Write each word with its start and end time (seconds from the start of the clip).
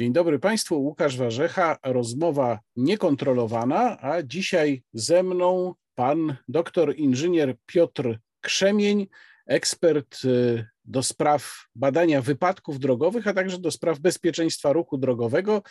Dzień 0.00 0.12
dobry 0.12 0.38
Państwu, 0.38 0.82
Łukasz 0.82 1.16
Warzecha, 1.16 1.76
rozmowa 1.84 2.58
niekontrolowana, 2.76 3.98
a 4.00 4.22
dzisiaj 4.22 4.82
ze 4.92 5.22
mną 5.22 5.74
pan 5.94 6.36
doktor 6.48 6.96
inżynier 6.96 7.54
Piotr 7.66 8.18
Krzemień, 8.40 9.06
ekspert 9.46 10.24
y, 10.24 10.66
do 10.84 11.02
spraw 11.02 11.66
badania 11.74 12.22
wypadków 12.22 12.78
drogowych, 12.78 13.26
a 13.26 13.34
także 13.34 13.58
do 13.58 13.70
spraw 13.70 13.98
bezpieczeństwa 13.98 14.72
ruchu 14.72 14.98
drogowego. 14.98 15.62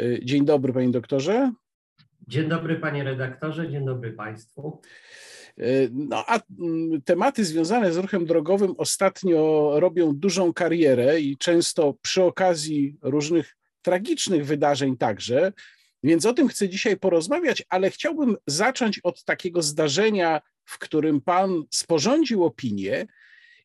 Y, 0.00 0.20
dzień 0.24 0.44
dobry 0.44 0.72
panie 0.72 0.90
doktorze. 0.90 1.52
Dzień 2.28 2.48
dobry 2.48 2.76
panie 2.76 3.04
redaktorze, 3.04 3.70
dzień 3.70 3.84
dobry 3.84 4.12
państwu. 4.12 4.80
Y, 5.58 5.90
no 5.92 6.24
a 6.26 6.40
mm, 6.60 7.02
tematy 7.02 7.44
związane 7.44 7.92
z 7.92 7.96
ruchem 7.96 8.26
drogowym 8.26 8.74
ostatnio 8.78 9.70
robią 9.80 10.12
dużą 10.14 10.52
karierę 10.52 11.20
i 11.20 11.36
często 11.36 11.94
przy 12.02 12.22
okazji 12.22 12.96
różnych 13.02 13.61
tragicznych 13.82 14.46
wydarzeń 14.46 14.96
także. 14.96 15.52
Więc 16.02 16.26
o 16.26 16.32
tym 16.34 16.48
chcę 16.48 16.68
dzisiaj 16.68 16.96
porozmawiać, 16.96 17.62
ale 17.68 17.90
chciałbym 17.90 18.36
zacząć 18.46 18.98
od 18.98 19.24
takiego 19.24 19.62
zdarzenia, 19.62 20.40
w 20.64 20.78
którym 20.78 21.20
pan 21.20 21.62
sporządził 21.70 22.44
opinię, 22.44 23.06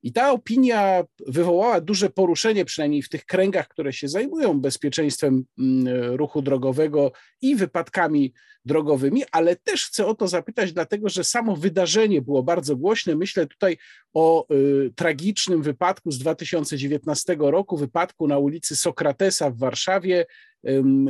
i 0.08 0.12
ta 0.12 0.32
opinia 0.32 1.04
wywołała 1.28 1.82
duże 1.82 2.10
poruszenie, 2.10 2.66
przynajmniej 2.66 3.02
w 3.02 3.10
tych 3.10 3.26
kręgach, 3.26 3.68
które 3.68 3.94
się 3.94 4.08
zajmują 4.08 4.62
bezpieczeństwem 4.62 5.46
mm, 5.60 6.16
ruchu 6.16 6.42
drogowego 6.42 7.12
i 7.42 7.56
wypadkami 7.56 8.34
drogowymi, 8.66 9.24
ale 9.32 9.56
też 9.56 9.86
chcę 9.86 10.06
o 10.06 10.16
to 10.16 10.28
zapytać, 10.28 10.74
dlatego 10.74 11.10
że 11.10 11.24
samo 11.24 11.56
wydarzenie 11.56 12.22
było 12.22 12.44
bardzo 12.44 12.76
głośne. 12.76 13.16
Myślę 13.16 13.48
tutaj 13.48 13.78
o 14.14 14.54
y, 14.54 14.94
tragicznym 14.96 15.62
wypadku 15.62 16.12
z 16.12 16.20
2019 16.20 17.36
roku, 17.40 17.78
wypadku 17.78 18.28
na 18.28 18.38
ulicy 18.38 18.76
Sokratesa 18.76 19.50
w 19.50 19.58
Warszawie. 19.58 20.26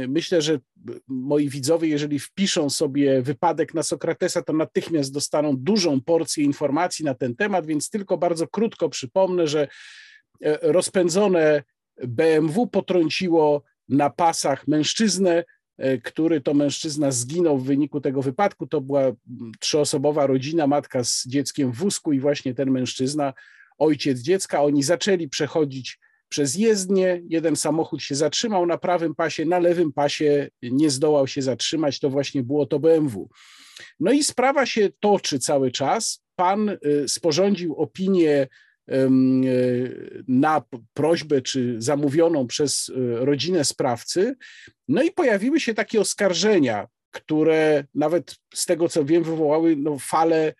Myślę, 0.08 0.42
że 0.42 0.60
moi 1.08 1.50
widzowie, 1.50 1.88
jeżeli 1.88 2.20
wpiszą 2.20 2.70
sobie 2.70 3.22
wypadek 3.22 3.74
na 3.74 3.84
Sokratesa, 3.84 4.42
to 4.42 4.54
natychmiast 4.54 5.14
dostaną 5.14 5.58
dużą 5.58 6.02
porcję 6.02 6.44
informacji 6.44 7.06
na 7.06 7.14
ten 7.14 7.36
temat, 7.36 7.66
więc 7.66 7.90
tylko 7.90 8.18
bardzo 8.18 8.48
krótko 8.48 8.90
przypomnę, 8.90 9.48
że 9.48 9.68
e, 10.42 10.60
rozpędzone 10.62 11.64
BMW 12.08 12.68
potrąciło 12.68 13.64
na 13.90 14.10
pasach 14.10 14.68
mężczyznę, 14.68 15.44
e, 15.78 15.98
który 15.98 16.42
to 16.42 16.54
mężczyzna 16.54 17.12
zginął 17.12 17.58
w 17.58 17.66
wyniku 17.66 18.02
tego 18.02 18.22
wypadku. 18.22 18.68
To 18.68 18.82
była 18.82 19.12
trzyosobowa 19.60 20.28
rodzina, 20.28 20.68
matka 20.68 21.04
z 21.04 21.28
dzieckiem 21.28 21.72
w 21.72 21.76
wózku 21.76 22.14
i 22.14 22.20
właśnie 22.20 22.54
ten 22.54 22.72
mężczyzna, 22.72 23.34
ojciec 23.78 24.20
dziecka. 24.20 24.64
Oni 24.64 24.84
zaczęli 24.84 25.30
przechodzić 25.30 26.00
przez 26.30 26.56
jezdnię. 26.56 27.22
Jeden 27.30 27.56
samochód 27.56 28.02
się 28.02 28.16
zatrzymał 28.16 28.66
na 28.66 28.78
prawym 28.78 29.16
pasie, 29.16 29.46
na 29.46 29.60
lewym 29.60 29.94
pasie 29.94 30.50
nie 30.62 30.90
zdołał 30.90 31.28
się 31.28 31.42
zatrzymać. 31.42 32.00
To 32.00 32.10
właśnie 32.10 32.44
było 32.44 32.66
to 32.66 32.80
BMW. 32.80 33.30
No 34.00 34.12
i 34.12 34.24
sprawa 34.24 34.66
się 34.66 34.90
toczy 35.00 35.40
cały 35.40 35.72
czas. 35.72 36.24
Pan 36.36 36.70
y, 36.70 36.78
sporządził 37.08 37.76
opinię 37.76 38.48
y, 38.92 39.10
na 40.28 40.62
prośbę 40.94 41.42
czy 41.42 41.76
zamówioną 41.82 42.48
przez 42.48 42.90
y, 42.90 42.94
rodzinę 43.26 43.66
sprawcy. 43.66 44.36
No 44.88 45.04
i 45.04 45.12
pojawiły 45.12 45.60
się 45.60 45.74
takie 45.74 46.02
oskarżenia, 46.02 46.88
które 47.12 47.84
nawet 47.96 48.36
z 48.54 48.66
tego 48.66 48.90
co 48.90 49.06
wiem, 49.06 49.24
wywołały 49.24 49.76
no, 49.76 49.98
falę 50.00 50.54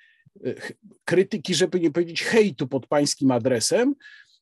krytyki, 1.06 1.56
żeby 1.56 1.80
nie 1.80 1.92
powiedzieć 1.92 2.24
hejtu 2.24 2.68
pod 2.68 2.88
pańskim 2.88 3.32
adresem. 3.32 3.96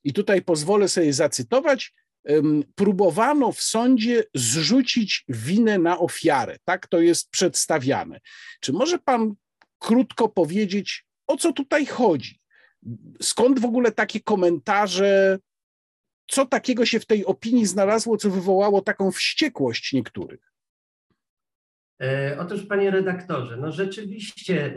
I 0.06 0.14
tutaj 0.14 0.42
pozwolę 0.42 0.88
sobie 0.88 1.14
zacytować. 1.14 1.94
Próbowano 2.76 3.52
w 3.52 3.62
sądzie 3.62 4.24
zrzucić 4.36 5.26
winę 5.30 5.78
na 5.78 6.00
ofiarę. 6.00 6.58
Tak 6.64 6.88
to 6.88 7.02
jest 7.02 7.30
przedstawiane. 7.30 8.20
Czy 8.60 8.74
może 8.74 9.00
pan 9.00 9.34
krótko 9.80 10.30
powiedzieć, 10.30 11.06
o 11.28 11.38
co 11.38 11.54
tutaj 11.54 11.86
chodzi? 11.86 12.40
Skąd 13.22 13.60
w 13.60 13.66
ogóle 13.66 13.92
takie 13.92 14.20
komentarze? 14.20 15.40
Co 16.28 16.46
takiego 16.46 16.86
się 16.86 17.00
w 17.00 17.06
tej 17.06 17.26
opinii 17.26 17.66
znalazło, 17.66 18.18
co 18.18 18.30
wywołało 18.30 18.82
taką 18.82 19.12
wściekłość 19.12 19.94
niektórych? 19.94 20.52
E, 22.02 22.38
otóż, 22.40 22.66
panie 22.66 22.92
redaktorze, 22.92 23.58
no 23.58 23.72
rzeczywiście 23.72 24.76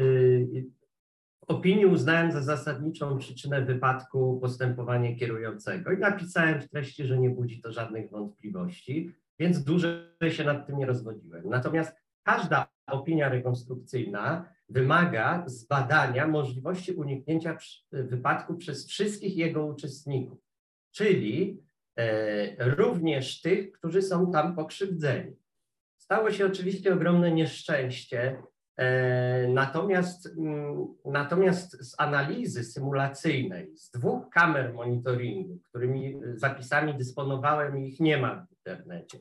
opinii 1.48 1.86
uznałem 1.86 2.32
za 2.32 2.42
zasadniczą 2.42 3.18
przyczynę 3.18 3.62
wypadku 3.62 4.38
postępowanie 4.40 5.16
kierującego 5.16 5.92
i 5.92 5.98
napisałem 5.98 6.60
w 6.60 6.68
treści, 6.68 7.04
że 7.04 7.18
nie 7.18 7.30
budzi 7.30 7.60
to 7.60 7.72
żadnych 7.72 8.10
wątpliwości, 8.10 9.12
więc 9.38 9.64
dłużej 9.64 10.30
się 10.30 10.44
nad 10.44 10.66
tym 10.66 10.78
nie 10.78 10.86
rozwodziłem. 10.86 11.48
Natomiast 11.48 11.96
każda 12.22 12.68
opinia 12.86 13.28
rekonstrukcyjna 13.28 14.52
wymaga 14.68 15.44
zbadania 15.46 16.26
możliwości 16.26 16.92
uniknięcia 16.92 17.58
wypadku 17.92 18.54
przez 18.54 18.86
wszystkich 18.86 19.36
jego 19.36 19.66
uczestników, 19.66 20.38
czyli 20.90 21.62
e, 21.96 22.74
również 22.74 23.40
tych, 23.40 23.72
którzy 23.72 24.02
są 24.02 24.32
tam 24.32 24.56
pokrzywdzeni. 24.56 25.36
Stało 25.96 26.30
się 26.30 26.46
oczywiście 26.46 26.94
ogromne 26.94 27.32
nieszczęście 27.32 28.42
natomiast, 29.48 30.26
mm, 30.26 30.86
natomiast 31.04 31.84
z 31.84 31.94
analizy 31.98 32.64
symulacyjnej, 32.64 33.76
z 33.76 33.90
dwóch 33.90 34.28
kamer 34.30 34.74
monitoringu, 34.74 35.58
którymi 35.68 36.20
zapisami 36.34 36.94
dysponowałem 36.94 37.78
i 37.78 37.88
ich 37.88 38.00
nie 38.00 38.18
ma 38.18 38.46
w 38.46 38.50
internecie, 38.50 39.18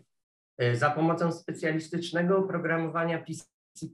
e, 0.58 0.76
za 0.76 0.90
pomocą 0.90 1.32
specjalistycznego 1.32 2.38
oprogramowania 2.38 3.24
PC 3.24 3.46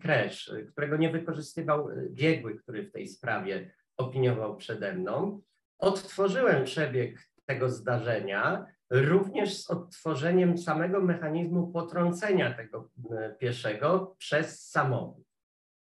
Crash, 0.02 0.52
którego 0.72 0.98
nie 0.98 1.10
wykorzystywał 1.10 1.90
biegły, 2.10 2.56
który 2.56 2.84
w 2.84 2.92
tej 2.92 3.08
sprawie 3.08 3.72
opiniował 3.98 4.58
przede 4.58 4.94
mną, 4.94 5.42
odtworzyłem 5.80 6.64
przebieg 6.64 7.30
tego 7.46 7.70
zdarzenia, 7.70 8.66
również 8.90 9.58
z 9.58 9.70
odtworzeniem 9.70 10.58
samego 10.58 11.02
mechanizmu 11.02 11.68
potrącenia 11.68 12.54
tego 12.54 12.90
e, 13.12 13.36
pieszego 13.40 14.16
przez 14.18 14.70
samochód. 14.70 15.33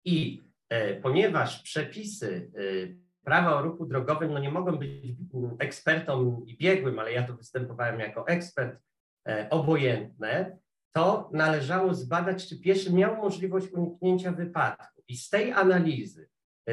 I 0.08 0.42
e, 0.68 0.94
ponieważ 0.94 1.62
przepisy 1.62 2.50
e, 2.54 2.60
prawa 3.24 3.56
o 3.56 3.62
ruchu 3.62 3.86
drogowym 3.86 4.32
no 4.32 4.38
nie 4.38 4.50
mogą 4.50 4.76
być 4.76 4.90
ekspertom 5.58 6.46
i 6.46 6.56
biegłym, 6.56 6.98
ale 6.98 7.12
ja 7.12 7.26
tu 7.26 7.36
występowałem 7.36 8.00
jako 8.00 8.28
ekspert, 8.28 8.80
e, 9.28 9.50
obojętne, 9.50 10.58
to 10.92 11.30
należało 11.32 11.94
zbadać, 11.94 12.48
czy 12.48 12.60
pieszy 12.60 12.92
miał 12.92 13.16
możliwość 13.16 13.72
uniknięcia 13.72 14.32
wypadku. 14.32 15.02
I 15.08 15.16
z 15.16 15.30
tej 15.30 15.52
analizy, 15.52 16.28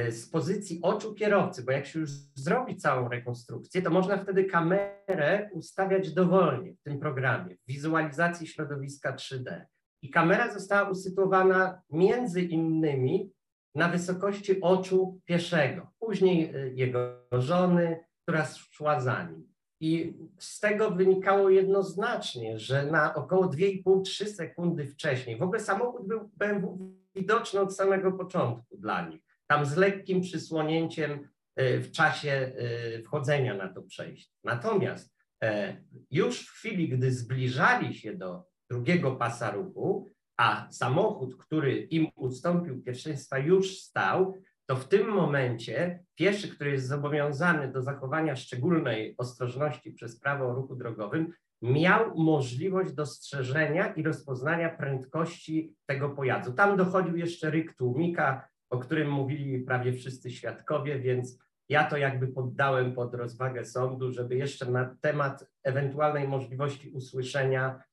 z 0.10 0.30
pozycji 0.30 0.80
oczu 0.82 1.14
kierowcy, 1.14 1.64
bo 1.64 1.72
jak 1.72 1.86
się 1.86 2.00
już 2.00 2.12
zrobi 2.36 2.76
całą 2.76 3.10
rekonstrukcję, 3.10 3.82
to 3.82 3.90
można 3.90 4.18
wtedy 4.18 4.46
kamerę 4.46 5.50
ustawiać 5.54 6.14
dowolnie 6.14 6.74
w 6.74 6.82
tym 6.82 7.00
programie, 7.00 7.56
w 7.56 7.68
wizualizacji 7.68 8.48
środowiska 8.48 9.16
3D. 9.16 9.66
I 10.06 10.10
kamera 10.10 10.54
została 10.54 10.90
usytuowana 10.90 11.82
między 11.90 12.42
innymi 12.42 13.32
na 13.76 13.90
wysokości 13.90 14.62
oczu 14.62 15.22
pieszego, 15.26 15.92
później 16.00 16.56
y, 16.56 16.74
jego 16.76 17.28
żony, 17.32 18.06
która 18.24 18.46
szła 18.72 19.00
za 19.00 19.24
nim. 19.24 19.48
I 19.80 20.14
z 20.40 20.60
tego 20.60 20.92
wynikało 20.92 21.50
jednoznacznie, 21.50 22.60
że 22.60 22.86
na 22.86 23.16
około 23.16 23.46
2,5-3 23.46 24.26
sekundy 24.26 24.88
wcześniej, 24.88 25.38
w 25.38 25.42
ogóle 25.42 25.60
samochód 25.60 26.08
był 26.08 26.32
BMW 26.38 26.96
widoczny 27.16 27.60
od 27.60 27.76
samego 27.76 28.12
początku 28.12 28.78
dla 28.78 29.10
nich, 29.10 29.22
tam 29.48 29.66
z 29.66 29.78
lekkim 29.78 30.22
przysłonięciem 30.22 31.30
y, 31.60 31.80
w 31.80 31.92
czasie 31.92 32.54
y, 32.98 33.04
wchodzenia 33.04 33.54
na 33.54 33.74
to 33.74 33.82
przejście. 33.82 34.34
Natomiast 34.44 35.16
e, 35.44 35.78
już 36.12 36.48
w 36.48 36.52
chwili, 36.52 36.90
gdy 36.90 37.12
zbliżali 37.12 37.96
się 37.96 38.14
do 38.14 38.55
drugiego 38.70 39.16
pasa 39.16 39.52
ruchu, 39.52 40.10
a 40.38 40.68
samochód, 40.72 41.38
który 41.38 41.78
im 41.78 42.08
ustąpił 42.16 42.82
pierwszeństwa, 42.82 43.38
już 43.38 43.78
stał, 43.78 44.34
to 44.66 44.76
w 44.76 44.88
tym 44.88 45.08
momencie 45.10 46.04
pieszy, 46.16 46.50
który 46.50 46.72
jest 46.72 46.88
zobowiązany 46.88 47.72
do 47.72 47.82
zachowania 47.82 48.36
szczególnej 48.36 49.16
ostrożności 49.18 49.92
przez 49.92 50.20
prawo 50.20 50.46
o 50.46 50.54
ruchu 50.54 50.76
drogowym, 50.76 51.34
miał 51.62 52.18
możliwość 52.18 52.92
dostrzeżenia 52.92 53.94
i 53.94 54.04
rozpoznania 54.04 54.70
prędkości 54.70 55.76
tego 55.86 56.10
pojazdu. 56.10 56.54
Tam 56.54 56.78
dochodził 56.78 57.18
jeszcze 57.18 57.52
ryk 57.52 57.76
tłumika, 57.76 58.48
o 58.70 58.80
którym 58.80 59.12
mówili 59.12 59.60
prawie 59.60 59.94
wszyscy 59.94 60.32
świadkowie, 60.32 61.00
więc 61.00 61.40
ja 61.70 61.84
to 61.90 61.98
jakby 61.98 62.28
poddałem 62.28 62.94
pod 62.94 63.16
rozwagę 63.16 63.66
sądu, 63.66 64.12
żeby 64.12 64.36
jeszcze 64.36 64.72
na 64.72 64.96
temat 65.02 65.46
ewentualnej 65.64 66.28
możliwości 66.28 66.90
usłyszenia 66.90 67.84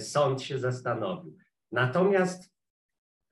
sąd 0.00 0.42
się 0.42 0.58
zastanowił. 0.58 1.36
Natomiast 1.72 2.52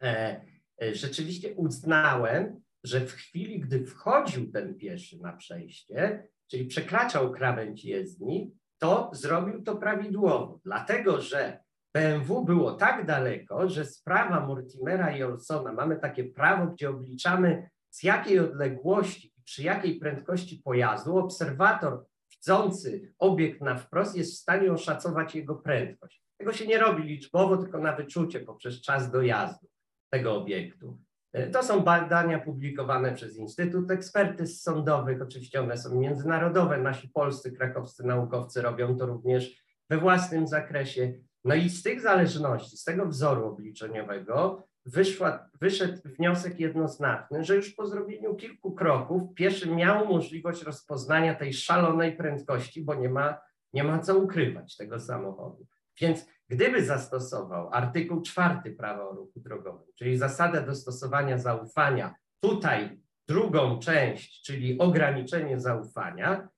e, 0.02 0.40
e, 0.82 0.94
rzeczywiście 0.94 1.54
uznałem, 1.54 2.60
że 2.84 3.00
w 3.00 3.12
chwili, 3.12 3.60
gdy 3.60 3.86
wchodził 3.86 4.52
ten 4.52 4.74
pieszy 4.74 5.18
na 5.18 5.32
przejście, 5.32 6.28
czyli 6.50 6.66
przekraczał 6.66 7.32
krawędź 7.32 7.84
jezdni, 7.84 8.54
to 8.78 9.10
zrobił 9.12 9.62
to 9.62 9.76
prawidłowo, 9.76 10.60
dlatego 10.64 11.20
że 11.20 11.64
BMW 11.94 12.44
było 12.44 12.72
tak 12.72 13.06
daleko, 13.06 13.68
że 13.68 13.84
sprawa 13.84 14.46
Mortimera 14.46 15.16
i 15.16 15.22
Olsona, 15.22 15.72
mamy 15.72 15.96
takie 15.96 16.24
prawo, 16.24 16.66
gdzie 16.66 16.90
obliczamy 16.90 17.68
z 17.90 18.02
jakiej 18.02 18.38
odległości 18.38 19.32
i 19.38 19.42
przy 19.42 19.62
jakiej 19.62 19.98
prędkości 19.98 20.62
pojazdu 20.64 21.18
obserwator 21.18 22.04
widzący 22.30 23.14
obiekt 23.18 23.60
na 23.60 23.76
wprost 23.76 24.16
jest 24.16 24.32
w 24.32 24.38
stanie 24.38 24.72
oszacować 24.72 25.34
jego 25.34 25.54
prędkość. 25.54 26.23
Tego 26.44 26.56
się 26.56 26.66
nie 26.66 26.78
robi 26.78 27.02
liczbowo, 27.02 27.56
tylko 27.56 27.78
na 27.78 27.96
wyczucie 27.96 28.40
poprzez 28.40 28.80
czas 28.80 29.10
dojazdu 29.10 29.66
tego 30.10 30.36
obiektu. 30.36 30.98
E, 31.32 31.50
to 31.50 31.62
są 31.62 31.80
badania 31.80 32.38
publikowane 32.38 33.12
przez 33.12 33.36
Instytut 33.36 33.90
Ekspertyz 33.90 34.62
Sądowych, 34.62 35.22
oczywiście 35.22 35.60
one 35.60 35.76
są 35.76 36.00
międzynarodowe, 36.00 36.78
nasi 36.78 37.08
polscy, 37.08 37.52
krakowscy 37.52 38.06
naukowcy 38.06 38.62
robią 38.62 38.96
to 38.96 39.06
również 39.06 39.64
we 39.90 39.98
własnym 39.98 40.46
zakresie. 40.46 41.12
No 41.44 41.54
i 41.54 41.70
z 41.70 41.82
tych 41.82 42.00
zależności, 42.00 42.76
z 42.76 42.84
tego 42.84 43.06
wzoru 43.06 43.46
obliczeniowego 43.46 44.62
wyszła, 44.86 45.50
wyszedł 45.60 45.98
wniosek 46.04 46.60
jednoznaczny, 46.60 47.44
że 47.44 47.56
już 47.56 47.74
po 47.74 47.86
zrobieniu 47.86 48.34
kilku 48.34 48.72
kroków 48.72 49.34
pieszy 49.34 49.70
miał 49.70 50.06
możliwość 50.06 50.62
rozpoznania 50.62 51.34
tej 51.34 51.52
szalonej 51.52 52.16
prędkości, 52.16 52.82
bo 52.82 52.94
nie 52.94 53.08
ma, 53.08 53.40
nie 53.72 53.84
ma 53.84 53.98
co 53.98 54.18
ukrywać 54.18 54.76
tego 54.76 55.00
samochodu. 55.00 55.66
Więc 56.00 56.33
gdyby 56.48 56.84
zastosował 56.84 57.68
artykuł 57.72 58.22
czwarty 58.22 58.70
prawa 58.70 59.08
o 59.08 59.12
ruchu 59.12 59.40
drogowym, 59.40 59.92
czyli 59.94 60.16
zasadę 60.18 60.66
dostosowania 60.66 61.38
zaufania, 61.38 62.14
tutaj 62.40 62.98
drugą 63.28 63.78
część, 63.78 64.42
czyli 64.42 64.78
ograniczenie 64.78 65.60
zaufania 65.60 66.48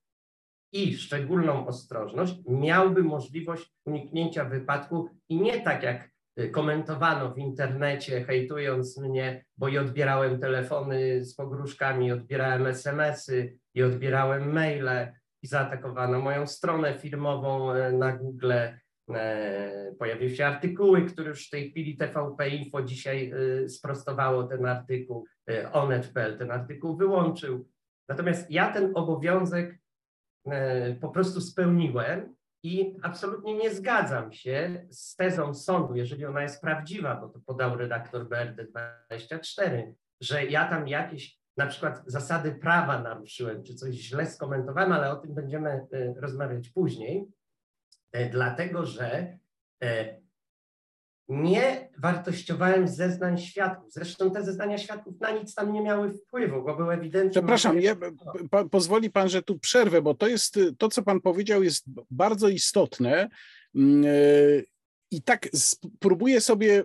i 0.73 0.97
szczególną 0.97 1.67
ostrożność, 1.67 2.35
miałby 2.47 3.03
możliwość 3.03 3.73
uniknięcia 3.85 4.45
wypadku 4.45 5.09
i 5.29 5.41
nie 5.41 5.61
tak 5.61 5.83
jak 5.83 6.09
y, 6.39 6.49
komentowano 6.49 7.33
w 7.33 7.37
internecie, 7.37 8.23
hejtując 8.23 8.97
mnie, 8.97 9.45
bo 9.57 9.67
i 9.67 9.77
odbierałem 9.77 10.39
telefony 10.39 11.25
z 11.25 11.35
pogróżkami, 11.35 12.11
odbierałem 12.11 12.67
SMS-y 12.67 13.57
i 13.73 13.83
odbierałem 13.83 14.53
maile 14.53 15.13
i 15.41 15.47
zaatakowano 15.47 16.19
moją 16.19 16.47
stronę 16.47 16.99
firmową 16.99 17.73
y, 17.73 17.91
na 17.91 18.11
Google 18.11 18.53
pojawiły 19.99 20.35
się 20.35 20.45
artykuły, 20.45 21.05
które 21.05 21.29
już 21.29 21.47
w 21.47 21.49
tej 21.49 21.71
chwili 21.71 21.97
TVP 21.97 22.49
Info 22.49 22.81
dzisiaj 22.81 23.31
e, 23.63 23.69
sprostowało 23.69 24.43
ten 24.43 24.65
artykuł, 24.65 25.25
e, 25.49 25.71
Onet.pl 25.71 26.37
ten 26.37 26.51
artykuł 26.51 26.97
wyłączył. 26.97 27.67
Natomiast 28.09 28.51
ja 28.51 28.73
ten 28.73 28.91
obowiązek 28.95 29.79
po 31.01 31.09
prostu 31.09 31.41
spełniłem 31.41 32.35
i 32.63 32.95
absolutnie 33.01 33.53
nie 33.53 33.73
zgadzam 33.73 34.31
się 34.31 34.85
z 34.89 35.15
tezą 35.15 35.53
sądu, 35.53 35.95
jeżeli 35.95 36.25
ona 36.25 36.41
jest 36.41 36.61
prawdziwa, 36.61 37.15
bo 37.15 37.29
to 37.29 37.39
podał 37.39 37.77
redaktor 37.77 38.29
BRD24, 38.29 39.93
że 40.21 40.45
ja 40.45 40.69
tam 40.69 40.87
jakieś 40.87 41.37
na 41.57 41.67
przykład 41.67 42.03
zasady 42.05 42.51
prawa 42.51 43.01
naruszyłem, 43.01 43.63
czy 43.63 43.75
coś 43.75 43.95
źle 43.95 44.25
skomentowałem, 44.25 44.91
ale 44.91 45.11
o 45.11 45.15
tym 45.15 45.33
będziemy 45.33 45.87
rozmawiać 46.15 46.69
później. 46.69 47.27
E, 48.17 48.29
dlatego 48.29 48.85
że 48.85 49.37
e, 49.83 50.17
nie 51.27 51.89
wartościowałem 51.97 52.87
zeznań 52.87 53.37
świadków. 53.37 53.93
Zresztą 53.93 54.31
te 54.31 54.43
zeznania 54.43 54.77
świadków 54.77 55.19
na 55.19 55.31
nic 55.31 55.55
tam 55.55 55.73
nie 55.73 55.81
miały 55.81 56.13
wpływu, 56.13 56.63
bo 56.63 56.75
były 56.75 56.93
ewidentnie. 56.93 57.31
Przepraszam, 57.31 57.81
ja, 57.81 57.95
pa, 58.49 58.65
pozwoli 58.65 59.11
pan, 59.11 59.29
że 59.29 59.41
tu 59.41 59.59
przerwę, 59.59 60.01
bo 60.01 60.13
to 60.13 60.27
jest 60.27 60.59
to, 60.77 60.89
co 60.89 61.03
pan 61.03 61.21
powiedział, 61.21 61.63
jest 61.63 61.85
bardzo 62.11 62.49
istotne. 62.49 63.29
I 65.11 65.21
tak 65.21 65.49
spróbuję 65.55 66.41
sobie 66.41 66.83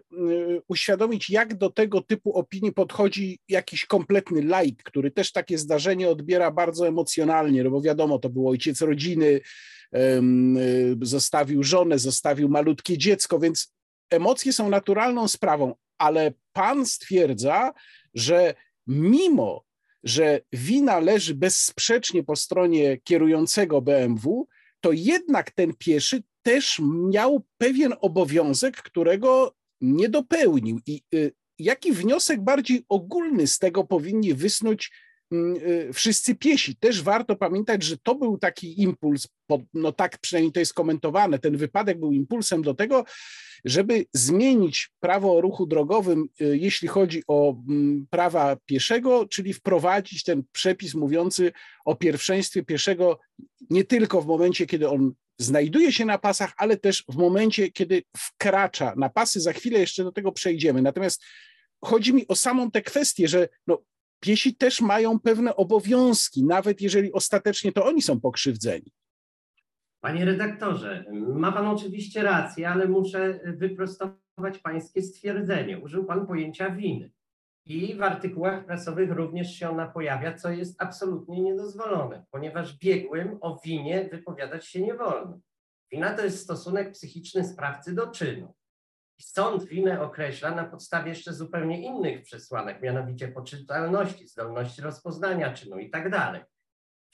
uświadomić, 0.69 1.31
jak 1.31 1.55
do 1.55 1.71
tego 1.71 2.01
typu 2.01 2.33
opinii 2.39 2.73
podchodzi 2.73 3.39
jakiś 3.49 3.87
kompletny 3.87 4.43
laik, 4.43 4.83
który 4.83 5.11
też 5.11 5.33
takie 5.33 5.59
zdarzenie 5.59 6.09
odbiera 6.09 6.51
bardzo 6.51 6.89
emocjonalnie, 6.89 7.65
no 7.65 7.71
bo 7.71 7.81
wiadomo, 7.81 8.19
to 8.19 8.29
był 8.29 8.49
ojciec 8.49 8.81
rodziny, 8.81 9.41
Y, 9.97 11.07
zostawił 11.07 11.63
żonę, 11.63 11.99
zostawił 11.99 12.49
malutkie 12.49 12.99
dziecko, 12.99 13.39
więc 13.39 13.75
emocje 14.11 14.53
są 14.53 14.69
naturalną 14.69 15.29
sprawą, 15.29 15.75
ale 15.99 16.33
pan 16.53 16.87
stwierdza, 16.87 17.73
że 18.15 18.55
mimo, 18.87 19.65
że 20.05 20.41
wina 20.53 20.99
leży 20.99 21.35
bezsprzecznie 21.35 22.23
po 22.23 22.37
stronie 22.37 22.99
kierującego 23.05 23.83
BMW, 23.83 24.47
to 24.81 24.93
jednak 24.93 25.51
ten 25.51 25.75
pieszy 25.79 26.23
też 26.43 26.81
miał 27.11 27.45
pewien 27.59 27.95
obowiązek, 28.01 28.77
którego 28.77 29.55
nie 29.81 30.09
dopełnił. 30.09 30.81
I 30.87 31.03
y, 31.15 31.33
jaki 31.59 31.93
wniosek 31.93 32.41
bardziej 32.41 32.85
ogólny 32.89 33.47
z 33.47 33.59
tego 33.59 33.85
powinni 33.85 34.35
wysnuć 34.35 34.91
Mm, 35.33 35.57
y, 35.57 35.93
wszyscy 35.93 36.35
piesi. 36.35 36.77
Też 36.77 37.03
warto 37.03 37.37
pamiętać, 37.37 37.83
że 37.83 37.97
to 37.99 38.15
był 38.15 38.39
taki 38.39 38.83
impuls, 38.83 39.29
no 39.75 39.93
tak 39.93 40.19
przynajmniej 40.19 40.53
to 40.53 40.61
jest 40.61 40.75
komentowane, 40.75 41.39
ten 41.39 41.57
wypadek 41.57 42.01
był 42.01 42.13
impulsem 42.13 42.63
do 42.63 42.75
tego, 42.75 43.05
żeby 43.65 44.07
zmienić 44.13 44.91
prawo 45.01 45.37
o 45.37 45.41
ruchu 45.41 45.67
drogowym, 45.67 46.29
y, 46.41 46.59
jeśli 46.59 46.89
chodzi 46.89 47.23
o 47.29 47.57
mm, 47.69 48.07
prawa 48.11 48.57
pieszego, 48.67 49.27
czyli 49.29 49.53
wprowadzić 49.53 50.23
ten 50.23 50.43
przepis 50.53 50.95
mówiący 50.95 51.53
o 51.85 51.97
pierwszeństwie 51.97 52.63
pieszego 52.63 53.19
nie 53.71 53.85
tylko 53.85 54.23
w 54.23 54.27
momencie, 54.27 54.67
kiedy 54.67 54.89
on 54.89 55.13
znajduje 55.39 55.93
się 55.93 56.05
na 56.05 56.19
pasach, 56.19 56.53
ale 56.57 56.77
też 56.77 57.05
w 57.09 57.17
momencie, 57.17 57.71
kiedy 57.71 58.03
wkracza 58.17 58.95
na 58.97 59.09
pasy. 59.09 59.41
Za 59.41 59.53
chwilę 59.53 59.79
jeszcze 59.79 60.05
do 60.05 60.13
tego 60.13 60.33
przejdziemy. 60.33 60.83
Natomiast 60.83 61.23
chodzi 61.85 62.15
mi 62.15 62.29
o 62.29 62.37
samą 62.37 62.71
tę 62.71 62.83
kwestię, 62.83 63.29
że 63.29 63.49
no, 63.67 63.83
piesi 64.21 64.57
też 64.57 64.81
mają 64.81 65.21
pewne 65.21 65.57
obowiązki, 65.57 66.45
nawet 66.45 66.81
jeżeli 66.81 67.13
ostatecznie 67.13 67.73
to 67.73 67.85
oni 67.85 68.03
są 68.03 68.21
pokrzywdzeni. 68.21 68.93
Panie 70.01 70.25
redaktorze, 70.25 71.05
ma 71.13 71.53
pan 71.53 71.67
oczywiście 71.67 72.23
rację, 72.23 72.69
ale 72.69 72.89
muszę 72.89 73.41
wyprostować 73.45 74.59
pańskie 74.63 75.03
stwierdzenie. 75.03 75.79
Użył 75.79 76.05
pan 76.05 76.27
pojęcia 76.27 76.71
winy. 76.71 77.11
I 77.67 77.95
w 77.95 78.03
artykułach 78.03 78.65
prasowych 78.65 79.11
również 79.11 79.55
się 79.55 79.71
ona 79.71 79.87
pojawia, 79.89 80.35
co 80.35 80.51
jest 80.51 80.83
absolutnie 80.83 81.41
niedozwolone, 81.41 82.25
ponieważ 82.31 82.79
biegłym 82.79 83.39
o 83.41 83.61
winie 83.65 84.09
wypowiadać 84.13 84.67
się 84.67 84.81
nie 84.81 84.95
wolno. 84.95 85.41
Wina 85.93 86.15
to 86.15 86.25
jest 86.25 86.43
stosunek 86.45 86.93
psychiczny 86.93 87.45
sprawcy 87.45 87.95
do 87.95 88.07
czynu. 88.07 88.55
Sąd 89.21 89.65
winę 89.65 90.01
określa 90.01 90.51
na 90.51 90.65
podstawie 90.65 91.09
jeszcze 91.09 91.33
zupełnie 91.33 91.83
innych 91.83 92.23
przesłanek, 92.23 92.83
mianowicie 92.83 93.29
poczytalności, 93.29 94.29
zdolności 94.29 94.83
rozpoznania 94.83 95.53
czynu 95.53 95.79
i 95.79 95.91
tak 95.91 96.11
dalej. 96.11 96.43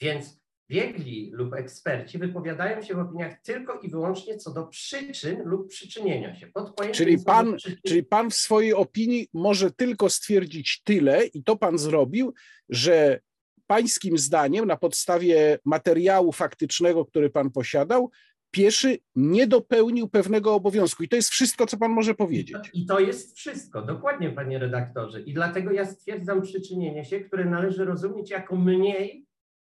Więc 0.01 0.38
biegli 0.69 1.31
lub 1.33 1.53
eksperci 1.53 2.17
wypowiadają 2.17 2.81
się 2.81 2.95
w 2.95 2.99
opiniach 2.99 3.41
tylko 3.41 3.79
i 3.79 3.89
wyłącznie 3.89 4.37
co 4.37 4.53
do 4.53 4.63
przyczyn 4.63 5.41
lub 5.45 5.67
przyczynienia 5.67 6.35
się. 6.35 6.51
Czyli 6.91 7.17
pan, 7.25 7.57
czyli 7.87 8.03
pan 8.03 8.29
w 8.29 8.35
swojej 8.35 8.73
opinii 8.73 9.27
może 9.33 9.71
tylko 9.71 10.09
stwierdzić 10.09 10.81
tyle, 10.83 11.25
i 11.25 11.43
to 11.43 11.55
pan 11.55 11.77
zrobił, 11.77 12.33
że 12.69 13.19
pańskim 13.67 14.17
zdaniem, 14.17 14.65
na 14.65 14.77
podstawie 14.77 15.59
materiału 15.65 16.31
faktycznego, 16.31 17.05
który 17.05 17.29
pan 17.29 17.51
posiadał, 17.51 18.11
pieszy 18.51 18.97
nie 19.15 19.47
dopełnił 19.47 20.09
pewnego 20.09 20.53
obowiązku. 20.53 21.03
I 21.03 21.09
to 21.09 21.15
jest 21.15 21.29
wszystko, 21.29 21.65
co 21.65 21.77
pan 21.77 21.91
może 21.91 22.15
powiedzieć. 22.15 22.57
I 22.73 22.85
to 22.85 22.99
jest 22.99 23.37
wszystko, 23.37 23.81
dokładnie, 23.81 24.29
panie 24.29 24.59
redaktorze. 24.59 25.21
I 25.21 25.33
dlatego 25.33 25.71
ja 25.71 25.85
stwierdzam 25.85 26.41
przyczynienie 26.41 27.05
się, 27.05 27.19
które 27.19 27.45
należy 27.45 27.85
rozumieć 27.85 28.29
jako 28.29 28.55
mniej 28.55 29.25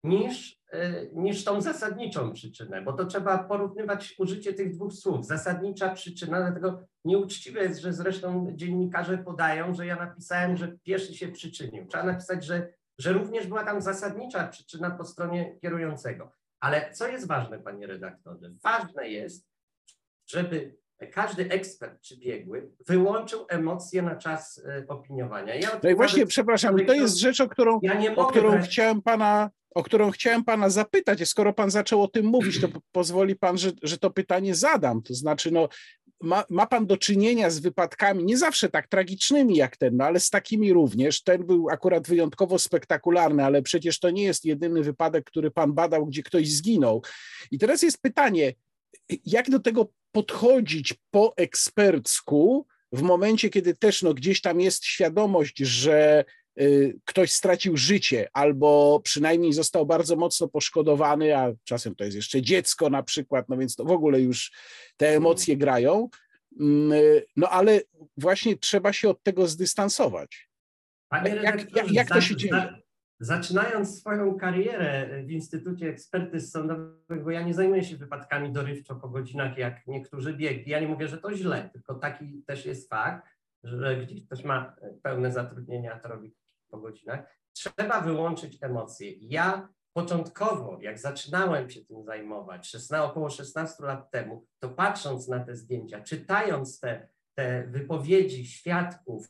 niż, 0.04 0.60
niż 1.14 1.44
tą 1.44 1.62
zasadniczą 1.62 2.34
przyczynę, 2.34 2.82
bo 2.82 2.94
to 2.94 3.06
trzeba 3.06 3.38
porównywać 3.38 4.16
użycie 4.18 4.54
tych 4.54 4.74
dwóch 4.74 4.94
słów. 4.94 5.26
Zasadnicza 5.26 5.90
przyczyna, 5.90 6.42
dlatego 6.42 6.88
nieuczciwe 7.06 7.60
jest, 7.60 7.80
że 7.80 7.94
zresztą 7.94 8.52
dziennikarze 8.56 9.18
podają, 9.18 9.74
że 9.74 9.86
ja 9.86 9.96
napisałem, 9.96 10.58
że 10.58 10.78
pieszy 10.84 11.14
się 11.14 11.28
przyczynił. 11.28 11.88
Trzeba 11.88 12.04
napisać, 12.04 12.46
że, 12.46 12.74
że 12.98 13.14
również 13.14 13.48
była 13.48 13.64
tam 13.64 13.82
zasadnicza 13.82 14.48
przyczyna 14.48 14.92
po 14.92 15.06
stronie 15.06 15.58
kierującego. 15.62 16.32
Ale 16.60 16.92
co 16.92 17.08
jest 17.08 17.28
ważne, 17.28 17.60
panie 17.60 17.88
redaktorze? 17.88 18.54
Ważne 18.64 19.10
jest, 19.10 19.48
żeby 20.28 20.78
każdy 21.12 21.50
ekspert 21.50 22.02
czy 22.02 22.18
biegły 22.18 22.72
wyłączył 22.88 23.46
emocje 23.50 24.02
na 24.02 24.16
czas 24.16 24.66
e, 24.66 24.88
opiniowania. 24.88 25.56
Ja 25.56 25.80
no 25.84 25.90
i 25.90 25.96
właśnie, 25.96 26.26
przepraszam, 26.26 26.86
to 26.86 26.94
jest 26.94 27.18
rzecz, 27.18 27.42
o 27.42 27.50
którą, 27.50 27.80
ja 27.82 28.16
o 28.16 28.26
którą 28.26 28.62
chciałem 28.62 29.02
pana 29.02 29.50
o 29.76 29.84
którą 29.84 30.12
chciałem 30.12 30.44
pana 30.44 30.70
zapytać. 30.70 31.30
Skoro 31.30 31.54
pan 31.54 31.72
zaczął 31.72 32.04
o 32.04 32.08
tym 32.08 32.26
mówić, 32.26 32.62
to 32.62 32.68
pozwoli 32.92 33.36
pan, 33.36 33.58
że, 33.58 33.72
że 33.84 33.98
to 33.98 34.10
pytanie 34.10 34.56
zadam. 34.56 35.02
To 35.02 35.14
znaczy, 35.14 35.52
no, 35.52 35.70
ma, 36.22 36.44
ma 36.50 36.68
pan 36.68 36.86
do 36.86 36.98
czynienia 36.98 37.50
z 37.50 37.60
wypadkami, 37.60 38.26
nie 38.26 38.38
zawsze 38.38 38.70
tak 38.70 38.88
tragicznymi 38.88 39.56
jak 39.56 39.78
ten, 39.78 39.98
no 39.98 40.06
ale 40.06 40.20
z 40.20 40.30
takimi 40.30 40.74
również. 40.74 41.24
Ten 41.24 41.46
był 41.46 41.70
akurat 41.70 42.08
wyjątkowo 42.08 42.60
spektakularny, 42.60 43.46
ale 43.46 43.62
przecież 43.62 44.00
to 44.00 44.10
nie 44.10 44.24
jest 44.24 44.46
jedyny 44.46 44.84
wypadek, 44.84 45.26
który 45.26 45.52
pan 45.52 45.74
badał, 45.74 46.06
gdzie 46.06 46.24
ktoś 46.24 46.52
zginął. 46.52 47.04
I 47.52 47.60
teraz 47.60 47.82
jest 47.82 48.02
pytanie, 48.02 48.54
jak 49.26 49.50
do 49.50 49.60
tego 49.60 49.92
podchodzić 50.12 50.94
po 51.12 51.34
ekspercku, 51.38 52.68
w 52.92 53.02
momencie, 53.02 53.50
kiedy 53.50 53.76
też 53.76 54.02
no, 54.02 54.14
gdzieś 54.14 54.42
tam 54.42 54.62
jest 54.62 54.86
świadomość, 54.86 55.58
że 55.58 56.26
ktoś 57.06 57.32
stracił 57.32 57.78
życie 57.78 58.28
albo 58.34 59.02
przynajmniej 59.04 59.54
został 59.54 59.86
bardzo 59.86 60.16
mocno 60.16 60.48
poszkodowany, 60.48 61.38
a 61.38 61.54
czasem 61.64 61.96
to 61.96 62.04
jest 62.04 62.16
jeszcze 62.16 62.42
dziecko 62.42 62.90
na 62.90 63.04
przykład, 63.04 63.50
no 63.50 63.58
więc 63.58 63.76
to 63.76 63.86
w 63.86 63.92
ogóle 63.92 64.22
już 64.22 64.52
te 64.98 65.10
emocje 65.10 65.58
grają. 65.58 66.10
Mm, 66.60 66.92
y, 66.92 67.26
no 67.36 67.50
ale 67.50 67.82
właśnie 68.18 68.58
trzeba 68.58 68.94
się 68.94 69.10
od 69.10 69.24
tego 69.24 69.48
zdystansować. 69.48 70.50
Panie 71.10 71.36
jak, 71.36 71.76
jak, 71.76 71.92
jak 71.92 72.10
to 72.10 72.22
się 72.22 72.36
dzieje? 72.36 72.86
Zaczynając 73.20 74.00
swoją 74.00 74.38
karierę 74.38 75.24
w 75.24 75.32
Instytucie 75.32 75.90
Ekspertyz 75.90 76.52
Sądowych, 76.52 77.24
bo 77.24 77.32
ja 77.32 77.42
nie 77.42 77.54
zajmuję 77.54 77.84
się 77.84 77.98
wypadkami 77.98 78.52
dorywczo 78.52 78.96
po 78.96 79.10
godzinach, 79.10 79.58
jak 79.58 79.88
niektórzy 79.88 80.34
biegli. 80.34 80.72
Ja 80.72 80.80
nie 80.80 80.88
mówię, 80.88 81.08
że 81.08 81.18
to 81.18 81.34
źle, 81.34 81.70
tylko 81.74 81.96
taki 81.96 82.44
też 82.48 82.66
jest 82.66 82.90
fakt, 82.90 83.28
że 83.64 83.98
gdzieś 83.98 84.26
ktoś 84.26 84.44
ma 84.44 84.76
pełne 85.04 85.32
zatrudnienie, 85.32 85.94
a 85.94 86.00
to 86.00 86.08
robi 86.08 86.36
po 86.70 86.78
godzinach. 86.78 87.40
Trzeba 87.54 88.02
wyłączyć 88.02 88.58
emocje. 88.62 89.12
Ja 89.20 89.70
początkowo, 89.94 90.78
jak 90.82 91.00
zaczynałem 91.00 91.70
się 91.70 91.86
tym 91.86 92.04
zajmować, 92.04 92.68
16, 92.68 93.06
około 93.06 93.30
16 93.30 93.84
lat 93.84 94.12
temu, 94.12 94.46
to 94.60 94.70
patrząc 94.70 95.28
na 95.28 95.40
te 95.40 95.56
zdjęcia, 95.56 96.02
czytając 96.02 96.80
te, 96.80 97.10
te 97.38 97.68
wypowiedzi 97.68 98.46
świadków, 98.46 99.28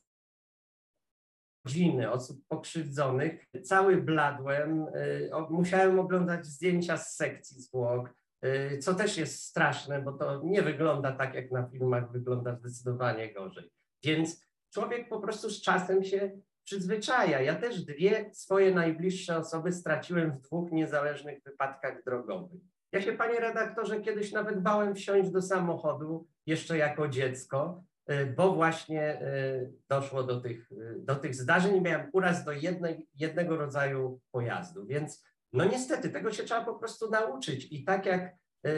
rodziny, 1.66 2.12
osób 2.12 2.42
pokrzywdzonych. 2.48 3.46
Cały 3.64 4.02
bladłem, 4.02 4.88
y, 4.88 5.30
musiałem 5.50 6.00
oglądać 6.00 6.46
zdjęcia 6.46 6.98
z 6.98 7.16
sekcji 7.16 7.62
zwłok, 7.62 8.10
y, 8.46 8.78
co 8.78 8.96
też 8.96 9.18
jest 9.18 9.44
straszne, 9.44 10.02
bo 10.02 10.12
to 10.12 10.42
nie 10.44 10.62
wygląda 10.62 11.12
tak, 11.12 11.34
jak 11.34 11.52
na 11.52 11.70
filmach, 11.70 12.12
wygląda 12.12 12.56
zdecydowanie 12.56 13.34
gorzej. 13.34 13.72
Więc 14.04 14.46
człowiek 14.74 15.10
po 15.10 15.20
prostu 15.20 15.50
z 15.50 15.62
czasem 15.62 16.04
się 16.04 16.40
przyzwyczaja. 16.66 17.42
Ja 17.42 17.56
też 17.56 17.86
dwie 17.86 18.30
swoje 18.34 18.72
najbliższe 18.72 19.38
osoby 19.38 19.72
straciłem 19.72 20.32
w 20.32 20.42
dwóch 20.42 20.72
niezależnych 20.72 21.44
wypadkach 21.44 22.04
drogowych. 22.04 22.62
Ja 22.92 23.02
się, 23.02 23.14
panie 23.14 23.40
redaktorze, 23.40 24.02
kiedyś 24.02 24.32
nawet 24.32 24.62
bałem 24.62 24.96
wsiąść 24.96 25.30
do 25.30 25.42
samochodu 25.42 26.28
jeszcze 26.46 26.78
jako 26.78 27.08
dziecko, 27.08 27.84
Y, 28.12 28.26
bo 28.26 28.54
właśnie 28.54 29.22
y, 29.22 29.74
doszło 29.90 30.24
do 30.24 30.42
tych, 30.42 30.72
y, 30.72 30.96
do 31.00 31.16
tych 31.16 31.36
zdarzeń 31.36 31.82
miałem 31.82 32.10
uraz 32.14 32.44
do 32.44 32.52
jednej, 32.52 33.08
jednego 33.16 33.58
rodzaju 33.58 34.20
pojazdu. 34.32 34.86
Więc 34.86 35.24
no 35.54 35.66
niestety 35.66 36.10
tego 36.10 36.32
się 36.32 36.44
trzeba 36.44 36.66
po 36.66 36.76
prostu 36.76 37.10
nauczyć 37.10 37.68
i 37.72 37.84
tak 37.84 38.06
jak 38.06 38.36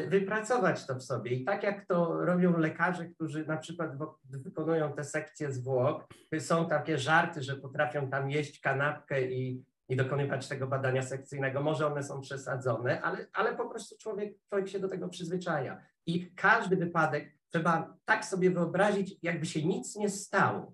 wypracować 0.07 0.87
to 0.87 0.95
w 0.95 1.03
sobie. 1.03 1.31
I 1.31 1.45
tak 1.45 1.63
jak 1.63 1.85
to 1.85 2.25
robią 2.25 2.57
lekarze, 2.57 3.05
którzy 3.05 3.45
na 3.45 3.57
przykład 3.57 3.91
wykonują 4.23 4.93
te 4.93 5.03
sekcje 5.03 5.51
zwłok, 5.51 6.07
są 6.39 6.67
takie 6.67 6.97
żarty, 6.97 7.43
że 7.43 7.55
potrafią 7.55 8.09
tam 8.09 8.31
jeść 8.31 8.59
kanapkę 8.59 9.21
i, 9.21 9.63
i 9.89 9.95
dokonywać 9.95 10.47
tego 10.47 10.67
badania 10.67 11.01
sekcyjnego. 11.01 11.61
Może 11.61 11.87
one 11.87 12.03
są 12.03 12.21
przesadzone, 12.21 13.01
ale, 13.01 13.27
ale 13.33 13.55
po 13.55 13.69
prostu 13.69 13.97
człowiek, 13.97 14.37
człowiek 14.49 14.67
się 14.67 14.79
do 14.79 14.87
tego 14.87 15.09
przyzwyczaja. 15.09 15.81
I 16.05 16.31
każdy 16.35 16.75
wypadek 16.75 17.37
trzeba 17.49 17.97
tak 18.05 18.25
sobie 18.25 18.51
wyobrazić, 18.51 19.15
jakby 19.21 19.45
się 19.45 19.65
nic 19.65 19.95
nie 19.95 20.09
stało. 20.09 20.73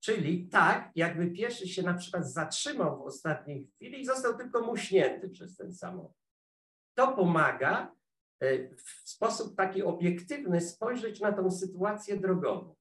Czyli 0.00 0.48
tak, 0.48 0.90
jakby 0.94 1.30
pieszy 1.30 1.68
się 1.68 1.82
na 1.82 1.94
przykład 1.94 2.32
zatrzymał 2.32 2.98
w 2.98 3.02
ostatniej 3.02 3.66
chwili 3.66 4.00
i 4.00 4.06
został 4.06 4.36
tylko 4.36 4.60
muśnięty 4.60 5.28
przez 5.28 5.56
ten 5.56 5.72
samochód. 5.72 6.16
To 6.94 7.12
pomaga 7.12 7.92
w 8.76 9.08
sposób 9.10 9.56
taki 9.56 9.82
obiektywny 9.82 10.60
spojrzeć 10.60 11.20
na 11.20 11.32
tą 11.32 11.50
sytuację 11.50 12.16
drogową. 12.16 12.74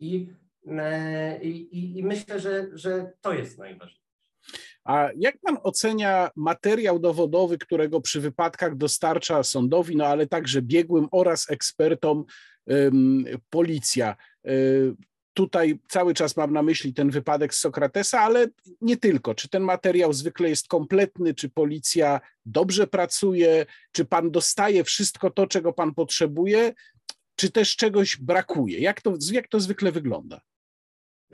I, 0.00 0.28
e, 0.66 1.42
i, 1.42 1.98
i 1.98 2.04
myślę, 2.04 2.40
że, 2.40 2.68
że 2.72 3.12
to 3.20 3.32
jest 3.32 3.58
najważniejsze. 3.58 4.02
A 4.84 5.08
jak 5.16 5.38
pan 5.40 5.58
ocenia 5.62 6.30
materiał 6.36 6.98
dowodowy, 6.98 7.58
którego 7.58 8.00
przy 8.00 8.20
wypadkach 8.20 8.76
dostarcza 8.76 9.42
sądowi, 9.42 9.96
no 9.96 10.06
ale 10.06 10.26
także 10.26 10.62
biegłym 10.62 11.08
oraz 11.10 11.50
ekspertom 11.50 12.24
policja. 13.50 14.16
Tutaj 15.34 15.78
cały 15.88 16.14
czas 16.14 16.36
mam 16.36 16.52
na 16.52 16.62
myśli 16.62 16.94
ten 16.94 17.10
wypadek 17.10 17.54
z 17.54 17.58
Sokratesa, 17.58 18.20
ale 18.20 18.46
nie 18.80 18.96
tylko. 18.96 19.34
Czy 19.34 19.48
ten 19.48 19.62
materiał 19.62 20.12
zwykle 20.12 20.48
jest 20.48 20.68
kompletny, 20.68 21.34
czy 21.34 21.48
policja 21.48 22.20
dobrze 22.46 22.86
pracuje, 22.86 23.66
czy 23.92 24.04
pan 24.04 24.30
dostaje 24.30 24.84
wszystko 24.84 25.30
to, 25.30 25.46
czego 25.46 25.72
pan 25.72 25.94
potrzebuje, 25.94 26.72
czy 27.36 27.50
też 27.50 27.76
czegoś 27.76 28.16
brakuje? 28.16 28.78
Jak 28.78 29.00
to, 29.00 29.14
jak 29.32 29.48
to 29.48 29.60
zwykle 29.60 29.92
wygląda? 29.92 30.40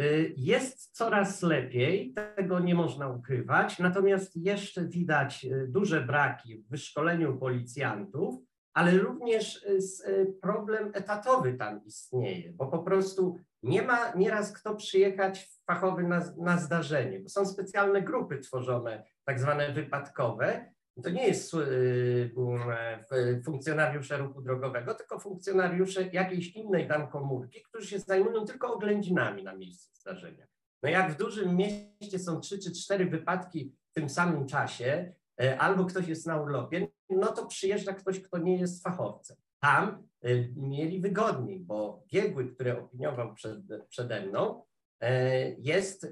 Y, 0.01 0.35
jest 0.37 0.97
coraz 0.97 1.43
lepiej, 1.43 2.15
tego 2.37 2.61
nie 2.61 2.75
można 2.75 3.09
ukrywać, 3.09 3.79
natomiast 3.79 4.37
jeszcze 4.37 4.85
widać 4.85 5.45
y, 5.45 5.67
duże 5.69 6.01
braki 6.01 6.57
w 6.57 6.69
wyszkoleniu 6.69 7.39
policjantów 7.39 8.48
ale 8.79 8.99
również 8.99 9.63
y, 9.63 9.79
y, 10.09 10.35
problem 10.43 10.91
etatowy 10.95 11.55
tam 11.55 11.85
istnieje, 11.85 12.53
bo 12.53 12.67
po 12.67 12.79
prostu 12.79 13.39
nie 13.63 13.83
ma 13.83 14.13
nieraz 14.15 14.53
kto 14.53 14.75
przyjechać 14.77 15.61
fachowy 15.67 16.03
na, 16.03 16.35
na 16.37 16.59
zdarzenie, 16.59 17.21
bo 17.21 17.29
są 17.29 17.47
specjalne 17.47 18.03
grupy 18.03 18.39
tworzone, 18.39 19.05
tak 19.25 19.41
zwane 19.41 19.73
wypadkowe. 19.73 20.73
To 21.03 21.11
nie 21.11 21.27
jest 21.27 21.55
y, 21.55 22.31
funkcjonariusze 23.45 24.19
ruchu 24.19 24.43
drogowego, 24.43 24.95
tylko 24.95 25.19
funkcjonariusze 25.19 26.09
jakiejś 26.13 26.57
innej 26.57 26.89
tam 26.89 27.09
komórki, 27.09 27.63
którzy 27.63 27.87
się 27.87 27.99
zajmują 27.99 28.45
tylko 28.45 28.75
oględzinami 28.75 29.45
na 29.45 29.57
miejscu 29.57 29.95
zdarzenia. 29.95 30.47
No 30.83 30.89
jak 30.89 31.13
w 31.13 31.17
dużym 31.17 31.57
mieście 31.57 32.19
są 32.19 32.41
trzy 32.41 32.59
czy 32.59 32.73
cztery 32.73 33.07
wypadki 33.07 33.75
w 33.91 33.93
tym 33.93 34.09
samym 34.09 34.47
czasie, 34.47 35.13
albo 35.59 35.85
ktoś 35.85 36.09
jest 36.09 36.27
na 36.27 36.41
urlopie, 36.41 36.89
no 37.17 37.27
to 37.27 37.47
przyjeżdża 37.47 37.93
ktoś, 37.93 38.21
kto 38.21 38.39
nie 38.39 38.57
jest 38.57 38.83
fachowcem. 38.83 39.37
Tam 39.61 40.09
e, 40.23 40.29
mieli 40.57 41.01
wygodniej, 41.01 41.61
bo 41.61 42.05
biegły, 42.13 42.49
który 42.49 42.79
opiniował 42.79 43.35
przed, 43.35 43.59
przede 43.89 44.27
mną, 44.27 44.63
e, 45.01 45.51
jest 45.51 46.07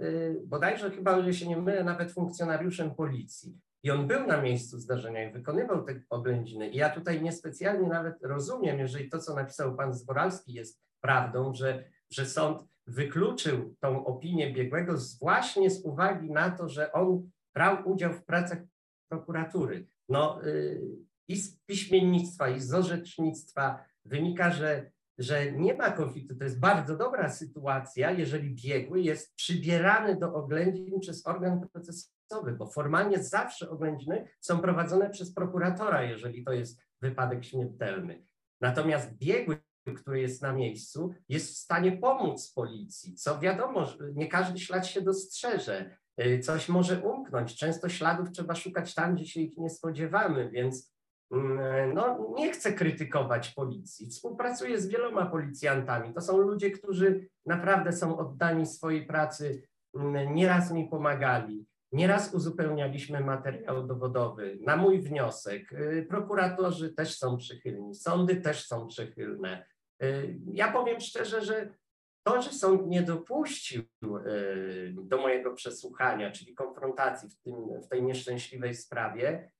bodajże 0.44 0.90
chyba, 0.90 1.22
że 1.22 1.34
się 1.34 1.48
nie 1.48 1.56
mylę, 1.56 1.84
nawet 1.84 2.12
funkcjonariuszem 2.12 2.94
policji. 2.94 3.60
I 3.82 3.90
on 3.90 4.06
był 4.06 4.26
na 4.26 4.42
miejscu 4.42 4.78
zdarzenia 4.78 5.30
i 5.30 5.32
wykonywał 5.32 5.84
te 5.84 6.00
oględziny. 6.10 6.68
I 6.68 6.76
ja 6.76 6.90
tutaj 6.90 7.22
niespecjalnie 7.22 7.88
nawet 7.88 8.14
rozumiem, 8.22 8.78
jeżeli 8.78 9.08
to, 9.08 9.18
co 9.18 9.34
napisał 9.34 9.76
pan 9.76 9.94
Zboralski 9.94 10.52
jest 10.52 10.82
prawdą, 11.00 11.54
że, 11.54 11.84
że 12.10 12.26
sąd 12.26 12.62
wykluczył 12.86 13.76
tą 13.80 14.06
opinię 14.06 14.52
biegłego 14.52 14.96
z, 14.96 15.18
właśnie 15.18 15.70
z 15.70 15.84
uwagi 15.84 16.30
na 16.30 16.50
to, 16.50 16.68
że 16.68 16.92
on 16.92 17.30
brał 17.54 17.88
udział 17.88 18.12
w 18.12 18.24
pracach 18.24 18.58
prokuratury. 19.08 19.86
No, 20.08 20.46
y, 20.46 20.80
i 21.28 21.36
z 21.36 21.56
piśmiennictwa, 21.56 22.48
i 22.48 22.60
z 22.60 22.74
orzecznictwa 22.74 23.84
wynika, 24.04 24.50
że, 24.50 24.90
że 25.18 25.52
nie 25.52 25.74
ma 25.74 25.90
konfliktu. 25.90 26.36
To 26.36 26.44
jest 26.44 26.60
bardzo 26.60 26.96
dobra 26.96 27.30
sytuacja, 27.30 28.10
jeżeli 28.10 28.54
biegły 28.54 29.00
jest 29.00 29.34
przybierany 29.34 30.16
do 30.16 30.34
oględzin 30.34 31.00
przez 31.00 31.26
organ 31.26 31.68
procesowy, 31.72 32.52
bo 32.58 32.66
formalnie 32.66 33.22
zawsze 33.22 33.70
oględziny 33.70 34.28
są 34.40 34.60
prowadzone 34.60 35.10
przez 35.10 35.34
prokuratora, 35.34 36.02
jeżeli 36.02 36.44
to 36.44 36.52
jest 36.52 36.80
wypadek 37.02 37.44
śmiertelny. 37.44 38.22
Natomiast 38.60 39.14
biegły 39.14 39.58
który 39.94 40.20
jest 40.20 40.42
na 40.42 40.52
miejscu, 40.52 41.14
jest 41.28 41.54
w 41.54 41.56
stanie 41.56 41.92
pomóc 41.92 42.52
policji, 42.52 43.14
co 43.14 43.38
wiadomo, 43.38 43.86
nie 44.14 44.28
każdy 44.28 44.58
ślad 44.58 44.86
się 44.86 45.00
dostrzeże. 45.00 45.96
Y, 46.20 46.38
coś 46.38 46.68
może 46.68 47.00
umknąć. 47.00 47.56
Często 47.56 47.88
śladów 47.88 48.30
trzeba 48.30 48.54
szukać 48.54 48.94
tam, 48.94 49.14
gdzie 49.14 49.26
się 49.26 49.40
ich 49.40 49.56
nie 49.56 49.70
spodziewamy, 49.70 50.50
więc 50.50 50.94
mm, 51.30 51.94
no, 51.94 52.32
nie 52.36 52.52
chcę 52.52 52.72
krytykować 52.72 53.50
policji. 53.50 54.10
Współpracuję 54.10 54.80
z 54.80 54.88
wieloma 54.88 55.26
policjantami. 55.26 56.14
To 56.14 56.20
są 56.20 56.38
ludzie, 56.38 56.70
którzy 56.70 57.28
naprawdę 57.46 57.92
są 57.92 58.18
oddani 58.18 58.66
swojej 58.66 59.06
pracy. 59.06 59.62
Mm, 59.94 60.34
nieraz 60.34 60.72
mi 60.72 60.88
pomagali. 60.88 61.66
Nieraz 61.92 62.34
uzupełnialiśmy 62.34 63.20
materiał 63.20 63.86
dowodowy 63.86 64.58
na 64.60 64.76
mój 64.76 65.00
wniosek. 65.00 65.72
Y, 65.72 66.06
prokuratorzy 66.08 66.94
też 66.94 67.18
są 67.18 67.36
przychylni, 67.36 67.94
sądy 67.94 68.36
też 68.36 68.66
są 68.66 68.86
przychylne. 68.86 69.66
Y, 70.02 70.38
ja 70.52 70.72
powiem 70.72 71.00
szczerze, 71.00 71.44
że 71.44 71.68
to, 72.26 72.42
że 72.42 72.52
sąd 72.52 72.86
nie 72.86 73.02
dopuścił 73.02 73.82
y, 74.26 74.94
do 75.02 75.16
mojego 75.16 75.52
przesłuchania, 75.52 76.30
czyli 76.30 76.54
konfrontacji 76.54 77.28
w, 77.28 77.36
tym, 77.36 77.82
w 77.82 77.88
tej 77.88 78.02
nieszczęśliwej 78.02 78.74
sprawie, 78.74 79.50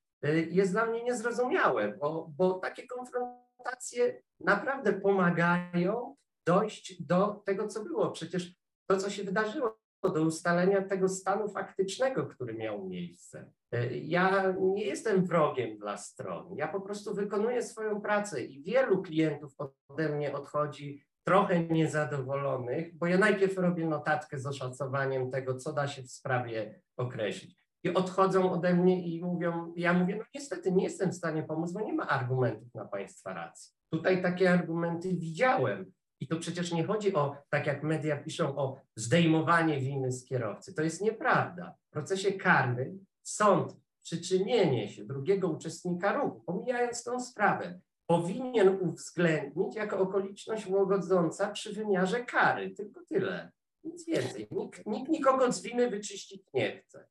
jest 0.51 0.73
dla 0.73 0.87
mnie 0.87 1.03
niezrozumiałe, 1.03 1.97
bo, 2.01 2.31
bo 2.37 2.55
takie 2.55 2.87
konfrontacje 2.87 4.23
naprawdę 4.41 4.93
pomagają 4.93 6.17
dojść 6.47 7.03
do 7.03 7.43
tego, 7.47 7.69
co 7.69 7.85
było. 7.85 8.11
Przecież 8.11 8.55
to, 8.91 8.97
co 8.97 9.11
się 9.11 9.25
wydarzyło, 9.25 9.79
do 10.03 10.23
ustalenia 10.23 10.83
tego 10.83 11.09
stanu 11.09 11.49
faktycznego, 11.49 12.27
który 12.27 12.55
miał 12.55 12.89
miejsce. 12.89 13.51
Ja 13.91 14.55
nie 14.59 14.85
jestem 14.85 15.25
wrogiem 15.25 15.79
dla 15.79 15.97
stron. 15.97 16.57
Ja 16.57 16.69
po 16.69 16.81
prostu 16.81 17.15
wykonuję 17.15 17.63
swoją 17.63 18.01
pracę 18.01 18.43
i 18.43 18.63
wielu 18.63 19.03
klientów 19.03 19.55
ode 19.89 20.09
mnie 20.09 20.33
odchodzi 20.35 21.05
trochę 21.27 21.65
niezadowolonych, 21.65 22.99
bo 22.99 23.07
ja 23.07 23.19
najpierw 23.19 23.59
robię 23.59 23.87
notatkę 23.87 24.39
z 24.39 24.47
oszacowaniem 24.47 25.31
tego, 25.31 25.57
co 25.57 25.73
da 25.73 25.89
się 25.89 26.03
w 26.03 26.11
sprawie 26.11 26.81
określić. 26.97 27.57
I 27.85 27.95
odchodzą 27.95 28.53
ode 28.53 28.75
mnie 28.75 29.07
i 29.07 29.25
mówią, 29.25 29.73
ja 29.77 29.93
mówię, 29.93 30.17
no 30.17 30.25
niestety 30.35 30.73
nie 30.73 30.85
jestem 30.85 31.11
w 31.11 31.15
stanie 31.15 31.43
pomóc, 31.43 31.73
bo 31.73 31.81
nie 31.81 31.93
ma 31.93 32.09
argumentów 32.09 32.75
na 32.75 32.85
Państwa 32.85 33.35
racji. 33.35 33.73
Tutaj 33.93 34.23
takie 34.23 34.51
argumenty 34.51 35.15
widziałem. 35.15 35.93
I 36.21 36.29
to 36.29 36.37
przecież 36.37 36.73
nie 36.73 36.85
chodzi 36.85 37.15
o, 37.15 37.37
tak 37.51 37.67
jak 37.67 37.83
media 37.83 38.17
piszą, 38.17 38.57
o 38.57 38.81
zdejmowanie 38.97 39.81
winy 39.81 40.13
z 40.13 40.25
kierowcy. 40.25 40.75
To 40.75 40.83
jest 40.83 41.03
nieprawda. 41.03 41.75
W 41.89 41.91
procesie 41.91 42.33
karnym 42.33 43.05
sąd 43.23 43.77
przyczynienie 44.03 44.89
się 44.89 45.05
drugiego 45.05 45.49
uczestnika 45.49 46.13
ruchu, 46.13 46.43
pomijając 46.47 47.05
tą 47.05 47.21
sprawę, 47.21 47.81
powinien 48.07 48.69
uwzględnić 48.81 49.77
jako 49.77 49.99
okoliczność 49.99 50.67
łagodząca 50.67 51.49
przy 51.49 51.73
wymiarze 51.73 52.25
kary. 52.25 52.71
Tylko 52.71 53.01
tyle. 53.09 53.51
Nic 53.85 54.07
więcej. 54.07 54.47
Nikt, 54.51 54.87
nikt 54.87 55.09
nikogo 55.09 55.53
z 55.53 55.63
winy 55.63 55.91
wyczyścić 55.91 56.43
nie 56.55 56.81
chce. 56.81 57.07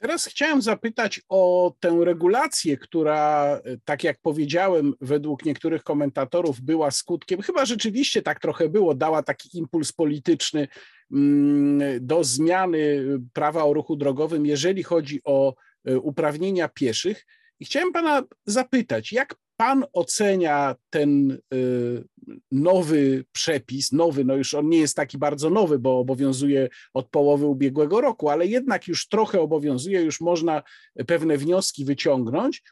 Teraz 0.00 0.26
chciałem 0.26 0.62
zapytać 0.62 1.20
o 1.28 1.74
tę 1.80 1.98
regulację, 2.04 2.76
która, 2.76 3.60
tak 3.84 4.04
jak 4.04 4.18
powiedziałem, 4.22 4.94
według 5.00 5.44
niektórych 5.44 5.82
komentatorów 5.82 6.60
była 6.60 6.90
skutkiem, 6.90 7.42
chyba 7.42 7.64
rzeczywiście 7.64 8.22
tak 8.22 8.40
trochę 8.40 8.68
było, 8.68 8.94
dała 8.94 9.22
taki 9.22 9.58
impuls 9.58 9.92
polityczny 9.92 10.68
mm, 11.12 12.06
do 12.06 12.24
zmiany 12.24 13.04
prawa 13.32 13.64
o 13.64 13.72
ruchu 13.72 13.96
drogowym, 13.96 14.46
jeżeli 14.46 14.82
chodzi 14.82 15.20
o 15.24 15.54
e, 15.84 15.98
uprawnienia 15.98 16.68
pieszych. 16.68 17.26
I 17.60 17.64
chciałem 17.64 17.92
pana 17.92 18.22
zapytać, 18.46 19.12
jak 19.12 19.34
pan 19.60 19.84
ocenia 19.92 20.76
ten 20.90 21.38
y, 21.54 22.04
nowy 22.52 23.24
przepis, 23.32 23.92
nowy, 23.92 24.24
no 24.24 24.36
już 24.36 24.54
on 24.54 24.68
nie 24.68 24.78
jest 24.78 24.96
taki 24.96 25.18
bardzo 25.18 25.50
nowy, 25.50 25.78
bo 25.78 25.98
obowiązuje 25.98 26.68
od 26.94 27.08
połowy 27.08 27.46
ubiegłego 27.46 28.00
roku, 28.00 28.28
ale 28.28 28.46
jednak 28.46 28.88
już 28.88 29.08
trochę 29.08 29.40
obowiązuje, 29.40 30.02
już 30.02 30.20
można 30.20 30.62
pewne 31.06 31.36
wnioski 31.36 31.84
wyciągnąć. 31.84 32.62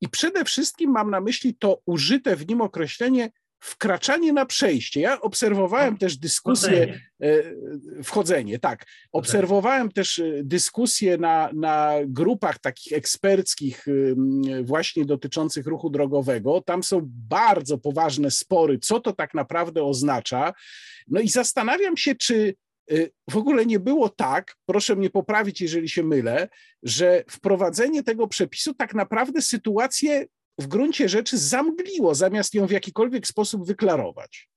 I 0.00 0.08
przede 0.08 0.44
wszystkim 0.44 0.90
mam 0.90 1.10
na 1.10 1.20
myśli 1.20 1.54
to 1.54 1.80
użyte 1.86 2.36
w 2.36 2.48
nim 2.48 2.60
określenie 2.60 3.30
wkraczanie 3.60 4.32
na 4.32 4.46
przejście. 4.46 5.00
Ja 5.00 5.20
obserwowałem 5.20 5.96
też 5.96 6.16
dyskusję, 6.16 6.70
wchodzenie, 6.70 8.04
wchodzenie 8.04 8.58
tak. 8.58 8.86
Obserwowałem 9.12 9.92
też 9.92 10.18
e, 10.18 10.24
dyskusje 10.44 11.18
na, 11.18 11.50
na 11.54 11.94
grupach 12.06 12.58
takich 12.58 12.92
eksperckich, 12.92 13.86
właśnie 14.62 15.04
dotyczących 15.04 15.66
ruchu 15.66 15.90
drogowego. 15.90 16.60
Tam 16.60 16.82
są 16.82 17.00
bardzo 17.04 17.78
poważne 17.78 18.30
spory, 18.30 18.78
co 18.78 19.00
to 19.00 19.12
tak 19.12 19.34
naprawdę 19.34 19.82
oznacza. 19.82 20.52
No 21.08 21.20
i 21.20 21.28
zastanawiam 21.28 21.96
się, 21.96 22.14
czy 22.14 22.54
e, 22.90 22.94
w 23.30 23.36
ogóle 23.36 23.66
nie 23.66 23.80
było 23.80 24.08
tak, 24.08 24.56
proszę 24.66 24.96
mnie 24.96 25.10
poprawić, 25.10 25.60
jeżeli 25.60 25.88
się 25.88 26.02
mylę, 26.02 26.48
że 26.82 27.24
wprowadzenie 27.30 28.02
tego 28.02 28.28
przepisu 28.28 28.74
tak 28.74 28.94
naprawdę 28.94 29.42
sytuację 29.42 30.26
w 30.58 30.66
gruncie 30.66 31.08
rzeczy 31.08 31.38
zamgliło, 31.38 32.14
zamiast 32.14 32.54
ją 32.54 32.66
w 32.66 32.70
jakikolwiek 32.70 33.26
sposób 33.26 33.66
wyklarować. 33.66 34.48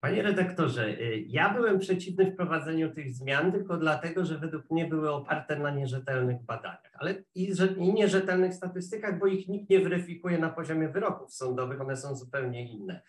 Panie 0.00 0.22
redaktorze, 0.22 0.88
y, 0.88 1.24
ja 1.26 1.54
byłem 1.54 1.78
przeciwny 1.78 2.32
wprowadzeniu 2.32 2.94
tych 2.94 3.14
zmian 3.14 3.52
tylko 3.52 3.76
dlatego, 3.76 4.24
że 4.24 4.38
według 4.38 4.70
mnie 4.70 4.86
były 4.88 5.10
oparte 5.10 5.58
na 5.58 5.70
nierzetelnych 5.70 6.42
badaniach, 6.42 6.92
ale 6.94 7.14
i, 7.34 7.52
i 7.76 7.94
nierzetelnych 7.94 8.54
statystykach, 8.54 9.18
bo 9.18 9.26
ich 9.26 9.48
nikt 9.48 9.70
nie 9.70 9.80
weryfikuje 9.80 10.38
na 10.38 10.48
poziomie 10.50 10.88
wyroków 10.88 11.34
sądowych, 11.34 11.80
one 11.80 11.96
są 11.96 12.16
zupełnie 12.16 12.72
inne. 12.72 13.02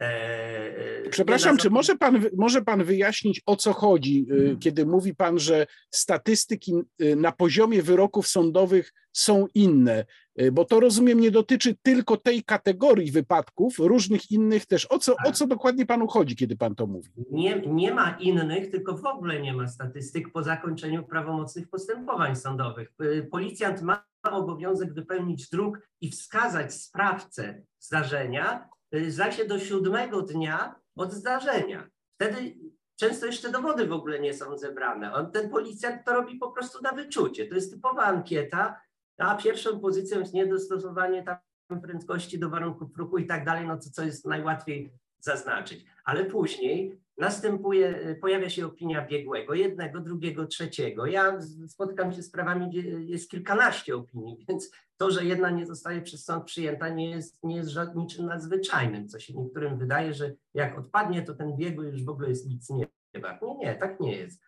E, 0.00 1.06
e, 1.06 1.10
Przepraszam, 1.10 1.56
czy 1.56 1.70
może 1.70 1.96
pan, 1.96 2.24
może 2.36 2.62
pan 2.62 2.84
wyjaśnić, 2.84 3.42
o 3.46 3.56
co 3.56 3.72
chodzi, 3.72 4.26
hmm. 4.28 4.58
kiedy 4.58 4.86
mówi 4.86 5.14
pan, 5.14 5.38
że 5.38 5.66
statystyki 5.90 6.72
na 7.16 7.32
poziomie 7.32 7.82
wyroków 7.82 8.28
sądowych 8.28 8.92
są 9.12 9.46
inne? 9.54 10.04
Bo 10.52 10.64
to 10.64 10.80
rozumiem, 10.80 11.20
nie 11.20 11.30
dotyczy 11.30 11.76
tylko 11.82 12.16
tej 12.16 12.44
kategorii 12.44 13.12
wypadków, 13.12 13.78
różnych 13.78 14.30
innych 14.30 14.66
też. 14.66 14.86
O 14.90 14.98
co, 14.98 15.12
o 15.12 15.16
tak. 15.24 15.36
co 15.36 15.46
dokładnie 15.46 15.86
panu 15.86 16.06
chodzi, 16.06 16.36
kiedy 16.36 16.56
pan 16.56 16.74
to 16.74 16.86
mówi? 16.86 17.08
Nie, 17.30 17.60
nie 17.60 17.94
ma 17.94 18.16
innych, 18.20 18.70
tylko 18.70 18.96
w 18.96 19.06
ogóle 19.06 19.40
nie 19.40 19.52
ma 19.52 19.68
statystyk 19.68 20.32
po 20.32 20.42
zakończeniu 20.42 21.04
prawomocnych 21.04 21.68
postępowań 21.68 22.36
sądowych. 22.36 22.92
Policjant 23.30 23.82
ma 23.82 24.04
obowiązek 24.30 24.94
wypełnić 24.94 25.48
druk 25.50 25.80
i 26.00 26.10
wskazać 26.10 26.74
sprawcę 26.74 27.62
zdarzenia, 27.80 28.68
Y, 28.94 29.32
się 29.32 29.44
do 29.44 29.58
siódmego 29.58 30.22
dnia 30.22 30.74
od 30.96 31.12
zdarzenia. 31.12 31.88
Wtedy 32.14 32.56
często 32.96 33.26
jeszcze 33.26 33.50
dowody 33.50 33.86
w 33.86 33.92
ogóle 33.92 34.20
nie 34.20 34.34
są 34.34 34.58
zebrane. 34.58 35.12
On, 35.14 35.32
ten 35.32 35.50
policjant 35.50 36.04
to 36.04 36.14
robi 36.14 36.38
po 36.38 36.50
prostu 36.52 36.82
na 36.82 36.92
wyczucie. 36.92 37.46
To 37.46 37.54
jest 37.54 37.72
typowa 37.72 38.02
ankieta, 38.02 38.80
a 39.18 39.36
pierwszą 39.36 39.80
pozycją 39.80 40.18
jest 40.18 40.34
niedostosowanie 40.34 41.22
tam 41.22 41.80
prędkości 41.82 42.38
do 42.38 42.50
warunków 42.50 42.96
ruchu 42.96 43.18
i 43.18 43.26
tak 43.26 43.44
dalej, 43.44 43.66
no 43.66 43.76
to 43.76 43.90
co 43.92 44.02
jest 44.04 44.26
najłatwiej 44.26 44.92
zaznaczyć. 45.20 45.84
Ale 46.04 46.24
później 46.24 47.00
następuje, 47.18 48.16
pojawia 48.20 48.50
się 48.50 48.66
opinia 48.66 49.06
biegłego, 49.06 49.54
jednego, 49.54 50.00
drugiego, 50.00 50.46
trzeciego. 50.46 51.06
Ja 51.06 51.38
spotykam 51.68 52.12
się 52.12 52.22
z 52.22 52.26
sprawami, 52.26 52.68
gdzie 52.68 52.80
jest 52.80 53.30
kilkanaście 53.30 53.96
opinii, 53.96 54.36
więc 54.48 54.70
to, 54.96 55.10
że 55.10 55.24
jedna 55.24 55.50
nie 55.50 55.66
zostaje 55.66 56.02
przez 56.02 56.24
sąd 56.24 56.44
przyjęta, 56.44 56.88
nie 56.88 57.10
jest, 57.10 57.38
nie 57.42 57.56
jest 57.56 57.76
niczym 57.94 58.26
nadzwyczajnym, 58.26 59.08
co 59.08 59.18
się 59.20 59.34
niektórym 59.34 59.78
wydaje, 59.78 60.14
że 60.14 60.34
jak 60.54 60.78
odpadnie, 60.78 61.22
to 61.22 61.34
ten 61.34 61.56
biegły 61.56 61.86
już 61.86 62.04
w 62.04 62.08
ogóle 62.08 62.28
jest 62.28 62.48
nic 62.48 62.70
nie 62.70 62.86
wart. 63.20 63.42
Nie, 63.42 63.56
nie, 63.56 63.74
tak 63.74 64.00
nie 64.00 64.16
jest. 64.16 64.42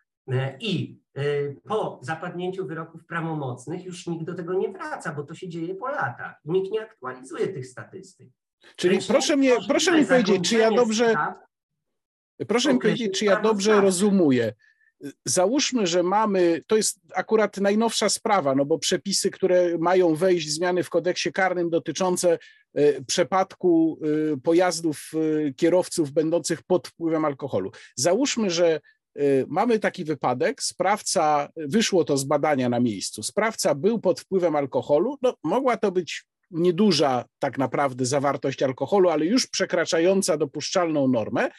I 0.61 1.00
y, 1.18 1.56
po 1.64 1.98
zapadnięciu 2.02 2.66
wyroków 2.66 3.06
prawomocnych 3.06 3.85
już 3.85 4.06
nikt 4.06 4.24
do 4.24 4.35
tego 4.35 4.54
nie 4.54 4.72
wraca, 4.72 5.14
bo 5.14 5.22
to 5.22 5.35
się 5.35 5.48
dzieje 5.48 5.74
po 5.74 5.88
latach. 5.88 6.40
Nikt 6.44 6.72
nie 6.72 6.83
aktualizuje 6.83 7.48
tych 7.48 7.66
statystyk. 7.66 8.28
Czyli 8.76 8.98
proszę 9.08 9.36
mnie, 9.36 9.52
proszę 9.68 10.00
mi 10.00 10.06
powiedzieć, 10.06 10.48
czy 10.48 10.58
ja 10.58 10.70
dobrze, 10.70 11.14
proszę 12.48 12.74
mi 12.74 12.80
powiedzieć, 12.80 13.18
czy 13.18 13.24
ja 13.24 13.40
dobrze 13.40 13.80
rozumuję. 13.80 14.52
Załóżmy, 15.24 15.86
że 15.86 16.02
mamy, 16.02 16.62
to 16.66 16.76
jest 16.76 17.00
akurat 17.14 17.56
najnowsza 17.56 18.08
sprawa, 18.08 18.54
no 18.54 18.64
bo 18.64 18.78
przepisy, 18.78 19.30
które 19.30 19.78
mają 19.78 20.14
wejść, 20.14 20.50
zmiany 20.50 20.82
w 20.82 20.90
kodeksie 20.90 21.32
karnym 21.32 21.70
dotyczące 21.70 22.38
e, 22.74 23.04
przepadku 23.04 24.00
e, 24.02 24.36
pojazdów 24.36 25.10
e, 25.14 25.52
kierowców 25.52 26.10
będących 26.12 26.62
pod 26.62 26.88
wpływem 26.88 27.24
alkoholu. 27.24 27.70
Załóżmy, 27.96 28.50
że 28.50 28.80
mamy 29.48 29.78
taki 29.78 30.04
wypadek, 30.04 30.62
sprawca, 30.62 31.48
wyszło 31.56 32.04
to 32.04 32.16
z 32.16 32.24
badania 32.24 32.68
na 32.68 32.80
miejscu, 32.80 33.22
sprawca 33.22 33.74
był 33.74 34.00
pod 34.00 34.20
wpływem 34.20 34.56
alkoholu, 34.56 35.18
no 35.22 35.34
mogła 35.44 35.76
to 35.76 35.92
być 35.92 36.24
nieduża 36.50 37.24
tak 37.38 37.58
naprawdę 37.58 38.06
zawartość 38.06 38.62
alkoholu, 38.62 39.08
ale 39.08 39.26
już 39.26 39.46
przekraczająca 39.46 40.36
dopuszczalną 40.36 41.08
normę, 41.08 41.50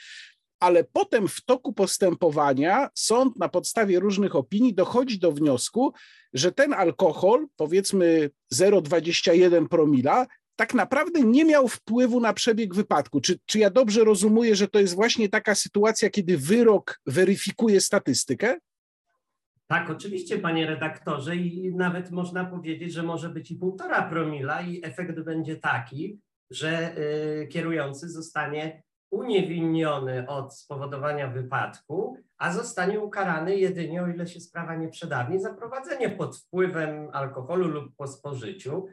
ale 0.60 0.84
potem 0.84 1.27
w 1.27 1.41
toku 1.45 1.73
postępowania 1.73 2.89
sąd 2.95 3.36
na 3.39 3.49
podstawie 3.49 3.99
różnych 3.99 4.36
opinii 4.36 4.73
dochodzi 4.73 5.19
do 5.19 5.32
wniosku, 5.32 5.93
że 6.34 6.51
ten 6.51 6.73
alkohol, 6.73 7.47
powiedzmy 7.56 8.30
0,21 8.54 9.67
promila, 9.67 10.27
tak 10.56 10.73
naprawdę 10.73 11.21
nie 11.21 11.45
miał 11.45 11.67
wpływu 11.67 12.19
na 12.19 12.34
przebieg 12.34 12.75
wypadku. 12.75 13.21
Czy, 13.21 13.39
czy 13.45 13.60
ja 13.60 13.69
dobrze 13.69 14.04
rozumuję, 14.04 14.56
że 14.56 14.67
to 14.67 14.80
jest 14.80 14.95
właśnie 14.95 15.30
taka 15.30 15.56
sytuacja, 15.56 16.10
kiedy 16.10 16.38
wyrok 16.38 16.99
weryfikuje 17.06 17.82
statystykę? 17.82 18.58
Tak, 19.71 19.89
oczywiście, 19.89 20.38
panie 20.38 20.65
redaktorze, 20.67 21.36
i 21.36 21.75
nawet 21.75 22.12
można 22.12 22.45
powiedzieć, 22.45 22.93
że 22.93 23.03
może 23.03 23.29
być 23.29 23.51
i 23.51 23.55
półtora 23.55 24.10
promila, 24.10 24.62
i 24.62 24.86
efekt 24.86 25.19
będzie 25.19 25.55
taki, 25.55 26.19
że 26.49 26.97
y, 26.97 27.47
kierujący 27.47 28.10
zostanie 28.10 28.84
uniewinniony 29.12 30.27
od 30.27 30.57
spowodowania 30.57 31.27
wypadku, 31.27 32.17
a 32.38 32.53
zostanie 32.53 32.99
ukarany 32.99 33.57
jedynie, 33.57 34.03
o 34.03 34.07
ile 34.07 34.27
się 34.27 34.39
sprawa 34.39 34.75
nie 34.75 34.89
przedawni, 34.89 35.39
za 35.39 35.53
prowadzenie 35.53 36.10
pod 36.10 36.38
wpływem 36.38 37.10
alkoholu 37.13 37.67
lub 37.67 37.95
po 37.95 38.07
spożyciu, 38.07 38.86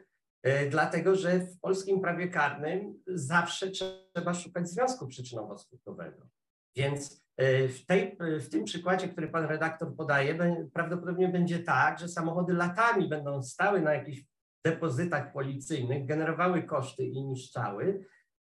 y, 0.47 0.69
dlatego 0.69 1.15
że 1.15 1.39
w 1.39 1.59
polskim 1.59 2.01
prawie 2.01 2.27
karnym 2.27 2.93
zawsze 3.07 3.71
trzeba 3.71 4.33
szukać 4.33 4.69
związku 4.69 5.07
przyczynowo-skutkowego. 5.07 6.27
Więc 6.75 7.23
y, 7.41 7.67
w, 7.67 7.85
tej, 7.85 8.17
w 8.19 8.49
tym 8.49 8.63
przykładzie, 8.63 9.07
który 9.07 9.27
pan 9.27 9.45
redaktor 9.45 9.95
podaje, 9.95 10.37
prawdopodobnie 10.73 11.27
będzie 11.27 11.59
tak, 11.59 11.99
że 11.99 12.07
samochody 12.07 12.53
latami 12.53 13.09
będą 13.09 13.43
stały 13.43 13.81
na 13.81 13.93
jakichś 13.93 14.23
depozytach 14.65 15.33
policyjnych, 15.33 16.05
generowały 16.05 16.63
koszty 16.63 17.03
i 17.03 17.23
niszczały, 17.23 18.05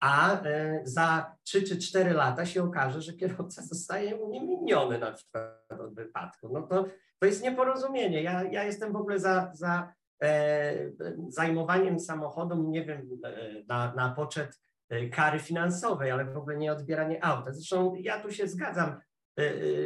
a 0.03 0.41
e, 0.41 0.81
za 0.83 1.35
3 1.43 1.63
czy 1.63 1.77
4 1.77 2.13
lata 2.13 2.45
się 2.45 2.63
okaże, 2.63 3.01
że 3.01 3.13
kierowca 3.13 3.61
zostaje 3.61 4.15
uniewinniony 4.15 4.99
na 4.99 5.11
przykład 5.11 5.79
od 5.79 5.95
wypadku. 5.95 6.49
No 6.53 6.61
to, 6.61 6.85
to 7.19 7.25
jest 7.25 7.43
nieporozumienie. 7.43 8.23
Ja, 8.23 8.43
ja 8.43 8.63
jestem 8.63 8.93
w 8.93 8.95
ogóle 8.95 9.19
za, 9.19 9.51
za 9.53 9.93
e, 10.23 10.91
zajmowaniem 11.27 11.99
samochodu, 11.99 12.69
nie 12.69 12.85
wiem, 12.85 13.09
e, 13.23 13.63
na, 13.67 13.93
na 13.93 14.09
poczet 14.09 14.49
e, 14.49 14.72
kary 15.11 15.39
finansowej, 15.39 16.11
ale 16.11 16.25
w 16.25 16.37
ogóle 16.37 16.57
nie 16.57 16.71
odbieranie 16.71 17.25
auta. 17.25 17.51
Zresztą 17.51 17.95
ja 17.95 18.21
tu 18.21 18.31
się 18.31 18.47
zgadzam 18.47 18.99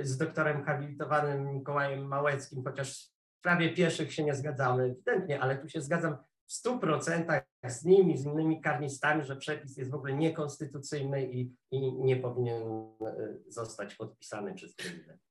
z 0.01 0.17
doktorem 0.17 0.63
habilitowanym 0.63 1.53
Mikołajem 1.53 2.07
Małeckim, 2.07 2.63
chociaż 2.63 2.93
w 3.37 3.39
sprawie 3.39 3.73
pieszych 3.73 4.13
się 4.13 4.23
nie 4.23 4.35
zgadzamy 4.35 4.83
ewidentnie, 4.83 5.39
ale 5.39 5.57
tu 5.57 5.69
się 5.69 5.81
zgadzam 5.81 6.17
w 6.47 6.53
stu 6.53 6.79
procentach 6.79 7.43
z 7.65 7.85
nimi, 7.85 8.17
z 8.17 8.25
innymi 8.25 8.61
karnistami, 8.61 9.25
że 9.25 9.35
przepis 9.35 9.77
jest 9.77 9.91
w 9.91 9.95
ogóle 9.95 10.13
niekonstytucyjny 10.13 11.31
i, 11.31 11.55
i 11.71 11.93
nie 11.93 12.15
powinien 12.15 12.61
e, 12.61 13.37
zostać 13.47 13.95
podpisany 13.95 14.53
przez 14.53 14.75
prezydenta. 14.75 15.27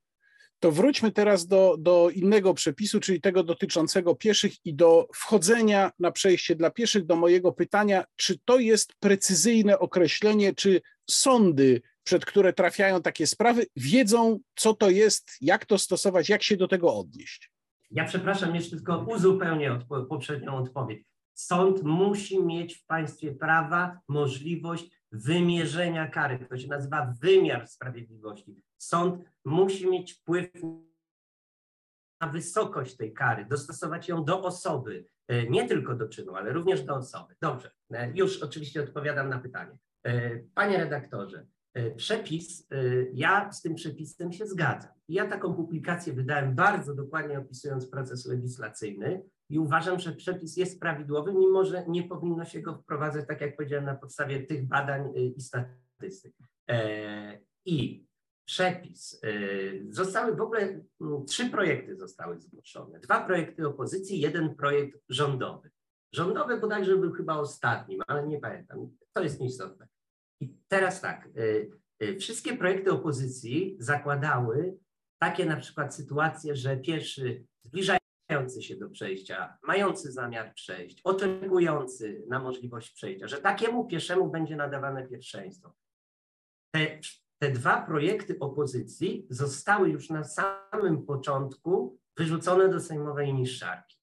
To 0.60 0.72
wróćmy 0.72 1.12
teraz 1.12 1.46
do, 1.46 1.76
do 1.78 2.10
innego 2.10 2.54
przepisu, 2.54 3.00
czyli 3.00 3.20
tego 3.20 3.42
dotyczącego 3.42 4.14
pieszych 4.14 4.66
i 4.66 4.74
do 4.74 5.08
wchodzenia 5.14 5.90
na 5.98 6.12
przejście 6.12 6.54
dla 6.54 6.70
pieszych, 6.70 7.06
do 7.06 7.16
mojego 7.16 7.52
pytania, 7.52 8.04
czy 8.16 8.38
to 8.44 8.58
jest 8.58 8.94
precyzyjne 9.00 9.78
określenie, 9.78 10.54
czy 10.54 10.80
sądy, 11.10 11.82
przed 12.04 12.24
które 12.24 12.52
trafiają 12.52 13.02
takie 13.02 13.26
sprawy, 13.26 13.66
wiedzą, 13.76 14.38
co 14.56 14.74
to 14.74 14.90
jest, 14.90 15.30
jak 15.40 15.66
to 15.66 15.78
stosować, 15.78 16.28
jak 16.28 16.42
się 16.42 16.56
do 16.56 16.68
tego 16.68 16.94
odnieść? 16.94 17.50
Ja 17.90 18.04
przepraszam, 18.04 18.54
jeszcze 18.54 18.76
tylko 18.76 19.06
uzupełnię 19.08 19.72
odpo 19.72 20.04
poprzednią 20.04 20.56
odpowiedź. 20.56 21.04
Sąd 21.34 21.82
musi 21.82 22.42
mieć 22.42 22.76
w 22.76 22.86
państwie 22.86 23.32
prawa 23.32 24.00
możliwość 24.08 24.95
wymierzenia 25.12 26.08
kary. 26.08 26.46
To 26.48 26.58
się 26.58 26.68
nazywa 26.68 27.14
wymiar 27.20 27.68
sprawiedliwości. 27.68 28.62
Sąd 28.78 29.24
musi 29.44 29.90
mieć 29.90 30.12
wpływ 30.12 30.50
na 32.20 32.28
wysokość 32.28 32.96
tej 32.96 33.12
kary, 33.12 33.44
dostosować 33.44 34.08
ją 34.08 34.24
do 34.24 34.42
osoby, 34.42 35.06
e, 35.28 35.46
nie 35.50 35.68
tylko 35.68 35.94
do 35.94 36.08
czynu, 36.08 36.34
ale 36.34 36.52
również 36.52 36.82
do 36.82 36.96
osoby. 36.96 37.34
Dobrze, 37.40 37.70
e, 37.92 38.12
już 38.14 38.42
oczywiście 38.42 38.82
odpowiadam 38.82 39.28
na 39.28 39.38
pytanie. 39.38 39.78
E, 40.04 40.38
panie 40.54 40.78
redaktorze, 40.78 41.46
przepis, 41.96 42.68
ja 43.12 43.52
z 43.52 43.62
tym 43.62 43.74
przepisem 43.74 44.32
się 44.32 44.46
zgadzam. 44.46 44.90
Ja 45.08 45.26
taką 45.26 45.54
publikację 45.54 46.12
wydałem 46.12 46.54
bardzo 46.54 46.94
dokładnie 46.94 47.38
opisując 47.38 47.86
proces 47.86 48.26
legislacyjny 48.26 49.22
i 49.48 49.58
uważam, 49.58 50.00
że 50.00 50.12
przepis 50.12 50.56
jest 50.56 50.80
prawidłowy, 50.80 51.34
mimo 51.34 51.64
że 51.64 51.84
nie 51.88 52.02
powinno 52.02 52.44
się 52.44 52.60
go 52.60 52.74
wprowadzać, 52.74 53.26
tak 53.26 53.40
jak 53.40 53.56
powiedziałem, 53.56 53.84
na 53.84 53.94
podstawie 53.94 54.42
tych 54.42 54.68
badań 54.68 55.12
e, 55.16 55.20
i 55.20 55.40
statystyk. 55.40 56.34
I 57.64 58.06
przepis. 58.44 59.20
Zostały 59.88 60.36
w 60.36 60.40
ogóle 60.40 60.80
trzy 61.26 61.50
projekty 61.50 61.96
zostały 61.96 62.40
zgłoszone. 62.40 63.00
Dwa 63.00 63.24
projekty 63.24 63.68
opozycji, 63.68 64.20
jeden 64.20 64.54
projekt 64.54 64.98
rządowy. 65.08 65.70
Rządowy 66.12 66.60
bodajże 66.60 66.96
był 66.96 67.12
chyba 67.12 67.38
ostatnim, 67.38 68.02
ale 68.06 68.26
nie 68.26 68.40
pamiętam. 68.40 68.96
To 69.12 69.22
jest 69.22 69.40
nieistotne. 69.40 69.88
I 70.40 70.56
teraz 70.68 71.00
tak, 71.00 71.28
y, 71.36 71.70
y, 72.02 72.16
wszystkie 72.18 72.56
projekty 72.56 72.92
opozycji 72.92 73.76
zakładały 73.78 74.78
takie 75.18 75.46
na 75.46 75.56
przykład 75.56 75.94
sytuacje, 75.94 76.56
że 76.56 76.76
pieszy 76.76 77.44
zbliżający 78.26 78.62
się 78.62 78.76
do 78.76 78.88
przejścia, 78.88 79.58
mający 79.62 80.12
zamiar 80.12 80.54
przejść, 80.54 81.00
oczekujący 81.04 82.24
na 82.28 82.38
możliwość 82.38 82.92
przejścia, 82.92 83.28
że 83.28 83.36
takiemu 83.36 83.86
pieszemu 83.86 84.30
będzie 84.30 84.56
nadawane 84.56 85.08
pierwszeństwo. 85.08 85.74
Te, 86.74 86.98
te 87.38 87.50
dwa 87.50 87.82
projekty 87.82 88.38
opozycji 88.38 89.26
zostały 89.30 89.88
już 89.88 90.10
na 90.10 90.24
samym 90.24 91.06
początku 91.06 91.98
wyrzucone 92.16 92.68
do 92.68 92.80
sejmowej 92.80 93.34
niszczarki. 93.34 93.96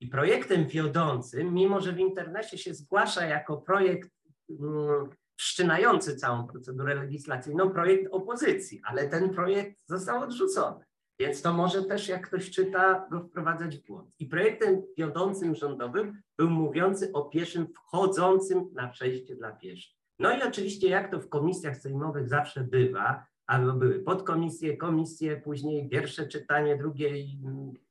I 0.00 0.08
projektem 0.08 0.66
wiodącym, 0.66 1.54
mimo 1.54 1.80
że 1.80 1.92
w 1.92 1.98
internecie 1.98 2.58
się 2.58 2.74
zgłasza 2.74 3.26
jako 3.26 3.56
projekt 3.56 4.10
mm, 4.50 5.10
wszczynający 5.36 6.16
całą 6.16 6.46
procedurę 6.46 6.94
legislacyjną 6.94 7.70
projekt 7.70 8.08
opozycji, 8.12 8.80
ale 8.84 9.08
ten 9.08 9.30
projekt 9.30 9.76
został 9.86 10.22
odrzucony. 10.22 10.84
Więc 11.18 11.42
to 11.42 11.52
może 11.52 11.84
też, 11.84 12.08
jak 12.08 12.26
ktoś 12.26 12.50
czyta, 12.50 13.08
go 13.10 13.20
wprowadzać 13.20 13.78
w 13.78 13.86
błąd. 13.86 14.14
I 14.18 14.26
projektem 14.26 14.82
wiodącym 14.98 15.54
rządowym 15.54 16.22
był 16.38 16.50
mówiący 16.50 17.12
o 17.12 17.24
pieszym 17.24 17.66
wchodzącym 17.66 18.70
na 18.72 18.88
przejście 18.88 19.36
dla 19.36 19.52
pieszych. 19.52 19.94
No 20.18 20.36
i 20.36 20.42
oczywiście, 20.42 20.88
jak 20.88 21.10
to 21.10 21.20
w 21.20 21.28
komisjach 21.28 21.76
sejmowych 21.76 22.28
zawsze 22.28 22.64
bywa, 22.64 23.26
albo 23.46 23.72
były 23.72 24.00
podkomisje, 24.00 24.76
komisje, 24.76 25.40
później 25.40 25.88
pierwsze 25.88 26.28
czytanie, 26.28 26.76
drugie 26.76 27.18
i, 27.18 27.38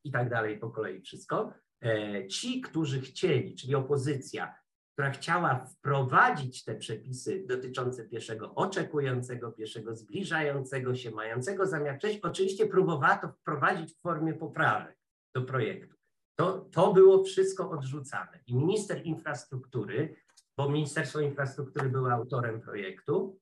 i 0.03 0.11
tak 0.11 0.29
dalej, 0.29 0.59
po 0.59 0.69
kolei 0.69 1.01
wszystko. 1.01 1.53
E, 1.81 2.27
ci, 2.27 2.61
którzy 2.61 3.01
chcieli, 3.01 3.55
czyli 3.55 3.75
opozycja, 3.75 4.55
która 4.93 5.11
chciała 5.11 5.65
wprowadzić 5.65 6.63
te 6.63 6.75
przepisy 6.75 7.43
dotyczące 7.47 8.05
pieszego 8.05 8.55
oczekującego, 8.55 9.51
pieszego 9.51 9.95
zbliżającego 9.95 10.95
się, 10.95 11.11
mającego 11.11 11.67
zamiar 11.67 11.97
przejść, 11.97 12.19
oczywiście 12.23 12.67
próbowała 12.67 13.17
to 13.17 13.27
wprowadzić 13.27 13.93
w 13.93 14.01
formie 14.01 14.33
poprawek 14.33 14.97
do 15.35 15.41
projektu. 15.41 15.95
To, 16.35 16.59
to 16.71 16.93
było 16.93 17.23
wszystko 17.23 17.69
odrzucane. 17.69 18.39
I 18.47 18.55
minister 18.55 19.05
infrastruktury, 19.05 20.15
bo 20.57 20.69
Ministerstwo 20.69 21.19
Infrastruktury 21.19 21.89
było 21.89 22.11
autorem 22.11 22.61
projektu, 22.61 23.39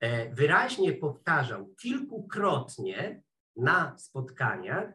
e, 0.00 0.34
wyraźnie 0.34 0.92
powtarzał 0.92 1.74
kilkukrotnie 1.74 3.22
na 3.56 3.98
spotkaniach, 3.98 4.92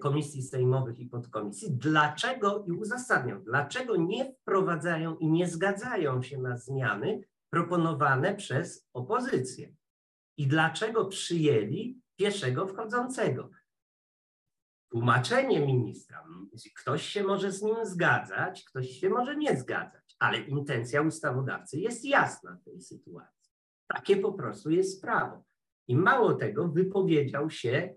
komisji 0.00 0.42
sejmowych 0.42 0.98
i 0.98 1.06
podkomisji, 1.06 1.70
dlaczego 1.70 2.64
i 2.68 2.72
uzasadnią, 2.72 3.42
dlaczego 3.42 3.96
nie 3.96 4.32
wprowadzają 4.32 5.16
i 5.16 5.30
nie 5.30 5.48
zgadzają 5.48 6.22
się 6.22 6.38
na 6.38 6.56
zmiany 6.56 7.24
proponowane 7.50 8.34
przez 8.34 8.88
opozycję 8.92 9.74
i 10.36 10.46
dlaczego 10.46 11.04
przyjęli 11.04 12.00
pieszego 12.16 12.66
wchodzącego. 12.66 13.50
Tłumaczenie 14.90 15.66
ministra, 15.66 16.24
ktoś 16.76 17.02
się 17.02 17.24
może 17.24 17.52
z 17.52 17.62
nim 17.62 17.76
zgadzać, 17.82 18.64
ktoś 18.64 18.90
się 18.90 19.10
może 19.10 19.36
nie 19.36 19.56
zgadzać, 19.56 20.16
ale 20.18 20.38
intencja 20.38 21.02
ustawodawcy 21.02 21.80
jest 21.80 22.04
jasna 22.04 22.56
w 22.56 22.64
tej 22.64 22.80
sytuacji. 22.80 23.52
Takie 23.86 24.16
po 24.16 24.32
prostu 24.32 24.70
jest 24.70 25.02
prawo. 25.02 25.44
I 25.88 25.96
mało 25.96 26.34
tego, 26.34 26.68
wypowiedział 26.68 27.50
się 27.50 27.94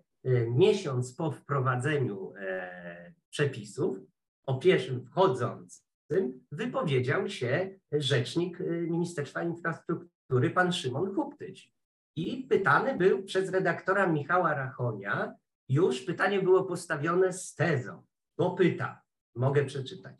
miesiąc 0.50 1.16
po 1.16 1.32
wprowadzeniu 1.32 2.34
e, 2.38 3.14
przepisów 3.30 3.98
o 4.46 4.58
pieszym 4.58 5.06
wchodzącym 5.06 6.46
wypowiedział 6.52 7.30
się 7.30 7.80
rzecznik 7.92 8.62
y, 8.62 8.88
Ministerstwa 8.90 9.44
Infrastruktury, 9.44 10.50
pan 10.50 10.72
Szymon 10.74 11.16
Huptyć. 11.16 11.74
I 12.16 12.48
pytany 12.50 12.98
był 12.98 13.24
przez 13.24 13.50
redaktora 13.50 14.08
Michała 14.08 14.54
Rachonia, 14.54 15.34
już 15.70 16.02
pytanie 16.02 16.42
było 16.42 16.64
postawione 16.64 17.34
z 17.34 17.56
tezą, 17.56 18.04
bo 18.38 18.52
pyta, 18.52 19.02
mogę 19.36 19.66
przeczytać. 19.66 20.16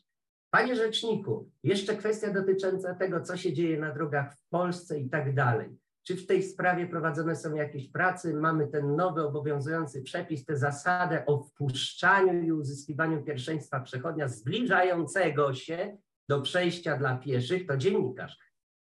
Panie 0.50 0.76
rzeczniku, 0.76 1.52
jeszcze 1.64 1.96
kwestia 1.96 2.34
dotycząca 2.34 2.96
tego, 2.96 3.22
co 3.22 3.38
się 3.38 3.54
dzieje 3.54 3.80
na 3.80 3.94
drogach 3.94 4.38
w 4.38 4.50
Polsce 4.50 5.00
i 5.00 5.10
tak 5.10 5.34
dalej. 5.34 5.78
Czy 6.04 6.16
w 6.16 6.28
tej 6.28 6.44
sprawie 6.44 6.88
prowadzone 6.88 7.36
są 7.36 7.56
jakieś 7.56 7.88
prace? 7.88 8.34
Mamy 8.34 8.68
ten 8.68 8.96
nowy 8.96 9.24
obowiązujący 9.24 10.02
przepis, 10.02 10.46
tę 10.46 10.58
zasadę 10.58 11.26
o 11.26 11.44
wpuszczaniu 11.44 12.42
i 12.42 12.52
uzyskiwaniu 12.52 13.24
pierwszeństwa 13.24 13.80
przechodnia 13.80 14.28
zbliżającego 14.28 15.54
się 15.54 15.98
do 16.30 16.42
przejścia 16.42 16.98
dla 16.98 17.18
pieszych, 17.18 17.68
to 17.68 17.78
dziennikarz. 17.78 18.38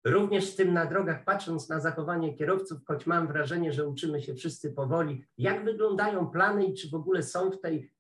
Również 0.04 0.44
z 0.44 0.56
tym 0.56 0.72
na 0.72 0.86
drogach, 0.86 1.24
patrząc 1.24 1.68
na 1.68 1.80
zachowanie 1.80 2.34
kierowców, 2.34 2.78
choć 2.86 3.06
mam 3.06 3.28
wrażenie, 3.28 3.72
że 3.72 3.88
uczymy 3.88 4.22
się 4.22 4.34
wszyscy 4.34 4.72
powoli, 4.72 5.24
jak 5.38 5.64
wyglądają 5.64 6.30
plany 6.30 6.64
i 6.64 6.74
czy 6.74 6.90
w 6.90 6.94
ogóle 6.94 7.22
są 7.22 7.50
w 7.50 7.60
tej 7.60 7.92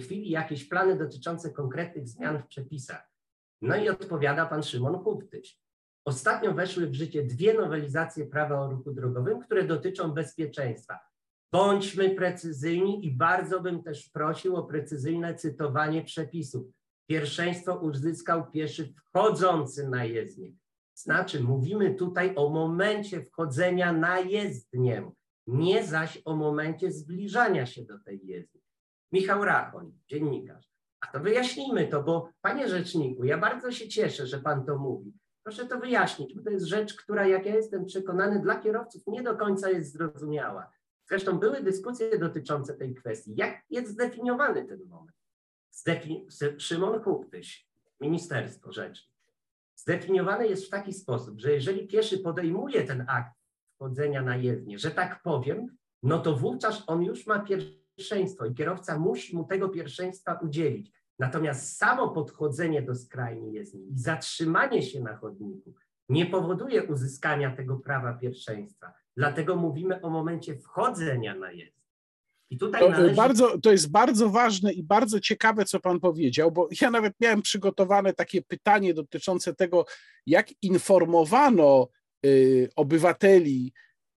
chwili 0.00 0.30
jakieś 0.30 0.68
plany 0.68 0.98
dotyczące 0.98 1.50
konkretnych 1.50 2.08
zmian 2.08 2.42
w 2.42 2.46
przepisach. 2.46 3.10
No 3.62 3.76
i 3.76 3.88
odpowiada 3.88 4.46
pan 4.46 4.62
Szymon 4.62 4.98
Huptyś. 4.98 5.65
Ostatnio 6.06 6.54
weszły 6.54 6.86
w 6.86 6.94
życie 6.94 7.24
dwie 7.24 7.54
nowelizacje 7.54 8.26
prawa 8.26 8.60
o 8.60 8.70
ruchu 8.70 8.92
drogowym, 8.92 9.40
które 9.40 9.64
dotyczą 9.64 10.10
bezpieczeństwa. 10.10 10.98
Bądźmy 11.52 12.10
precyzyjni 12.10 13.06
i 13.06 13.10
bardzo 13.16 13.60
bym 13.60 13.82
też 13.82 14.08
prosił 14.08 14.56
o 14.56 14.62
precyzyjne 14.62 15.34
cytowanie 15.34 16.04
przepisów. 16.04 16.66
Pierwszeństwo 17.08 17.78
uzyskał 17.78 18.50
pieszy 18.50 18.94
wchodzący 18.94 19.88
na 19.88 20.04
jezdnię. 20.04 20.52
Znaczy, 20.94 21.40
mówimy 21.40 21.94
tutaj 21.94 22.32
o 22.36 22.48
momencie 22.48 23.22
wchodzenia 23.22 23.92
na 23.92 24.18
jezdnię, 24.18 25.10
nie 25.46 25.84
zaś 25.84 26.22
o 26.24 26.36
momencie 26.36 26.92
zbliżania 26.92 27.66
się 27.66 27.84
do 27.84 27.98
tej 27.98 28.26
jezdni. 28.26 28.60
Michał 29.12 29.44
Rachoń, 29.44 29.92
dziennikarz. 30.08 30.70
A 31.00 31.06
to 31.06 31.20
wyjaśnijmy 31.20 31.86
to, 31.86 32.02
bo 32.02 32.28
panie 32.40 32.68
rzeczniku, 32.68 33.24
ja 33.24 33.38
bardzo 33.38 33.72
się 33.72 33.88
cieszę, 33.88 34.26
że 34.26 34.38
pan 34.38 34.66
to 34.66 34.78
mówi. 34.78 35.12
Proszę 35.46 35.66
to 35.66 35.78
wyjaśnić, 35.78 36.34
bo 36.34 36.42
to 36.42 36.50
jest 36.50 36.66
rzecz, 36.66 36.94
która, 36.94 37.26
jak 37.26 37.46
ja 37.46 37.54
jestem 37.54 37.84
przekonany, 37.84 38.40
dla 38.40 38.60
kierowców 38.60 39.02
nie 39.06 39.22
do 39.22 39.36
końca 39.36 39.70
jest 39.70 39.92
zrozumiała. 39.92 40.70
Zresztą 41.08 41.38
były 41.38 41.62
dyskusje 41.62 42.18
dotyczące 42.18 42.74
tej 42.74 42.94
kwestii. 42.94 43.32
Jak 43.36 43.62
jest 43.70 43.92
zdefiniowany 43.92 44.64
ten 44.64 44.84
moment? 44.88 45.16
Zdefin 45.70 46.26
Szymon 46.58 47.02
Huktyś, 47.02 47.68
Ministerstwo 48.00 48.72
Rzecznik, 48.72 49.12
zdefiniowany 49.76 50.48
jest 50.48 50.66
w 50.66 50.70
taki 50.70 50.92
sposób, 50.92 51.40
że 51.40 51.52
jeżeli 51.52 51.86
pieszy 51.86 52.18
podejmuje 52.18 52.84
ten 52.84 53.04
akt 53.08 53.34
wchodzenia 53.74 54.22
na 54.22 54.36
jezdnię, 54.36 54.78
że 54.78 54.90
tak 54.90 55.22
powiem, 55.22 55.76
no 56.02 56.18
to 56.18 56.36
wówczas 56.36 56.82
on 56.86 57.02
już 57.02 57.26
ma 57.26 57.38
pierwszeństwo 57.38 58.46
i 58.46 58.54
kierowca 58.54 58.98
musi 58.98 59.36
mu 59.36 59.44
tego 59.44 59.68
pierwszeństwa 59.68 60.38
udzielić. 60.42 60.92
Natomiast 61.18 61.76
samo 61.76 62.08
podchodzenie 62.08 62.82
do 62.82 62.94
skrajni 62.94 63.52
jezdni 63.52 63.92
i 63.92 63.98
zatrzymanie 63.98 64.82
się 64.82 65.00
na 65.00 65.16
chodniku 65.16 65.74
nie 66.08 66.26
powoduje 66.26 66.82
uzyskania 66.82 67.56
tego 67.56 67.76
prawa 67.76 68.12
pierwszeństwa. 68.12 68.92
Dlatego 69.16 69.56
mówimy 69.56 70.00
o 70.00 70.10
momencie 70.10 70.58
wchodzenia 70.58 71.34
na 71.34 71.52
jezdnię. 71.52 71.76
I 72.50 72.58
tutaj 72.58 72.80
to, 72.80 72.88
należy... 72.88 73.14
bardzo, 73.14 73.58
to 73.58 73.72
jest 73.72 73.90
bardzo 73.90 74.30
ważne 74.30 74.72
i 74.72 74.82
bardzo 74.82 75.20
ciekawe, 75.20 75.64
co 75.64 75.80
Pan 75.80 76.00
powiedział, 76.00 76.52
bo 76.52 76.68
ja 76.80 76.90
nawet 76.90 77.14
miałem 77.20 77.42
przygotowane 77.42 78.12
takie 78.12 78.42
pytanie 78.42 78.94
dotyczące 78.94 79.54
tego, 79.54 79.86
jak 80.26 80.46
informowano 80.62 81.88
y, 82.26 82.68
obywateli 82.76 83.72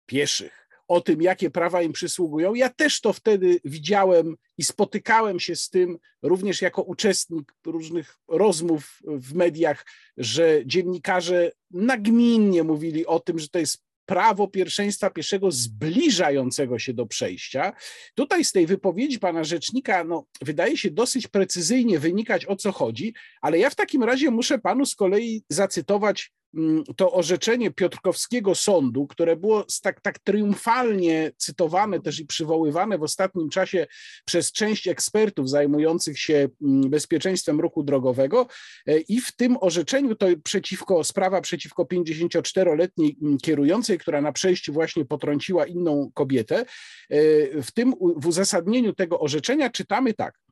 pieszych 0.06 0.69
o 0.90 1.02
tym, 1.02 1.22
jakie 1.22 1.50
prawa 1.50 1.82
im 1.82 1.94
przysługują. 1.94 2.54
Ja 2.54 2.70
też 2.70 3.02
to 3.02 3.14
wtedy 3.14 3.60
widziałem 3.66 4.36
i 4.58 4.64
spotykałem 4.64 5.40
się 5.40 5.56
z 5.56 5.70
tym 5.70 5.98
również 6.22 6.62
jako 6.62 6.82
uczestnik 6.82 7.54
różnych 7.66 8.18
rozmów 8.28 9.00
w 9.08 9.34
mediach, 9.34 9.86
że 10.18 10.62
dziennikarze 10.66 11.52
nagminnie 11.72 12.64
mówili 12.64 13.06
o 13.06 13.20
tym, 13.20 13.40
że 13.40 13.50
to 13.50 13.60
jest 13.60 13.84
prawo 14.06 14.48
pierwszeństwa 14.48 15.10
pieszego 15.10 15.52
zbliżającego 15.52 16.80
się 16.80 16.94
do 16.94 17.06
przejścia. 17.06 17.74
Tutaj 18.16 18.46
z 18.46 18.52
tej 18.52 18.68
wypowiedzi 18.68 19.20
pana 19.20 19.44
rzecznika, 19.44 20.04
no, 20.04 20.26
wydaje 20.42 20.78
się 20.78 20.92
dosyć 20.92 21.28
precyzyjnie 21.28 22.00
wynikać 22.00 22.46
o 22.46 22.56
co 22.56 22.72
chodzi, 22.72 23.14
ale 23.42 23.60
ja 23.60 23.70
w 23.70 23.76
takim 23.76 24.04
razie 24.04 24.32
muszę 24.32 24.60
panu 24.60 24.86
z 24.86 24.96
kolei 24.96 25.44
zacytować 25.50 26.32
to 26.96 27.12
orzeczenie 27.12 27.72
Piotrkowskiego 27.72 28.56
Sądu, 28.56 29.08
które 29.08 29.36
było 29.36 29.66
tak, 29.84 30.02
tak 30.02 30.20
triumfalnie 30.20 31.32
cytowane 31.38 32.02
też 32.02 32.20
i 32.20 32.26
przywoływane 32.26 32.98
w 32.98 33.04
ostatnim 33.04 33.50
czasie 33.50 33.88
przez 34.26 34.52
część 34.52 34.88
ekspertów 34.88 35.50
zajmujących 35.50 36.20
się 36.20 36.50
mm, 36.62 36.90
bezpieczeństwem 36.90 37.60
ruchu 37.60 37.84
drogowego 37.84 38.48
e, 38.88 39.00
i 39.00 39.22
w 39.22 39.36
tym 39.36 39.58
orzeczeniu 39.62 40.16
to 40.16 40.28
przeciwko, 40.44 41.04
sprawa 41.04 41.42
przeciwko 41.42 41.84
54-letniej 41.84 43.18
mm, 43.22 43.38
kierującej, 43.38 43.98
która 43.98 44.22
na 44.22 44.32
przejściu 44.32 44.74
właśnie 44.74 45.06
potrąciła 45.06 45.66
inną 45.66 46.12
kobietę, 46.14 46.60
e, 46.60 46.66
w 47.62 47.72
tym 47.72 47.94
w 48.16 48.28
uzasadnieniu 48.28 48.94
tego 48.94 49.20
orzeczenia 49.20 49.70
czytamy 49.70 50.14
tak. 50.14 50.49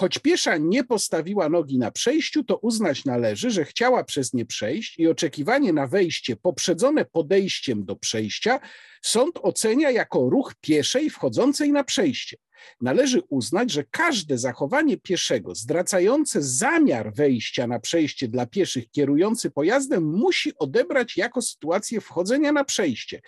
Choć 0.00 0.18
piesza 0.18 0.56
nie 0.56 0.84
postawiła 0.84 1.48
nogi 1.48 1.78
na 1.78 1.90
przejściu, 1.90 2.44
to 2.44 2.56
uznać 2.56 3.04
należy, 3.04 3.50
że 3.50 3.64
chciała 3.64 4.04
przez 4.04 4.34
nie 4.34 4.46
przejść 4.46 4.98
i 4.98 5.08
oczekiwanie 5.08 5.72
na 5.72 5.86
wejście 5.86 6.36
poprzedzone 6.36 7.04
podejściem 7.04 7.84
do 7.84 7.96
przejścia 7.96 8.60
sąd 9.02 9.38
ocenia 9.42 9.90
jako 9.90 10.30
ruch 10.30 10.54
pieszej 10.60 11.10
wchodzącej 11.10 11.72
na 11.72 11.84
przejście. 11.84 12.36
Należy 12.80 13.22
uznać, 13.28 13.72
że 13.72 13.84
każde 13.84 14.38
zachowanie 14.38 14.96
pieszego 14.96 15.54
zdradzające 15.54 16.42
zamiar 16.42 17.14
wejścia 17.14 17.66
na 17.66 17.80
przejście 17.80 18.28
dla 18.28 18.46
pieszych 18.46 18.90
kierujący 18.90 19.50
pojazdem 19.50 20.04
musi 20.04 20.52
odebrać 20.58 21.16
jako 21.16 21.42
sytuację 21.42 22.00
wchodzenia 22.00 22.52
na 22.52 22.64
przejście. 22.64 23.20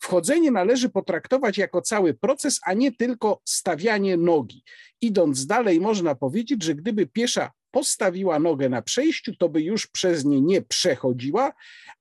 Wchodzenie 0.00 0.50
należy 0.50 0.88
potraktować 0.88 1.58
jako 1.58 1.82
cały 1.82 2.14
proces, 2.14 2.60
a 2.62 2.74
nie 2.74 2.92
tylko 2.92 3.40
stawianie 3.44 4.16
nogi. 4.16 4.62
Idąc 5.00 5.46
dalej, 5.46 5.80
można 5.80 6.14
powiedzieć, 6.14 6.64
że 6.64 6.74
gdyby 6.74 7.06
piesza 7.06 7.50
postawiła 7.70 8.38
nogę 8.38 8.68
na 8.68 8.82
przejściu, 8.82 9.36
to 9.36 9.48
by 9.48 9.62
już 9.62 9.86
przez 9.86 10.24
nie 10.24 10.40
nie 10.40 10.62
przechodziła, 10.62 11.52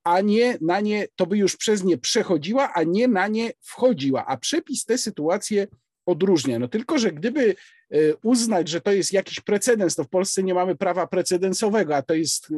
a 0.04 0.21
nie 0.21 0.58
na 0.62 0.80
nie, 0.80 1.08
to 1.15 1.26
by 1.26 1.38
już 1.38 1.58
przez 1.58 1.84
nie 1.84 1.98
przechodziła, 1.98 2.74
a 2.74 2.84
nie 2.84 3.08
na 3.08 3.28
nie 3.28 3.52
wchodziła. 3.62 4.26
A 4.26 4.38
przepis 4.38 4.86
tę 4.86 4.98
sytuację 4.98 5.67
odróżnia. 6.05 6.59
No 6.59 6.67
tylko, 6.67 6.97
że 6.97 7.11
gdyby 7.11 7.55
e, 7.91 7.97
uznać, 8.23 8.69
że 8.69 8.81
to 8.81 8.91
jest 8.91 9.13
jakiś 9.13 9.39
precedens, 9.39 9.95
to 9.95 10.03
w 10.03 10.09
Polsce 10.09 10.43
nie 10.43 10.53
mamy 10.53 10.75
prawa 10.75 11.07
precedensowego, 11.07 11.95
a 11.95 12.01
to 12.01 12.13
jest, 12.13 12.51
e, 12.51 12.55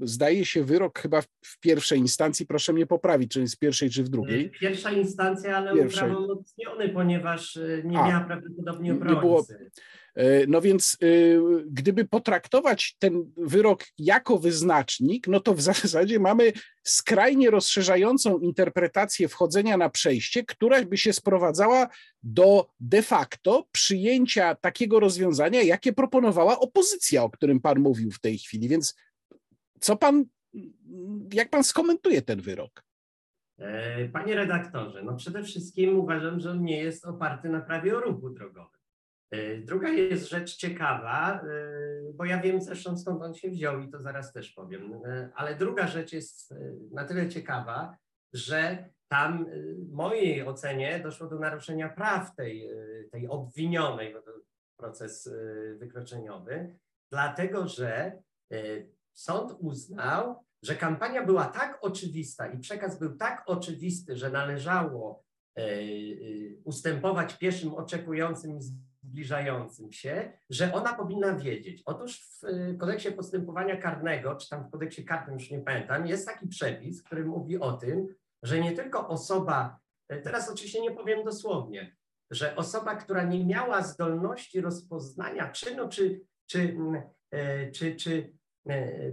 zdaje 0.00 0.44
się, 0.44 0.64
wyrok 0.64 0.98
chyba 0.98 1.22
w 1.22 1.60
pierwszej 1.60 1.98
instancji, 1.98 2.46
proszę 2.46 2.72
mnie 2.72 2.86
poprawić, 2.86 3.32
czy 3.32 3.40
jest 3.40 3.54
w 3.54 3.58
pierwszej, 3.58 3.90
czy 3.90 4.04
w 4.04 4.08
drugiej. 4.08 4.50
Pierwsza 4.50 4.90
instancja, 4.90 5.56
ale 5.56 5.74
uprawomocniony, 5.74 6.88
ponieważ 6.88 7.56
e, 7.56 7.82
nie 7.84 7.98
a, 7.98 8.08
miała 8.08 8.24
prawdopodobnie 8.24 8.92
obrońcy. 8.92 9.20
Było, 9.20 9.44
E, 10.07 10.07
no 10.48 10.60
więc 10.60 10.96
e, 11.02 11.06
gdyby 11.66 12.04
potraktować 12.04 12.96
ten 12.98 13.32
wyrok 13.36 13.84
jako 13.98 14.38
wyznacznik, 14.38 15.28
no 15.28 15.40
to 15.40 15.54
w 15.54 15.60
zasadzie 15.70 16.20
mamy 16.20 16.52
skrajnie 16.84 17.50
rozszerzającą 17.50 18.38
interpretację 18.38 19.28
wchodzenia 19.28 19.76
na 19.76 19.90
przejście, 19.90 20.44
która 20.44 20.84
by 20.84 20.96
się 20.96 21.12
sprowadzała 21.12 21.88
do 22.22 22.68
de 22.80 23.02
facto 23.02 23.66
przyjęcia 23.72 24.54
takiego 24.54 25.00
rozwiązania, 25.00 25.62
jakie 25.62 25.92
proponowała 25.92 26.58
opozycja, 26.58 27.22
o 27.22 27.30
którym 27.30 27.60
pan 27.60 27.78
mówił 27.78 28.10
w 28.10 28.20
tej 28.20 28.38
chwili. 28.38 28.68
Więc 28.68 28.96
co 29.80 29.96
pan, 29.96 30.24
jak 31.32 31.50
pan 31.50 31.64
skomentuje 31.64 32.22
ten 32.22 32.40
wyrok? 32.40 32.84
E, 33.58 34.08
panie 34.08 34.34
redaktorze, 34.34 35.02
no 35.02 35.16
przede 35.16 35.42
wszystkim 35.42 35.98
uważam, 35.98 36.40
że 36.40 36.50
on 36.50 36.62
nie 36.62 36.82
jest 36.82 37.06
oparty 37.06 37.48
na 37.48 37.60
prawie 37.60 37.96
o 37.96 38.00
ruchu 38.00 38.30
drogowym. 38.30 38.77
E, 39.30 39.58
druga 39.58 39.88
jest 39.88 40.28
rzecz 40.28 40.56
ciekawa, 40.56 41.40
e, 41.40 41.42
bo 42.14 42.24
ja 42.24 42.40
wiem 42.40 42.60
zresztą 42.60 42.98
skąd 42.98 43.22
on 43.22 43.34
się 43.34 43.50
wziął 43.50 43.80
i 43.80 43.90
to 43.90 44.02
zaraz 44.02 44.32
też 44.32 44.52
powiem, 44.52 45.00
e, 45.04 45.30
ale 45.34 45.54
druga 45.54 45.86
rzecz 45.86 46.12
jest 46.12 46.54
na 46.92 47.04
tyle 47.04 47.28
ciekawa, 47.28 47.96
że 48.32 48.88
tam 49.08 49.46
w 49.78 49.92
mojej 49.92 50.46
ocenie 50.46 51.00
doszło 51.00 51.26
do 51.26 51.38
naruszenia 51.38 51.88
praw 51.88 52.34
tej, 52.36 52.70
tej 53.12 53.28
obwinionej, 53.28 54.12
bo 54.12 54.22
to 54.22 54.32
proces 54.76 55.30
wykroczeniowy, 55.76 56.78
dlatego 57.12 57.68
że 57.68 58.22
sąd 59.12 59.56
uznał, 59.58 60.44
że 60.62 60.74
kampania 60.74 61.26
była 61.26 61.44
tak 61.44 61.78
oczywista 61.80 62.46
i 62.46 62.58
przekaz 62.58 62.98
był 62.98 63.16
tak 63.16 63.42
oczywisty, 63.46 64.16
że 64.16 64.30
należało 64.30 65.24
ustępować 66.64 67.38
pieszym 67.38 67.74
oczekującym 67.74 68.60
zbliżającym 69.08 69.92
się, 69.92 70.32
że 70.50 70.72
ona 70.72 70.94
powinna 70.94 71.34
wiedzieć. 71.34 71.82
Otóż 71.86 72.20
w 72.20 72.44
y, 72.44 72.76
kodeksie 72.78 73.12
postępowania 73.12 73.76
karnego, 73.76 74.36
czy 74.36 74.48
tam 74.48 74.64
w 74.64 74.70
kodeksie 74.70 75.04
karnym, 75.04 75.38
już 75.38 75.50
nie 75.50 75.60
pamiętam, 75.60 76.06
jest 76.06 76.26
taki 76.26 76.48
przepis, 76.48 77.02
który 77.02 77.24
mówi 77.24 77.58
o 77.58 77.72
tym, 77.72 78.14
że 78.42 78.60
nie 78.60 78.72
tylko 78.72 79.08
osoba, 79.08 79.78
y, 80.12 80.22
teraz 80.22 80.50
oczywiście 80.50 80.80
nie 80.80 80.90
powiem 80.90 81.24
dosłownie, 81.24 81.96
że 82.30 82.56
osoba, 82.56 82.96
która 82.96 83.22
nie 83.22 83.46
miała 83.46 83.82
zdolności 83.82 84.60
rozpoznania 84.60 85.52
czynu 85.52 85.88
czy, 85.88 86.20
czy, 86.46 86.60
mm, 86.60 87.02
y, 87.34 87.70
czy, 87.74 87.96
czy 87.96 88.38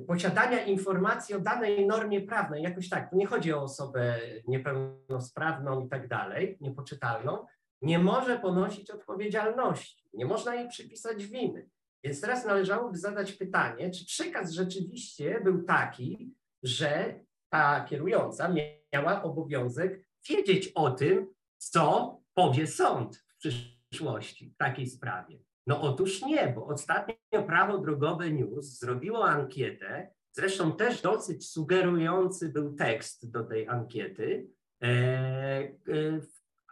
posiadania 0.08 0.66
informacji 0.66 1.36
o 1.36 1.40
danej 1.40 1.88
normie 1.88 2.22
prawnej, 2.22 2.64
jakoś 2.64 2.90
tak, 2.90 3.14
nie 3.14 3.26
chodzi 3.26 3.54
o 3.54 3.62
osobę 3.62 4.20
niepełnosprawną 4.48 5.86
i 5.86 5.90
tak 5.90 6.08
dalej, 6.08 6.58
niepoczytalną, 6.62 7.46
nie 7.86 8.00
może 8.00 8.40
ponosić 8.40 8.92
odpowiedzialności, 8.92 10.10
nie 10.14 10.26
można 10.26 10.56
jej 10.56 10.70
przypisać 10.70 11.26
winy. 11.26 11.70
Więc 12.04 12.22
teraz 12.22 12.46
należałoby 12.46 12.98
zadać 12.98 13.32
pytanie, 13.32 13.92
czy 13.92 14.06
przekaz 14.06 14.52
rzeczywiście 14.52 15.42
był 15.44 15.64
taki, 15.64 16.34
że 16.64 17.20
ta 17.50 17.86
kierująca 17.90 18.54
miała 18.94 19.24
obowiązek 19.24 20.08
wiedzieć 20.30 20.72
o 20.76 20.92
tym, 20.92 21.28
co 21.58 22.18
powie 22.34 22.68
sąd 22.68 23.16
w 23.28 23.38
przyszłości 23.38 24.50
w 24.50 24.58
takiej 24.58 24.88
sprawie. 24.88 25.40
No 25.68 25.82
otóż 25.82 26.22
nie, 26.22 26.54
bo 26.56 26.66
ostatnio 26.66 27.44
Prawo 27.48 27.78
Drogowe 27.78 28.32
News 28.32 28.80
zrobiło 28.80 29.26
ankietę, 29.26 30.12
zresztą 30.32 30.72
też 30.72 31.02
dosyć 31.02 31.50
sugerujący 31.50 32.50
był 32.50 32.76
tekst 32.76 33.32
do 33.32 33.44
tej 33.44 33.68
ankiety, 33.68 34.50
e, 34.82 35.55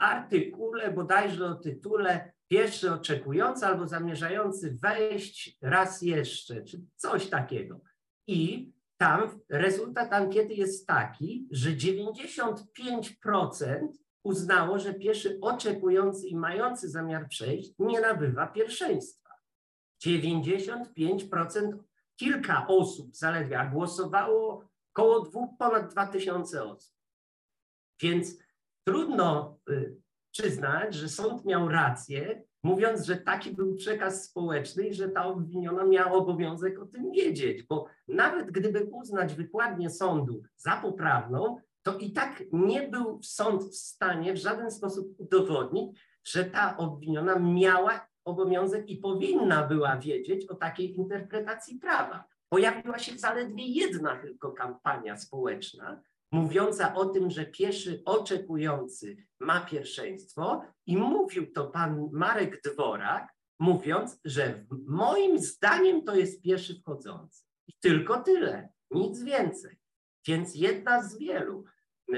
artykule, 0.03 0.91
bodajże 0.91 1.45
o 1.45 1.55
tytule 1.55 2.33
pierwszy 2.47 2.91
oczekujący 2.91 3.65
albo 3.65 3.87
zamierzający 3.87 4.77
wejść 4.81 5.57
raz 5.61 6.01
jeszcze, 6.01 6.63
czy 6.63 6.81
coś 6.95 7.29
takiego. 7.29 7.81
I 8.27 8.71
tam 8.97 9.39
rezultat 9.49 10.13
ankiety 10.13 10.53
jest 10.53 10.87
taki, 10.87 11.47
że 11.51 11.69
95% 11.69 13.87
uznało, 14.23 14.79
że 14.79 14.93
pieszy 14.93 15.37
oczekujący 15.41 16.27
i 16.27 16.35
mający 16.35 16.89
zamiar 16.89 17.27
przejść 17.27 17.73
nie 17.79 18.01
nabywa 18.01 18.47
pierwszeństwa. 18.47 19.29
95% 20.05 21.77
kilka 22.15 22.67
osób 22.67 23.15
zaledwie, 23.15 23.59
a 23.59 23.65
głosowało 23.65 24.69
około 24.93 25.19
dwóch, 25.19 25.49
ponad 25.59 25.91
2000 25.91 26.63
osób. 26.63 26.93
Więc 28.01 28.42
trudno 28.84 29.60
y, 29.69 29.98
przyznać, 30.32 30.96
że 30.96 31.10
sąd 31.10 31.46
miał 31.46 31.69
rację, 31.69 32.43
mówiąc, 32.63 33.06
że 33.06 33.17
taki 33.17 33.52
był 33.52 33.76
przekaz 33.76 34.26
społeczny 34.26 34.88
i 34.88 34.93
że 34.93 35.10
ta 35.10 35.26
obwiniona 35.26 35.84
miała 35.84 36.12
obowiązek 36.12 36.82
o 36.82 36.86
tym 36.86 37.12
wiedzieć, 37.12 37.63
bo 37.63 37.88
nawet 38.08 38.52
gdyby 38.52 38.84
uznać 38.84 39.34
wykładnię 39.34 39.89
sądu 39.89 40.41
za 40.58 40.78
poprawną, 40.78 41.58
to 41.84 41.98
i 41.98 42.12
tak 42.12 42.43
nie 42.52 42.88
był 42.88 43.19
sąd 43.24 43.63
w 43.63 43.76
stanie 43.76 44.34
w 44.34 44.38
żaden 44.38 44.72
sposób 44.72 45.08
udowodnić, 45.17 46.00
że 46.24 46.46
ta 46.46 46.78
obwiniona 46.78 47.39
miała 47.39 48.08
obowiązek 48.26 48.89
i 48.89 48.98
powinna 48.98 49.67
była 49.67 49.98
wiedzieć 49.98 50.50
o 50.50 50.56
takiej 50.56 50.96
interpretacji 50.96 51.80
prawa. 51.80 52.24
Pojawiła 52.50 53.00
się 53.00 53.17
zaledwie 53.17 53.65
jedna 53.65 54.15
tylko 54.15 54.52
kampania 54.52 55.17
społeczna, 55.17 56.02
mówiąca 56.34 56.96
o 56.96 57.06
tym, 57.06 57.30
że 57.30 57.46
pieszy 57.46 58.02
oczekujący 58.06 59.17
ma 59.39 59.62
pierwszeństwo 59.65 60.62
i 60.86 60.98
mówił 60.98 61.52
to 61.52 61.67
pan 61.67 62.10
Marek 62.12 62.62
Dworak, 62.62 63.34
mówiąc, 63.60 64.19
że 64.26 64.65
moim 64.88 65.39
zdaniem 65.39 66.04
to 66.04 66.15
jest 66.15 66.41
pieszy 66.41 66.76
wchodzący. 66.76 67.43
I 67.67 67.74
tylko 67.82 68.22
tyle, 68.22 68.69
nic 68.91 69.24
więcej. 69.24 69.78
Więc 70.28 70.56
jedna 70.56 71.04
z 71.04 71.17
wielu. 71.17 71.65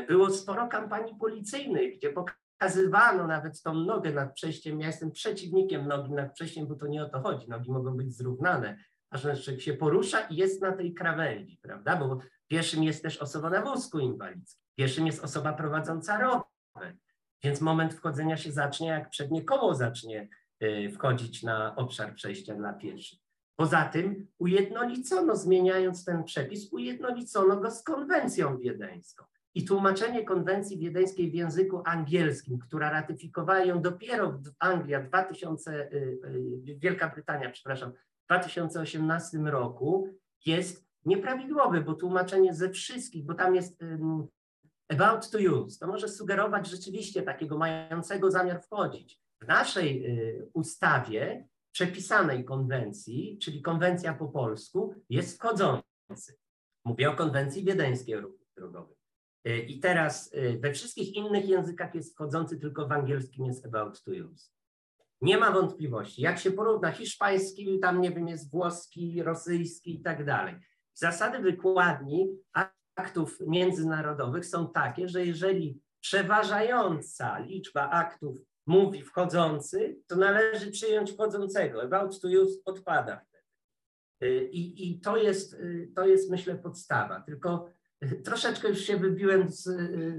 Było 0.07 0.29
sporo 0.29 0.67
kampanii 0.67 1.15
policyjnych, 1.19 1.97
gdzie 1.97 2.13
pokazywano 2.13 3.27
nawet 3.27 3.61
tą 3.61 3.73
nogę 3.73 4.11
nad 4.11 4.33
przejściem. 4.33 4.79
Ja 4.79 4.87
jestem 4.87 5.11
przeciwnikiem 5.11 5.87
nogi 5.87 6.11
nad 6.11 6.33
przejściem, 6.33 6.67
bo 6.67 6.75
to 6.75 6.87
nie 6.87 7.03
o 7.03 7.09
to 7.09 7.21
chodzi. 7.21 7.49
Nogi 7.49 7.71
mogą 7.71 7.97
być 7.97 8.17
zrównane, 8.17 8.77
a 9.09 9.17
że 9.17 9.35
się 9.35 9.73
porusza 9.73 10.19
i 10.21 10.35
jest 10.35 10.61
na 10.61 10.71
tej 10.71 10.93
krawędzi, 10.93 11.59
prawda? 11.61 11.95
Bo 11.95 12.19
pieszym 12.47 12.83
jest 12.83 13.03
też 13.03 13.17
osoba 13.17 13.49
na 13.49 13.61
wózku 13.61 13.99
inwalidzkim, 13.99 14.61
pieszym 14.75 15.07
jest 15.07 15.23
osoba 15.23 15.53
prowadząca 15.53 16.21
rower. 16.21 16.97
Więc 17.43 17.61
moment 17.61 17.93
wchodzenia 17.93 18.37
się 18.37 18.51
zacznie, 18.51 18.87
jak 18.87 19.09
przednie 19.09 19.43
koło 19.43 19.75
zacznie 19.75 20.29
y, 20.63 20.91
wchodzić 20.93 21.43
na 21.43 21.75
obszar 21.75 22.15
przejścia 22.15 22.55
dla 22.55 22.73
pieszych. 22.73 23.19
Poza 23.55 23.85
tym 23.85 24.27
ujednolicono, 24.37 25.35
zmieniając 25.35 26.05
ten 26.05 26.23
przepis, 26.23 26.73
ujednolicono 26.73 27.57
go 27.57 27.71
z 27.71 27.83
konwencją 27.83 28.57
wiedeńską. 28.57 29.25
I 29.55 29.65
tłumaczenie 29.65 30.25
konwencji 30.25 30.77
wiedeńskiej 30.77 31.31
w 31.31 31.33
języku 31.33 31.81
angielskim, 31.85 32.59
która 32.59 32.89
ratyfikowała 32.89 33.59
ją 33.59 33.81
dopiero 33.81 34.39
Anglia 34.59 35.01
2000, 35.01 35.71
y, 35.71 35.95
y, 36.67 36.75
Wielka 36.77 37.09
Brytania, 37.09 37.49
przepraszam, 37.49 37.91
w 37.91 38.25
2018 38.27 39.37
roku 39.37 40.09
jest 40.45 40.84
nieprawidłowe, 41.05 41.81
bo 41.81 41.93
tłumaczenie 41.93 42.53
ze 42.53 42.69
wszystkich, 42.69 43.25
bo 43.25 43.33
tam 43.33 43.55
jest 43.55 43.81
um, 43.81 44.27
about 44.89 45.29
to 45.29 45.37
use, 45.37 45.79
to 45.79 45.87
może 45.87 46.09
sugerować 46.09 46.69
rzeczywiście 46.69 47.21
takiego 47.21 47.57
mającego 47.57 48.31
zamiar 48.31 48.61
wchodzić. 48.61 49.21
W 49.41 49.47
naszej 49.47 50.05
y, 50.05 50.49
ustawie 50.53 51.47
przepisanej 51.71 52.45
konwencji, 52.45 53.37
czyli 53.41 53.61
konwencja 53.61 54.13
po 54.13 54.27
polsku, 54.27 54.95
jest 55.09 55.37
wchodzący. 55.37 56.37
Mówię 56.85 57.09
o 57.09 57.15
konwencji 57.15 57.63
wiedeńskiej 57.63 58.15
o 58.15 58.21
ruchu 58.21 58.45
drogowym. 58.57 58.95
Y, 59.47 59.57
I 59.57 59.79
teraz 59.79 60.33
y, 60.33 60.59
we 60.61 60.73
wszystkich 60.73 61.15
innych 61.15 61.49
językach 61.49 61.95
jest 61.95 62.13
wchodzący, 62.13 62.57
tylko 62.57 62.87
w 62.87 62.91
angielskim 62.91 63.45
jest 63.45 63.65
about 63.65 64.03
to 64.03 64.11
use. 64.11 64.49
Nie 65.21 65.37
ma 65.37 65.51
wątpliwości. 65.51 66.21
Jak 66.21 66.39
się 66.39 66.51
porówna 66.51 66.91
hiszpański, 66.91 67.79
tam 67.79 68.01
nie 68.01 68.11
wiem, 68.11 68.27
jest 68.27 68.51
włoski, 68.51 69.23
rosyjski 69.23 69.95
i 69.95 70.01
tak 70.01 70.25
dalej. 70.25 70.55
Zasady 70.95 71.39
wykładni 71.39 72.29
aktów 72.95 73.37
międzynarodowych 73.47 74.45
są 74.45 74.71
takie, 74.71 75.07
że 75.07 75.25
jeżeli 75.25 75.81
przeważająca 75.99 77.39
liczba 77.39 77.89
aktów 77.89 78.37
mówi 78.67 79.01
wchodzący, 79.01 79.97
to 80.07 80.15
należy 80.15 80.71
przyjąć 80.71 81.11
wchodzącego. 81.11 81.81
About 81.81 82.21
to 82.21 82.27
use 82.27 82.59
odpada 82.65 83.21
wtedy. 83.27 83.43
Y, 84.23 84.49
I, 84.49 84.91
i 84.91 84.99
to, 84.99 85.17
jest, 85.17 85.57
to 85.95 86.07
jest, 86.07 86.31
myślę, 86.31 86.55
podstawa. 86.55 87.21
Tylko 87.21 87.69
troszeczkę 88.25 88.67
już 88.67 88.79
się 88.79 88.97
wybiłem 88.97 89.51
z, 89.51 89.63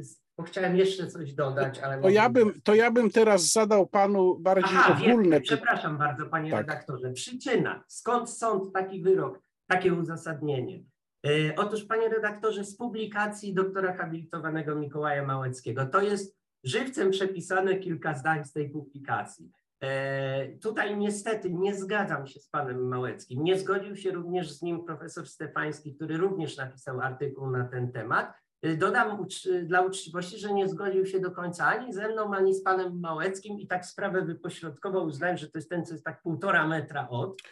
z 0.06 0.26
bo 0.38 0.42
chciałem 0.42 0.76
jeszcze 0.76 1.06
coś 1.06 1.32
dodać, 1.32 1.78
ale... 1.78 2.02
To 2.02 2.08
ja, 2.08 2.28
bym, 2.28 2.60
to 2.60 2.74
ja 2.74 2.90
bym 2.90 3.10
teraz 3.10 3.52
zadał 3.52 3.86
panu 3.86 4.38
bardziej 4.38 4.76
Aha, 4.78 4.98
ogólne... 5.00 5.30
Wiem, 5.36 5.42
przepraszam 5.42 5.98
bardzo, 5.98 6.26
panie 6.26 6.50
tak. 6.50 6.60
redaktorze. 6.60 7.12
Przyczyna, 7.12 7.84
skąd 7.88 8.30
sąd 8.30 8.72
taki 8.72 9.02
wyrok, 9.02 9.42
takie 9.66 9.94
uzasadnienie? 9.94 10.84
E, 11.26 11.56
otóż, 11.56 11.84
panie 11.84 12.08
redaktorze, 12.08 12.64
z 12.64 12.76
publikacji 12.76 13.54
doktora 13.54 13.96
habilitowanego 13.96 14.74
Mikołaja 14.74 15.26
Małeckiego, 15.26 15.86
to 15.86 16.00
jest 16.00 16.36
żywcem 16.64 17.10
przepisane 17.10 17.76
kilka 17.76 18.14
zdań 18.14 18.44
z 18.44 18.52
tej 18.52 18.70
publikacji. 18.70 19.50
E, 19.82 20.48
tutaj 20.58 20.96
niestety 20.96 21.50
nie 21.50 21.74
zgadzam 21.74 22.26
się 22.26 22.40
z 22.40 22.48
panem 22.48 22.88
Małeckim. 22.88 23.44
Nie 23.44 23.58
zgodził 23.58 23.96
się 23.96 24.10
również 24.10 24.52
z 24.52 24.62
nim 24.62 24.84
profesor 24.84 25.26
Stefański, 25.26 25.94
który 25.94 26.16
również 26.16 26.56
napisał 26.56 27.00
artykuł 27.00 27.50
na 27.50 27.64
ten 27.64 27.92
temat. 27.92 28.32
E, 28.62 28.76
dodam 28.76 29.26
dla 29.64 29.80
uczciwości, 29.80 30.38
że 30.38 30.54
nie 30.54 30.68
zgodził 30.68 31.06
się 31.06 31.20
do 31.20 31.30
końca 31.30 31.66
ani 31.66 31.92
ze 31.92 32.08
mną, 32.08 32.34
ani 32.34 32.54
z 32.54 32.62
panem 32.62 33.00
Małeckim 33.00 33.60
i 33.60 33.66
tak 33.66 33.86
sprawę 33.86 34.22
wypośrodkował, 34.22 35.06
uznałem, 35.06 35.36
że 35.36 35.46
to 35.50 35.58
jest 35.58 35.70
ten, 35.70 35.86
co 35.86 35.94
jest 35.94 36.04
tak 36.04 36.22
półtora 36.22 36.68
metra 36.68 37.08
od, 37.08 37.42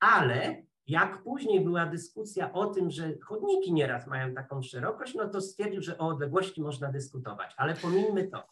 ale 0.00 0.62
jak 0.90 1.22
później 1.22 1.60
była 1.60 1.86
dyskusja 1.86 2.52
o 2.52 2.66
tym, 2.66 2.90
że 2.90 3.18
chodniki 3.18 3.72
nieraz 3.72 4.06
mają 4.06 4.34
taką 4.34 4.62
szerokość, 4.62 5.14
no 5.14 5.28
to 5.28 5.40
stwierdził, 5.40 5.82
że 5.82 5.98
o 5.98 6.08
odległości 6.08 6.62
można 6.62 6.92
dyskutować, 6.92 7.54
ale 7.56 7.74
pomijmy 7.74 8.28
to. 8.28 8.44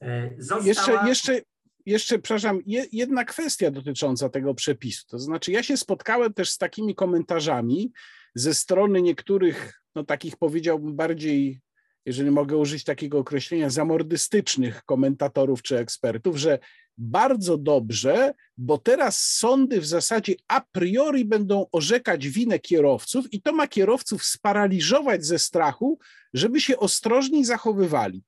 E, 0.00 0.30
została... 0.38 0.68
Jeszcze, 0.68 1.08
jeszcze, 1.08 1.40
jeszcze, 1.86 2.18
przepraszam, 2.18 2.60
jedna 2.92 3.24
kwestia 3.24 3.70
dotycząca 3.70 4.28
tego 4.28 4.54
przepisu. 4.54 5.06
To 5.08 5.18
znaczy, 5.18 5.52
ja 5.52 5.62
się 5.62 5.76
spotkałem 5.76 6.34
też 6.34 6.50
z 6.50 6.58
takimi 6.58 6.94
komentarzami 6.94 7.92
ze 8.34 8.54
strony 8.54 9.02
niektórych, 9.02 9.80
no 9.94 10.04
takich 10.04 10.36
powiedziałbym 10.36 10.96
bardziej, 10.96 11.60
jeżeli 12.06 12.30
mogę 12.30 12.56
użyć 12.56 12.84
takiego 12.84 13.18
określenia, 13.18 13.70
zamordystycznych 13.70 14.84
komentatorów 14.84 15.62
czy 15.62 15.78
ekspertów, 15.78 16.36
że 16.36 16.58
bardzo 16.98 17.58
dobrze, 17.58 18.34
bo 18.56 18.78
teraz 18.78 19.20
sądy 19.20 19.80
w 19.80 19.86
zasadzie 19.86 20.34
a 20.48 20.60
priori 20.72 21.24
będą 21.24 21.66
orzekać 21.72 22.28
winę 22.28 22.58
kierowców 22.58 23.32
i 23.32 23.42
to 23.42 23.52
ma 23.52 23.68
kierowców 23.68 24.24
sparaliżować 24.24 25.26
ze 25.26 25.38
strachu, 25.38 25.98
żeby 26.34 26.60
się 26.60 26.78
ostrożniej 26.78 27.44
zachowywali. 27.44 28.22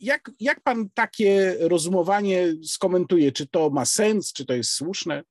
Jak, 0.00 0.30
jak 0.40 0.60
pan 0.60 0.88
takie 0.94 1.56
rozumowanie 1.60 2.54
skomentuje? 2.64 3.32
Czy 3.32 3.46
to 3.46 3.70
ma 3.70 3.84
sens, 3.84 4.32
czy 4.32 4.46
to 4.46 4.54
jest 4.54 4.70
słuszne? 4.70 5.22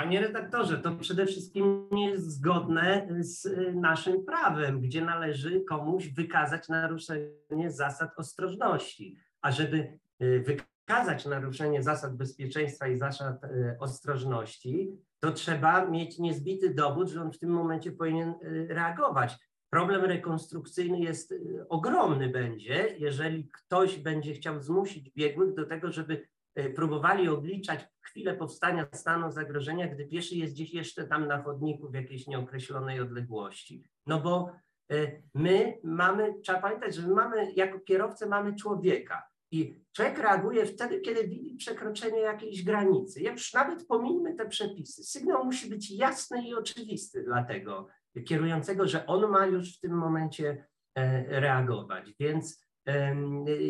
Panie 0.00 0.20
redaktorze, 0.20 0.78
to 0.78 0.96
przede 0.96 1.26
wszystkim 1.26 1.88
jest 1.96 2.30
zgodne 2.30 3.08
z 3.20 3.46
y, 3.46 3.72
naszym 3.74 4.24
prawem, 4.24 4.80
gdzie 4.80 5.04
należy 5.04 5.64
komuś 5.64 6.08
wykazać 6.08 6.68
naruszenie 6.68 7.70
zasad 7.70 8.10
ostrożności. 8.16 9.16
A 9.42 9.50
żeby 9.50 9.98
y, 10.22 10.44
wykazać 10.46 11.26
naruszenie 11.26 11.82
zasad 11.82 12.16
bezpieczeństwa 12.16 12.88
i 12.88 12.98
zasad 12.98 13.44
y, 13.44 13.76
ostrożności, 13.80 14.90
to 15.22 15.32
trzeba 15.32 15.86
mieć 15.86 16.18
niezbity 16.18 16.74
dowód, 16.74 17.08
że 17.08 17.22
on 17.22 17.32
w 17.32 17.38
tym 17.38 17.50
momencie 17.50 17.92
powinien 17.92 18.34
reagować. 18.68 19.36
Problem 19.70 20.04
rekonstrukcyjny 20.04 21.00
jest 21.00 21.34
ogromny 21.68 22.28
będzie, 22.28 22.94
jeżeli 22.98 23.48
ktoś 23.48 23.98
będzie 23.98 24.34
chciał 24.34 24.60
zmusić 24.60 25.10
biegłych 25.10 25.54
do 25.54 25.66
tego, 25.66 25.92
żeby 25.92 26.28
próbowali 26.74 27.28
obliczać 27.28 27.86
chwilę 28.00 28.36
powstania 28.36 28.86
stanu 28.92 29.30
zagrożenia, 29.30 29.88
gdy 29.88 30.06
pieszy 30.06 30.34
jest 30.34 30.54
gdzieś 30.54 30.74
jeszcze 30.74 31.04
tam 31.04 31.26
na 31.26 31.42
chodniku 31.42 31.88
w 31.88 31.94
jakiejś 31.94 32.26
nieokreślonej 32.26 33.00
odległości. 33.00 33.84
No 34.06 34.20
bo 34.20 34.52
e, 34.92 35.22
my 35.34 35.78
mamy, 35.84 36.34
trzeba 36.42 36.60
pamiętać, 36.60 36.94
że 36.94 37.02
my 37.02 37.14
mamy, 37.14 37.52
jako 37.52 37.80
kierowcy 37.80 38.26
mamy 38.26 38.56
człowieka 38.56 39.22
i 39.50 39.74
człowiek 39.92 40.18
reaguje 40.18 40.66
wtedy, 40.66 41.00
kiedy 41.00 41.28
widzi 41.28 41.54
przekroczenie 41.54 42.20
jakiejś 42.20 42.64
granicy. 42.64 43.22
Jak 43.22 43.34
już 43.34 43.52
nawet 43.52 43.86
pomijmy 43.86 44.34
te 44.34 44.48
przepisy, 44.48 45.04
sygnał 45.04 45.44
musi 45.44 45.70
być 45.70 45.90
jasny 45.90 46.48
i 46.48 46.54
oczywisty 46.54 47.22
dla 47.22 47.44
tego 47.44 47.88
kierującego, 48.26 48.88
że 48.88 49.06
on 49.06 49.30
ma 49.30 49.46
już 49.46 49.76
w 49.76 49.80
tym 49.80 49.92
momencie 49.92 50.66
e, 50.94 51.40
reagować. 51.40 52.12
Więc 52.20 52.69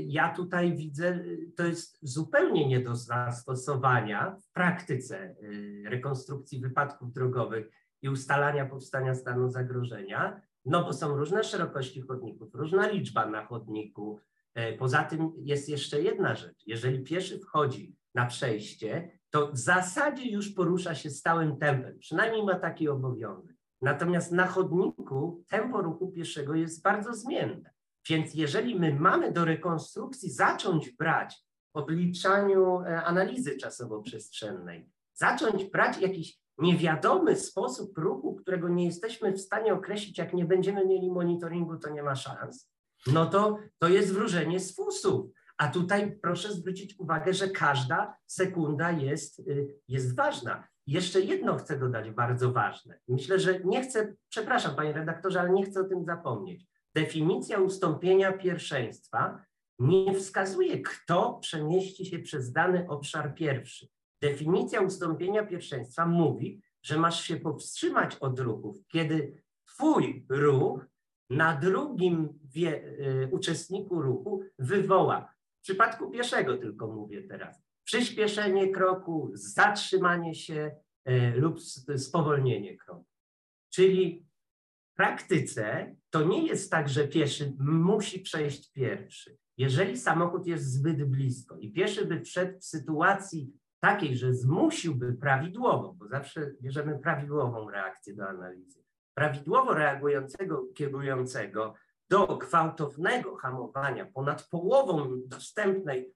ja 0.07 0.35
tutaj 0.35 0.77
widzę, 0.77 1.25
to 1.57 1.65
jest 1.65 1.99
zupełnie 2.03 2.69
nie 2.69 2.81
do 2.81 2.97
zastosowania 2.97 4.37
w 4.43 4.53
praktyce 4.53 5.37
y, 5.43 5.83
rekonstrukcji 5.87 6.61
wypadków 6.61 7.13
drogowych 7.13 7.71
i 8.03 8.09
ustalania 8.09 8.67
powstania 8.67 9.15
stanu 9.15 9.51
zagrożenia, 9.51 10.41
no 10.65 10.85
bo 10.85 10.93
są 10.93 11.17
różne 11.17 11.45
szerokości 11.45 12.01
chodników, 12.01 12.55
różna 12.55 12.89
liczba 12.89 13.27
na 13.27 13.45
chodniku. 13.45 14.21
E, 14.55 14.73
poza 14.73 15.05
tym 15.05 15.33
jest 15.39 15.69
jeszcze 15.69 16.03
jedna 16.03 16.35
rzecz. 16.35 16.67
Jeżeli 16.67 17.05
pieszy 17.05 17.39
wchodzi 17.39 17.97
na 18.15 18.27
przejście 18.27 19.21
to 19.31 19.53
w 19.53 19.59
zasadzie 19.59 20.31
już 20.31 20.49
porusza 20.51 20.95
się 20.95 21.11
stałym 21.11 21.57
tempem, 21.57 21.99
przynajmniej 21.99 22.45
ma 22.45 22.59
taki 22.59 22.89
obowiązek. 22.89 23.57
Natomiast 23.83 24.33
na 24.33 24.47
chodniku 24.47 25.45
tempo 25.49 25.83
ruchu 25.83 26.13
pieszego 26.13 26.55
jest 26.55 26.83
bardzo 26.83 27.15
zmienne. 27.15 27.71
Więc 28.09 28.35
jeżeli 28.35 28.79
my 28.79 28.95
mamy 28.95 29.33
do 29.33 29.45
rekonstrukcji 29.45 30.31
zacząć 30.31 30.91
brać 30.91 31.45
w 31.75 31.77
obliczaniu 31.77 32.81
e, 32.81 33.03
analizy 33.05 33.57
czasowo-przestrzennej, 33.57 34.91
zacząć 35.15 35.65
brać 35.65 35.99
jakiś 35.99 36.41
niewiadomy 36.59 37.37
sposób 37.37 37.99
ruchu, 37.99 38.35
którego 38.35 38.69
nie 38.69 38.85
jesteśmy 38.85 39.33
w 39.33 39.41
stanie 39.41 39.75
określić, 39.75 40.19
jak 40.19 40.35
nie 40.35 40.45
będziemy 40.45 40.87
mieli 40.87 41.11
monitoringu, 41.11 41.77
to 41.77 41.91
nie 41.91 42.03
ma 42.03 42.15
szans, 42.15 42.71
no 43.07 43.27
to 43.27 43.59
to 43.79 43.89
jest 43.89 44.13
wróżenie 44.13 44.61
z 44.61 44.77
fusów. 44.77 45.31
A 45.59 45.69
tutaj 45.69 46.19
proszę 46.23 46.53
zwrócić 46.53 47.01
uwagę, 47.01 47.35
że 47.35 47.49
każda 47.49 48.17
sekunda 48.27 48.91
jest, 48.91 49.39
y, 49.39 49.81
jest 49.89 50.17
ważna. 50.17 50.69
Jeszcze 50.87 51.21
jedno 51.21 51.57
chcę 51.57 51.79
dodać, 51.79 52.11
bardzo 52.11 52.53
ważne. 52.53 52.99
Myślę, 53.09 53.39
że 53.39 53.61
nie 53.65 53.83
chcę, 53.83 54.15
przepraszam 54.29 54.77
panie 54.77 54.93
redaktorze, 54.93 55.41
ale 55.41 55.51
nie 55.51 55.65
chcę 55.65 55.81
o 55.81 55.85
tym 55.85 56.05
zapomnieć. 56.05 56.67
Definicja 56.95 57.59
ustąpienia 57.59 58.33
pierwszeństwa 58.33 59.45
nie 59.79 60.15
wskazuje, 60.15 60.83
kto 60.83 61.39
przemieści 61.43 62.07
się 62.07 62.19
przez 62.19 62.53
dany 62.53 62.89
obszar 62.89 63.35
pierwszy. 63.35 63.89
Definicja 64.23 64.81
ustąpienia 64.81 65.47
pierwszeństwa 65.47 66.07
mówi, 66.07 66.63
że 66.83 66.99
masz 66.99 67.25
się 67.25 67.37
powstrzymać 67.37 68.17
od 68.17 68.41
ruchów, 68.41 68.77
kiedy 68.89 69.43
twój 69.65 70.27
ruch 70.29 70.87
na 71.31 71.57
drugim 71.57 72.41
wie, 72.45 72.85
y, 72.85 73.29
uczestniku 73.33 74.03
ruchu 74.03 74.45
wywoła, 74.59 75.35
w 75.59 75.63
przypadku 75.63 76.11
pieszego 76.11 76.57
tylko 76.57 76.87
mówię 76.87 77.23
teraz, 77.23 77.63
przyspieszenie 77.85 78.69
kroku, 78.69 79.31
zatrzymanie 79.35 80.35
się 80.35 80.77
y, 81.09 81.33
lub 81.37 81.61
spowolnienie 81.97 82.77
kroku. 82.77 83.07
Czyli 83.71 84.27
w 84.93 84.95
praktyce 84.97 85.97
to 86.11 86.23
nie 86.23 86.47
jest 86.47 86.71
tak, 86.71 86.89
że 86.89 87.09
pieszy 87.09 87.53
musi 87.59 88.21
przejść 88.21 88.73
pierwszy. 88.73 89.37
Jeżeli 89.57 89.97
samochód 89.97 90.47
jest 90.47 90.73
zbyt 90.73 91.05
blisko 91.05 91.57
i 91.57 91.73
pieszy 91.73 92.05
by 92.05 92.21
wszedł 92.21 92.59
w 92.59 92.65
sytuacji 92.65 93.53
takiej, 93.81 94.17
że 94.17 94.35
zmusiłby 94.35 95.13
prawidłowo, 95.13 95.95
bo 95.99 96.09
zawsze 96.09 96.53
bierzemy 96.61 96.99
prawidłową 96.99 97.71
reakcję 97.71 98.15
do 98.15 98.29
analizy, 98.29 98.85
prawidłowo 99.15 99.75
reagującego 99.75 100.67
kierującego 100.75 101.75
do 102.11 102.37
gwałtownego 102.37 103.37
hamowania 103.37 104.07
ponad 104.07 104.49
połową 104.49 105.21
dostępnej, 105.27 106.13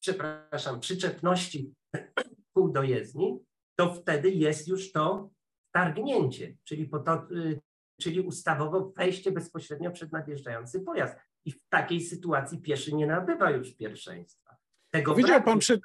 przepraszam, 0.00 0.80
przyczepności 0.80 1.74
pół 2.54 2.72
do 2.72 2.82
jezdni, 2.82 3.40
to 3.78 3.94
wtedy 3.94 4.30
jest 4.30 4.68
już 4.68 4.92
to 4.92 5.30
targnięcie, 5.72 6.56
czyli, 6.64 6.90
y, 7.32 7.60
czyli 8.00 8.20
ustawowo 8.20 8.92
wejście 8.96 9.32
bezpośrednio 9.32 9.90
przed 9.90 10.12
nadjeżdżający 10.12 10.80
pojazd. 10.80 11.16
I 11.44 11.52
w 11.52 11.68
takiej 11.68 12.00
sytuacji 12.00 12.58
pieszy 12.58 12.94
nie 12.94 13.06
nabywa 13.06 13.50
już 13.50 13.74
pierwszeństwa. 13.74 14.56
Tego 14.90 15.14
Widział 15.14 15.42
pan 15.42 15.58
przed, 15.58 15.80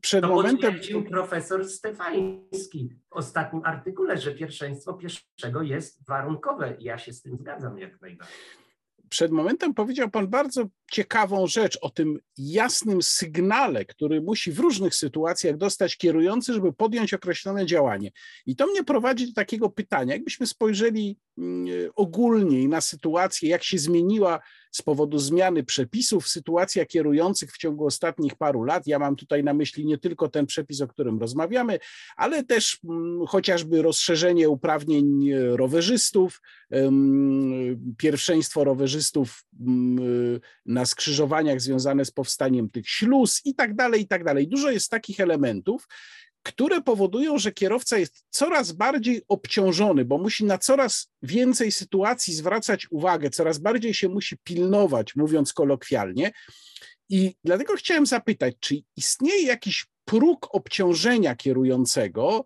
przed 0.00 0.22
to 0.22 0.28
momentem. 0.28 0.74
profesor 1.10 1.68
Stefański 1.68 2.88
w 3.08 3.12
ostatnim 3.12 3.62
artykule, 3.64 4.18
że 4.18 4.34
pierwszeństwo 4.34 4.94
pieszego 4.94 5.62
jest 5.62 6.06
warunkowe. 6.06 6.76
Ja 6.78 6.98
się 6.98 7.12
z 7.12 7.22
tym 7.22 7.36
zgadzam 7.36 7.78
jak 7.78 8.00
najbardziej. 8.00 8.36
Przed 9.10 9.32
momentem 9.32 9.74
powiedział 9.74 10.10
Pan 10.10 10.28
bardzo 10.28 10.64
ciekawą 10.90 11.46
rzecz 11.46 11.78
o 11.80 11.90
tym 11.90 12.18
jasnym 12.38 13.02
sygnale, 13.02 13.84
który 13.84 14.22
musi 14.22 14.52
w 14.52 14.58
różnych 14.58 14.94
sytuacjach 14.94 15.56
dostać 15.56 15.96
kierujący, 15.96 16.52
żeby 16.54 16.72
podjąć 16.72 17.14
określone 17.14 17.66
działanie. 17.66 18.10
I 18.46 18.56
to 18.56 18.66
mnie 18.66 18.84
prowadzi 18.84 19.26
do 19.26 19.32
takiego 19.32 19.70
pytania, 19.70 20.14
jakbyśmy 20.14 20.46
spojrzeli 20.46 21.18
mm, 21.38 21.66
ogólniej 21.94 22.68
na 22.68 22.80
sytuację, 22.80 23.50
jak 23.50 23.64
się 23.64 23.78
zmieniła 23.78 24.40
z 24.70 24.82
powodu 24.82 25.18
zmiany 25.18 25.64
przepisów 25.64 26.28
sytuacja 26.28 26.86
kierujących 26.86 27.52
w 27.52 27.58
ciągu 27.58 27.86
ostatnich 27.86 28.34
paru 28.34 28.64
lat. 28.64 28.86
Ja 28.86 28.98
mam 28.98 29.16
tutaj 29.16 29.44
na 29.44 29.54
myśli 29.54 29.86
nie 29.86 29.98
tylko 29.98 30.28
ten 30.28 30.46
przepis, 30.46 30.80
o 30.80 30.88
którym 30.88 31.18
rozmawiamy, 31.18 31.78
ale 32.16 32.44
też 32.44 32.78
mm, 32.84 33.26
chociażby 33.26 33.82
rozszerzenie 33.82 34.48
uprawnień 34.48 35.30
rowerzystów, 35.34 36.40
pierwszeństwo 37.96 38.64
rowerzystów 38.64 39.44
mm, 39.60 40.40
na 40.66 40.86
skrzyżowaniach 40.86 41.60
związane 41.60 42.04
z 42.04 42.10
powstaniem 42.10 42.70
tych 42.70 42.88
śluz 42.88 43.40
i 43.44 43.54
tak 43.54 43.74
dalej, 43.74 44.00
i 44.02 44.06
tak 44.06 44.24
dalej. 44.24 44.48
Dużo 44.48 44.70
jest 44.70 44.90
takich 44.90 45.20
elementów, 45.20 45.86
które 46.42 46.82
powodują, 46.82 47.38
że 47.38 47.52
kierowca 47.52 47.98
jest 47.98 48.24
coraz 48.30 48.72
bardziej 48.72 49.22
obciążony, 49.28 50.04
bo 50.04 50.18
musi 50.18 50.44
na 50.44 50.58
coraz 50.58 51.10
więcej 51.22 51.72
sytuacji 51.72 52.34
zwracać 52.34 52.86
uwagę, 52.90 53.30
coraz 53.30 53.58
bardziej 53.58 53.94
się 53.94 54.08
musi 54.08 54.36
pilnować, 54.38 55.16
mówiąc 55.16 55.52
kolokwialnie. 55.52 56.32
I 57.08 57.34
dlatego 57.44 57.74
chciałem 57.76 58.06
zapytać, 58.06 58.54
czy 58.60 58.76
istnieje 58.96 59.46
jakiś 59.46 59.86
próg 60.04 60.48
obciążenia 60.54 61.36
kierującego, 61.36 62.44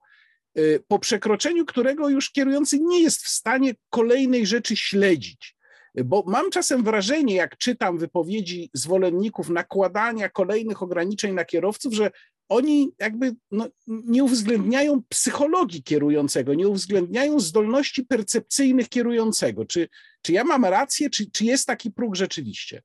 y, 0.59 0.85
po 0.89 0.99
przekroczeniu 0.99 1.67
którego 1.67 2.09
już 2.09 2.31
kierujący 2.31 2.81
nie 2.81 3.03
jest 3.03 3.25
w 3.25 3.29
stanie 3.29 3.75
kolejnej 3.91 4.47
rzeczy 4.47 4.77
śledzić. 4.77 5.57
Bo 6.05 6.25
mam 6.27 6.51
czasem 6.51 6.85
wrażenie, 6.85 7.35
jak 7.35 7.59
czytam 7.59 7.99
wypowiedzi 7.99 8.71
zwolenników 8.73 9.49
nakładania 9.49 10.29
kolejnych 10.29 10.83
ograniczeń 10.83 11.35
na 11.35 11.45
kierowców, 11.45 11.95
że 11.95 12.11
oni 12.55 12.93
jakby 12.99 13.35
no, 13.51 13.69
nie 13.87 14.25
uwzględniają 14.25 15.03
psychologii 15.09 15.83
kierującego, 15.83 16.55
nie 16.55 16.69
uwzględniają 16.69 17.41
zdolności 17.41 18.05
percepcyjnych 18.05 18.89
kierującego. 18.89 19.65
Czy, 19.65 19.89
czy 20.23 20.33
ja 20.33 20.45
mam 20.45 20.65
rację, 20.65 21.11
czy, 21.11 21.31
czy 21.31 21.45
jest 21.45 21.67
taki 21.67 21.91
próg 21.91 22.17
rzeczywiście? 22.17 22.83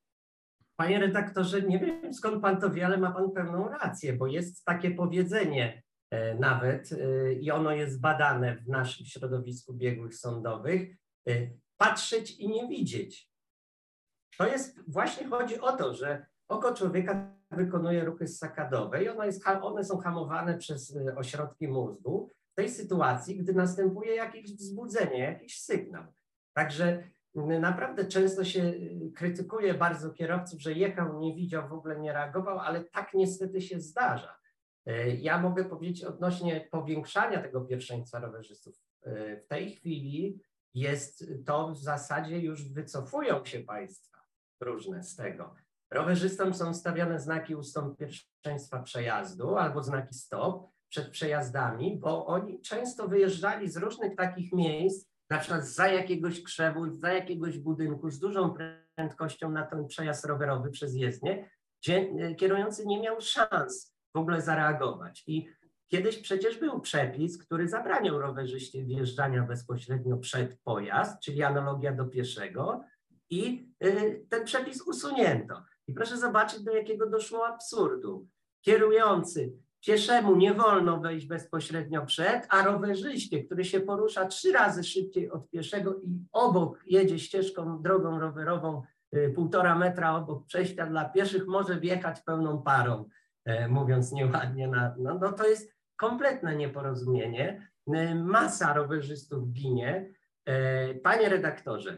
Panie 0.76 1.00
redaktorze, 1.00 1.62
nie 1.62 1.80
wiem 1.80 2.14
skąd 2.14 2.42
pan 2.42 2.62
to 2.62 2.70
wie, 2.70 2.86
ale 2.86 2.98
ma 2.98 3.12
pan 3.12 3.32
pełną 3.32 3.70
rację, 3.70 4.14
bo 4.14 4.28
jest 4.28 4.66
takie 4.66 4.92
powiedzenie 4.92 5.84
e, 6.12 6.36
nawet 6.36 6.92
e, 6.92 7.34
i 7.34 7.52
ono 7.52 7.72
jest 7.72 8.02
badane 8.02 8.56
w 8.56 8.68
naszym 8.68 9.06
środowisku 9.06 9.74
biegłych 9.74 10.16
sądowych, 10.16 10.98
e, 11.28 11.50
patrzeć 11.78 12.32
i 12.32 12.50
nie 12.50 12.68
widzieć. 12.68 13.30
To 14.38 14.48
jest, 14.48 14.80
właśnie 14.88 15.28
chodzi 15.28 15.60
o 15.60 15.72
to, 15.72 15.94
że 15.94 16.26
oko 16.50 16.74
człowieka 16.74 17.40
wykonuje 17.52 18.06
ruchy 18.06 18.28
sakadowe 18.28 19.04
i 19.04 19.10
one, 19.10 19.26
jest, 19.26 19.44
one 19.62 19.84
są 19.84 19.98
hamowane 19.98 20.58
przez 20.58 20.96
y, 20.96 21.16
ośrodki 21.16 21.68
mózgu 21.68 22.30
w 22.52 22.56
tej 22.56 22.70
sytuacji, 22.70 23.38
gdy 23.38 23.54
następuje 23.54 24.16
jakieś 24.16 24.56
wzbudzenie, 24.56 25.20
jakiś 25.20 25.62
sygnał. 25.62 26.04
Także 26.54 27.04
y, 27.38 27.60
naprawdę 27.60 28.06
często 28.06 28.44
się 28.44 28.64
y, 28.64 29.12
krytykuje 29.16 29.74
bardzo 29.74 30.10
kierowców, 30.12 30.62
że 30.62 30.74
jechał, 30.74 31.20
nie 31.20 31.36
widział, 31.36 31.70
w 31.70 31.74
ogóle 31.74 32.00
nie 32.00 32.14
reagował, 32.14 32.60
ale 32.60 32.84
tak 32.84 33.14
niestety 33.14 33.62
się 33.62 33.80
zdarza. 33.80 34.40
Ja 35.18 35.38
mogę 35.38 35.66
powiedzieć 35.66 36.04
odnośnie 36.04 36.68
powiększania 36.72 37.42
tego 37.42 37.62
pierwszeństwa 37.62 38.20
rowerzystów. 38.20 38.76
W 39.44 39.48
tej 39.48 39.72
chwili 39.72 40.42
jest 40.74 41.26
to 41.46 41.72
w 41.72 41.78
zasadzie 41.78 42.40
już 42.40 42.74
wycofują 42.74 43.46
się 43.46 43.60
państwa 43.60 44.20
różne 44.60 45.04
z 45.04 45.16
tego. 45.16 45.56
Rowerzystom 45.92 46.54
są 46.54 46.74
stawiane 46.74 47.20
znaki 47.20 47.56
ustąp 47.56 47.98
pierwszeństwa 47.98 48.80
przejazdu 48.80 49.56
albo 49.56 49.84
znaki 49.84 50.14
stop 50.14 50.70
przed 50.90 51.10
przejazdami, 51.10 52.00
bo 52.00 52.26
oni 52.26 52.62
często 52.62 53.08
wyjeżdżali 53.08 53.70
z 53.70 53.78
różnych 53.78 54.16
takich 54.16 54.54
miejsc, 54.54 55.10
na 55.30 55.40
przykład 55.40 55.68
za 55.68 55.88
jakiegoś 55.88 56.44
krzewu, 56.44 56.90
za 56.90 57.14
jakiegoś 57.14 57.58
budynku 57.58 58.10
z 58.10 58.20
dużą 58.20 58.56
prędkością 58.96 59.52
na 59.52 59.66
ten 59.66 59.88
przejazd 59.88 60.26
rowerowy 60.26 60.70
przez 60.70 60.96
jezdnię, 60.96 61.50
gdzie 61.82 62.10
kierujący 62.36 62.86
nie 62.86 63.02
miał 63.02 63.22
szans 63.22 63.96
w 64.16 64.18
ogóle 64.18 64.42
zareagować. 64.42 65.24
I 65.28 65.50
kiedyś 65.88 66.18
przecież 66.18 66.58
był 66.58 66.80
przepis, 66.80 67.38
który 67.38 67.68
zabraniał 67.68 68.20
rowerzyście 68.20 68.84
wjeżdżania 68.84 69.44
bezpośrednio 69.44 70.18
przed 70.18 70.60
pojazd, 70.64 71.22
czyli 71.22 71.44
analogia 71.44 71.92
do 71.94 72.06
pieszego, 72.06 72.84
i 73.30 73.70
y, 73.84 74.26
ten 74.30 74.46
przepis 74.46 74.82
usunięto. 74.82 75.64
I 75.90 75.94
proszę 75.94 76.18
zobaczyć, 76.18 76.64
do 76.64 76.72
jakiego 76.72 77.10
doszło 77.10 77.48
absurdu. 77.48 78.28
Kierujący 78.62 79.54
pieszemu 79.86 80.36
nie 80.36 80.54
wolno 80.54 81.00
wejść 81.00 81.26
bezpośrednio 81.26 82.06
przed, 82.06 82.48
a 82.50 82.64
rowerzyście, 82.64 83.44
który 83.44 83.66
się 83.66 83.80
porusza 83.80 84.26
trzy 84.26 84.52
razy 84.52 84.84
szybciej 84.84 85.32
od 85.32 85.50
pieszego 85.50 85.96
i 86.04 86.26
obok 86.32 86.84
jedzie 86.86 87.20
ścieżką, 87.20 87.82
drogą 87.82 88.20
rowerową 88.20 88.82
y, 89.16 89.34
półtora 89.36 89.76
metra 89.76 90.16
obok 90.16 90.46
przejścia 90.46 90.86
dla 90.86 91.10
pieszych, 91.10 91.48
może 91.48 91.80
wjechać 91.80 92.22
pełną 92.22 92.62
parą, 92.62 93.10
e, 93.46 93.68
mówiąc 93.68 94.12
nieładnie. 94.12 94.68
Na, 94.68 94.96
no, 95.00 95.20
no 95.22 95.32
to 95.32 95.48
jest 95.48 95.74
kompletne 95.96 96.56
nieporozumienie. 96.56 97.72
Y, 97.88 98.16
masa 98.16 98.74
rowerzystów 98.74 99.52
ginie. 99.52 100.14
E, 100.46 100.94
panie 100.94 101.30
redaktorze, 101.30 101.98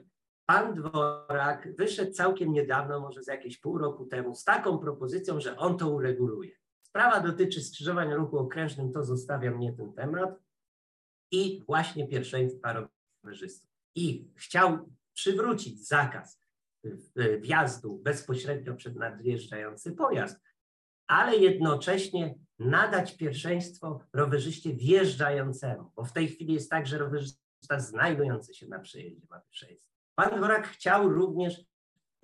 Pan 0.51 0.73
Dworak 0.73 1.75
wyszedł 1.77 2.11
całkiem 2.11 2.53
niedawno, 2.53 2.99
może 2.99 3.23
za 3.23 3.31
jakieś 3.31 3.57
pół 3.57 3.77
roku 3.77 4.05
temu, 4.05 4.35
z 4.35 4.43
taką 4.43 4.77
propozycją, 4.77 5.39
że 5.39 5.57
on 5.57 5.77
to 5.77 5.89
ureguluje. 5.89 6.51
Sprawa 6.81 7.19
dotyczy 7.19 7.61
skrzyżowań 7.63 8.13
ruchu 8.13 8.37
okrężnym, 8.37 8.91
to 8.91 9.03
zostawiam 9.03 9.55
mnie 9.55 9.73
ten 9.73 9.93
temat 9.93 10.39
i 11.31 11.63
właśnie 11.67 12.07
pierwszeństwa 12.07 12.89
rowerzystów. 13.23 13.69
I 13.95 14.27
chciał 14.35 14.89
przywrócić 15.13 15.87
zakaz 15.87 16.39
wjazdu 17.39 17.97
bezpośrednio 17.97 18.75
przed 18.75 18.95
nadjeżdżający 18.95 19.91
pojazd, 19.91 20.39
ale 21.07 21.35
jednocześnie 21.35 22.35
nadać 22.59 23.17
pierwszeństwo 23.17 23.99
rowerzyście 24.13 24.73
wjeżdżającemu, 24.73 25.91
bo 25.95 26.05
w 26.05 26.13
tej 26.13 26.27
chwili 26.27 26.53
jest 26.53 26.69
tak, 26.69 26.87
że 26.87 26.97
rowerzysta 26.97 27.79
znajdujący 27.79 28.53
się 28.53 28.67
na 28.67 28.79
przejeździe 28.79 29.27
ma 29.29 29.39
pierwszeństwo. 29.39 29.91
Pan 30.15 30.37
Dworak 30.37 30.67
chciał 30.67 31.09
również 31.09 31.65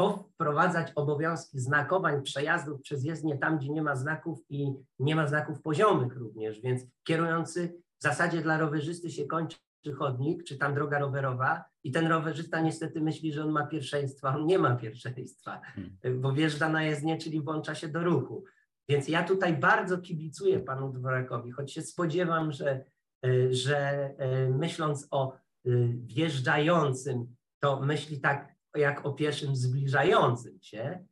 wprowadzać 0.01 0.91
obowiązki 0.95 1.59
znakowań 1.59 2.23
przejazdów 2.23 2.81
przez 2.81 3.03
jezdnię 3.03 3.37
tam, 3.37 3.57
gdzie 3.57 3.69
nie 3.69 3.81
ma 3.81 3.95
znaków 3.95 4.39
i 4.49 4.73
nie 4.99 5.15
ma 5.15 5.27
znaków 5.27 5.61
poziomych 5.61 6.15
również, 6.15 6.61
więc 6.61 6.81
kierujący 7.03 7.81
w 7.99 8.03
zasadzie 8.03 8.41
dla 8.41 8.57
rowerzysty 8.57 9.09
się 9.09 9.25
kończy 9.25 9.57
chodnik, 9.97 10.43
czy 10.43 10.57
tam 10.57 10.75
droga 10.75 10.99
rowerowa 10.99 11.65
i 11.83 11.91
ten 11.91 12.07
rowerzysta 12.07 12.61
niestety 12.61 13.01
myśli, 13.01 13.33
że 13.33 13.43
on 13.43 13.51
ma 13.51 13.67
pierwszeństwo, 13.67 14.27
on 14.27 14.45
nie 14.45 14.59
ma 14.59 14.75
pierwszeństwa, 14.75 15.61
hmm. 15.61 16.21
bo 16.21 16.33
wjeżdża 16.33 16.69
na 16.69 16.83
jezdnię, 16.83 17.17
czyli 17.17 17.41
włącza 17.41 17.75
się 17.75 17.87
do 17.87 18.03
ruchu. 18.03 18.43
Więc 18.89 19.07
ja 19.07 19.23
tutaj 19.23 19.57
bardzo 19.57 19.97
kibicuję 19.97 20.59
panu 20.59 20.93
Dworakowi, 20.93 21.51
choć 21.51 21.73
się 21.73 21.81
spodziewam, 21.81 22.51
że, 22.51 22.83
e, 23.25 23.53
że 23.53 23.77
e, 24.17 24.49
myśląc 24.49 25.07
o 25.11 25.33
e, 25.33 25.37
wjeżdżającym, 26.05 27.36
to 27.59 27.81
myśli 27.81 28.21
tak 28.21 28.55
jak 28.75 29.05
o 29.05 29.13
pieszym 29.13 29.55
zbliżającym 29.55 30.59
się, 30.61 31.05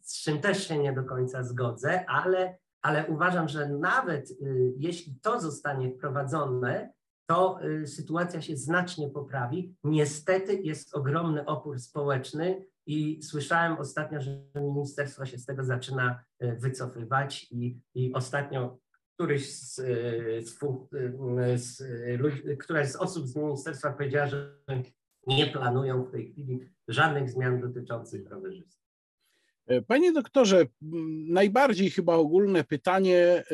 z 0.00 0.22
czym 0.22 0.40
też 0.40 0.68
się 0.68 0.78
nie 0.78 0.92
do 0.92 1.04
końca 1.04 1.42
zgodzę, 1.42 2.04
ale, 2.08 2.58
ale 2.82 3.06
uważam, 3.06 3.48
że 3.48 3.68
nawet 3.68 4.28
jeśli 4.76 5.20
to 5.22 5.40
zostanie 5.40 5.90
wprowadzone, 5.90 6.92
to 7.26 7.58
sytuacja 7.86 8.42
się 8.42 8.56
znacznie 8.56 9.10
poprawi. 9.10 9.74
Niestety 9.84 10.54
jest 10.54 10.94
ogromny 10.94 11.46
opór 11.46 11.78
społeczny 11.78 12.66
i 12.86 13.22
słyszałem 13.22 13.78
ostatnio, 13.78 14.20
że 14.20 14.42
ministerstwo 14.54 15.26
się 15.26 15.38
z 15.38 15.46
tego 15.46 15.64
zaczyna 15.64 16.24
e, 16.38 16.56
wycofywać 16.56 17.46
i, 17.50 17.80
i 17.94 18.12
ostatnio 18.12 18.78
któryś 19.14 19.54
z, 19.54 19.78
e, 19.78 19.82
z, 20.42 20.58
e, 21.38 21.58
z, 21.58 21.82
ludzi, 22.20 22.42
któraś 22.58 22.88
z 22.88 22.96
osób 22.96 23.26
z 23.26 23.36
ministerstwa 23.36 23.92
powiedziała, 23.92 24.26
że 24.26 24.56
nie 25.26 25.46
planują 25.46 26.04
w 26.04 26.12
tej 26.12 26.32
chwili 26.32 26.60
żadnych 26.88 27.30
zmian 27.30 27.60
dotyczących 27.60 28.30
rowerzystów. 28.30 28.80
Panie 29.86 30.12
doktorze, 30.12 30.66
najbardziej 31.28 31.90
chyba 31.90 32.14
ogólne 32.14 32.64
pytanie, 32.64 33.44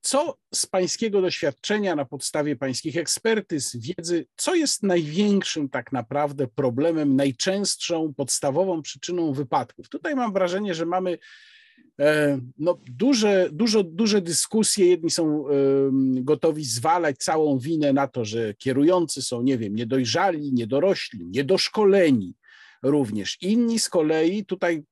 co 0.00 0.38
z 0.54 0.66
pańskiego 0.66 1.20
doświadczenia, 1.22 1.96
na 1.96 2.04
podstawie 2.04 2.56
pańskich 2.56 2.96
ekspertyz, 2.96 3.76
wiedzy, 3.76 4.26
co 4.36 4.54
jest 4.54 4.82
największym 4.82 5.68
tak 5.68 5.92
naprawdę 5.92 6.46
problemem, 6.46 7.16
najczęstszą, 7.16 8.14
podstawową 8.14 8.82
przyczyną 8.82 9.32
wypadków? 9.32 9.88
Tutaj 9.88 10.16
mam 10.16 10.32
wrażenie, 10.32 10.74
że 10.74 10.86
mamy 10.86 11.10
e, 11.12 11.18
no, 12.58 12.78
duże, 12.98 13.48
dużo, 13.52 13.82
duże 13.82 14.20
dyskusje. 14.20 14.86
Jedni 14.86 15.10
są 15.10 15.44
gotowi 16.14 16.64
zwalać 16.64 17.16
całą 17.16 17.58
winę 17.58 17.92
na 17.92 18.06
to, 18.08 18.24
że 18.24 18.54
kierujący 18.54 19.22
są, 19.22 19.42
nie 19.42 19.58
wiem, 19.58 19.74
niedojrzali, 19.76 20.52
niedorośli, 20.52 21.26
niedoszkoleni, 21.26 22.34
również. 22.82 23.38
Inni 23.40 23.78
z 23.78 23.88
kolei, 23.88 24.44
tutaj 24.44 24.82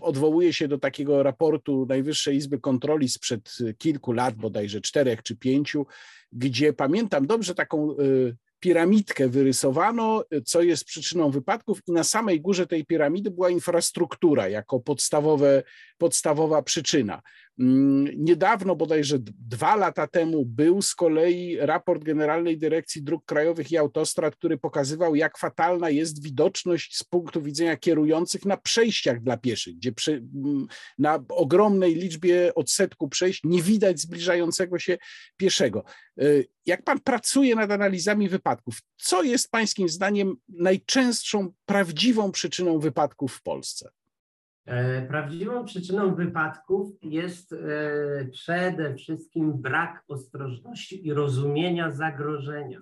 odwołuje 0.00 0.52
się 0.52 0.68
do 0.68 0.78
takiego 0.78 1.22
raportu 1.22 1.86
Najwyższej 1.88 2.36
Izby 2.36 2.58
Kontroli 2.58 3.08
sprzed 3.08 3.58
kilku 3.78 4.12
lat, 4.12 4.34
bodajże 4.34 4.80
czterech 4.80 5.22
czy 5.22 5.36
pięciu, 5.36 5.86
gdzie 6.32 6.72
pamiętam 6.72 7.26
dobrze 7.26 7.54
taką 7.54 7.96
y, 7.98 8.36
piramidkę 8.60 9.28
wyrysowano, 9.28 10.24
co 10.44 10.62
jest 10.62 10.84
przyczyną 10.84 11.30
wypadków, 11.30 11.80
i 11.86 11.92
na 11.92 12.04
samej 12.04 12.40
górze 12.40 12.66
tej 12.66 12.84
piramidy 12.84 13.30
była 13.30 13.50
infrastruktura 13.50 14.48
jako 14.48 14.80
podstawowe, 14.80 15.62
podstawowa 15.98 16.62
przyczyna. 16.62 17.22
Mm, 17.58 18.08
niedawno, 18.16 18.76
bodajże 18.76 19.18
dwa 19.48 19.76
lata 19.76 20.06
temu, 20.06 20.44
był 20.44 20.82
z 20.82 20.94
kolei 20.94 21.56
raport 21.60 22.04
Generalnej 22.04 22.58
Dyrekcji 22.58 23.02
Dróg 23.02 23.24
Krajowych 23.24 23.72
i 23.72 23.76
Autostrad, 23.76 24.36
który 24.36 24.58
pokazywał, 24.58 25.14
jak 25.14 25.38
fatalna 25.38 25.90
jest 25.90 26.22
widoczność 26.22 26.96
z 26.96 27.04
punktu 27.04 27.42
widzenia 27.42 27.76
kierujących 27.76 28.44
na 28.44 28.56
przejściach 28.56 29.22
dla 29.22 29.36
pieszych, 29.36 29.76
gdzie 29.76 29.92
przy, 29.92 30.12
mm, 30.12 30.66
na 30.98 31.24
ogromnej 31.28 31.94
liczbie 31.94 32.54
odsetku 32.54 33.08
przejść 33.08 33.40
nie 33.44 33.62
widać 33.62 34.00
zbliżającego 34.00 34.78
się 34.78 34.98
pieszego. 35.36 35.84
Y, 36.22 36.48
jak 36.66 36.84
pan 36.84 37.00
pracuje 37.00 37.54
nad 37.54 37.70
analizami 37.70 38.28
wypadków, 38.28 38.78
co 38.96 39.22
jest 39.22 39.50
pańskim 39.50 39.88
zdaniem 39.88 40.36
najczęstszą 40.48 41.52
prawdziwą 41.66 42.32
przyczyną 42.32 42.78
wypadków 42.78 43.34
w 43.34 43.42
Polsce? 43.42 43.90
E, 44.68 45.02
prawdziwą 45.06 45.64
przyczyną 45.64 46.14
wypadków 46.14 46.92
jest 47.02 47.52
e, 47.52 47.56
przede 48.32 48.94
wszystkim 48.94 49.52
brak 49.52 50.04
ostrożności 50.08 51.06
i 51.06 51.12
rozumienia 51.12 51.90
zagrożenia. 51.90 52.80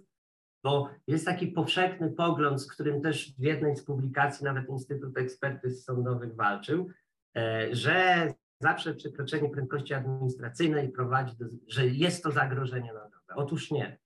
Bo 0.64 0.90
jest 1.06 1.26
taki 1.26 1.46
powszechny 1.46 2.10
pogląd, 2.10 2.62
z 2.62 2.72
którym 2.72 3.00
też 3.00 3.34
w 3.38 3.42
jednej 3.42 3.76
z 3.76 3.84
publikacji 3.84 4.44
nawet 4.44 4.68
Instytut 4.68 5.18
Ekspertyz 5.18 5.84
Sądowych 5.84 6.34
walczył, 6.34 6.88
e, 7.36 7.68
że 7.74 8.28
zawsze 8.60 8.94
przekroczenie 8.94 9.50
prędkości 9.50 9.94
administracyjnej 9.94 10.88
prowadzi 10.88 11.36
do, 11.36 11.44
że 11.68 11.86
jest 11.86 12.22
to 12.22 12.30
zagrożenie 12.30 12.92
na 12.92 13.00
drogę. 13.00 13.34
Otóż 13.34 13.70
nie, 13.70 13.98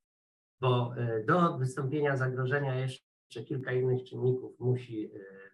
bo 0.61 0.95
do 1.27 1.59
wystąpienia 1.59 2.17
zagrożenia 2.17 2.75
jeszcze 2.75 3.45
kilka 3.45 3.73
innych 3.73 4.05
czynników 4.05 4.61
musi 4.61 5.11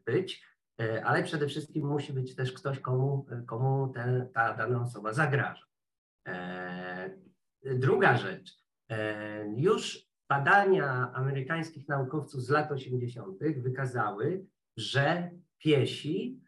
być 0.06 0.55
ale 1.04 1.22
przede 1.22 1.48
wszystkim 1.48 1.86
musi 1.86 2.12
być 2.12 2.34
też 2.34 2.52
ktoś, 2.52 2.80
komu, 2.80 3.26
komu 3.46 3.88
te, 3.88 4.28
ta 4.34 4.54
dana 4.54 4.82
osoba 4.82 5.12
zagraża. 5.12 5.66
E, 6.26 7.10
druga 7.64 8.16
rzecz, 8.16 8.58
e, 8.90 9.46
już 9.56 10.06
badania 10.28 11.12
amerykańskich 11.14 11.88
naukowców 11.88 12.42
z 12.42 12.50
lat 12.50 12.72
80. 12.72 13.38
wykazały, 13.56 14.46
że 14.76 15.30
piesi 15.58 16.40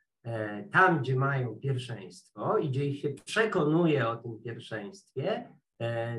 tam, 0.73 1.01
gdzie 1.01 1.17
mają 1.17 1.57
pierwszeństwo 1.57 2.59
i 2.59 2.69
gdzie 2.69 2.85
ich 2.85 3.01
się 3.01 3.09
przekonuje 3.09 4.09
o 4.09 4.17
tym 4.17 4.41
pierwszeństwie, 4.43 5.49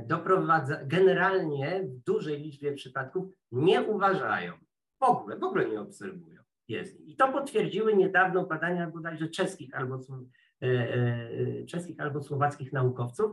doprowadza, 0.06 0.86
generalnie 0.86 1.84
w 1.84 2.04
dużej 2.04 2.42
liczbie 2.42 2.74
przypadków 2.74 3.34
nie 3.52 3.82
uważają, 3.82 4.54
w 5.00 5.04
ogóle, 5.04 5.38
w 5.38 5.44
ogóle 5.44 5.70
nie 5.70 5.82
obserwują 5.82 6.39
jest. 6.70 7.08
I 7.08 7.16
to 7.16 7.32
potwierdziły 7.32 7.96
niedawno 7.96 8.46
badania 8.46 8.88
bodajże 8.88 9.30
czeskich 9.30 9.76
albo, 9.76 9.96
e, 9.96 10.68
e, 10.68 11.66
czeskich 11.66 12.00
albo 12.00 12.22
słowackich 12.22 12.74
naukowców, 12.74 13.32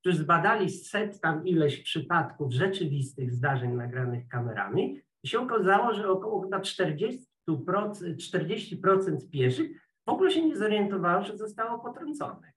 którzy 0.00 0.18
zbadali 0.18 0.70
set 0.70 1.20
tam 1.20 1.46
ileś 1.46 1.82
przypadków 1.82 2.52
rzeczywistych 2.52 3.32
zdarzeń 3.32 3.72
nagranych 3.72 4.28
kamerami 4.28 5.00
i 5.22 5.28
się 5.28 5.40
okazało, 5.40 5.94
że 5.94 6.08
około 6.08 6.42
chyba 6.42 6.60
40%, 6.60 8.16
40% 8.16 9.30
pieszych 9.30 9.70
w 10.06 10.10
ogóle 10.10 10.30
się 10.30 10.46
nie 10.46 10.56
zorientowało, 10.56 11.24
że 11.24 11.36
zostało 11.36 11.78
potrąconych. 11.78 12.52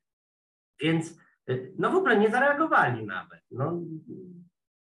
Więc 0.81 1.17
e, 1.49 1.57
no 1.77 1.91
w 1.91 1.95
ogóle 1.95 2.19
nie 2.19 2.29
zareagowali 2.29 3.05
nawet. 3.05 3.41
No, 3.51 3.81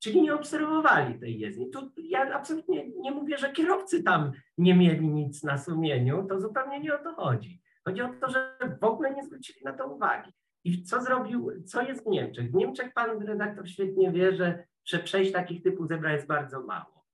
czyli 0.04 0.22
nie 0.22 0.36
obserwowali 0.36 1.20
tej 1.20 1.40
jezdni. 1.40 1.70
Tu 1.70 1.92
ja 1.98 2.36
absolutnie 2.36 2.90
nie 2.90 3.12
mówię, 3.12 3.38
że 3.38 3.52
kierowcy 3.52 4.04
tam 4.04 4.32
nie 4.58 4.76
mieli 4.76 5.10
nic 5.10 5.44
na 5.44 5.58
sumieniu, 5.58 6.26
to 6.30 6.40
zupełnie 6.40 6.80
nie 6.80 6.96
o 6.96 7.04
to 7.04 7.14
chodzi. 7.14 7.62
Chodzi 7.86 8.02
o 8.02 8.10
to, 8.22 8.30
że 8.30 8.58
w 8.82 8.84
ogóle 8.84 9.14
nie 9.14 9.24
zwrócili 9.24 9.60
na 9.66 9.74
to 9.74 9.88
uwagi. 9.88 10.32
I 10.64 10.84
co 10.84 11.02
zrobił, 11.02 11.64
co 11.66 11.82
jest 11.82 12.04
w 12.04 12.08
Niemczech? 12.08 12.52
W 12.52 12.56
Niemczech 12.56 12.94
pan 12.94 13.22
redaktor 13.22 13.70
świetnie 13.70 14.12
wie, 14.12 14.36
że, 14.36 14.64
że 14.86 15.00
przejść 15.00 15.32
takich 15.32 15.64
typów 15.64 15.88
zebra 15.88 16.14
jest 16.14 16.28
bardzo 16.28 16.62
mało. 16.62 17.06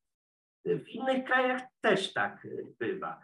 W 0.65 0.89
innych 0.89 1.23
krajach 1.23 1.61
też 1.81 2.13
tak 2.13 2.47
bywa. 2.79 3.21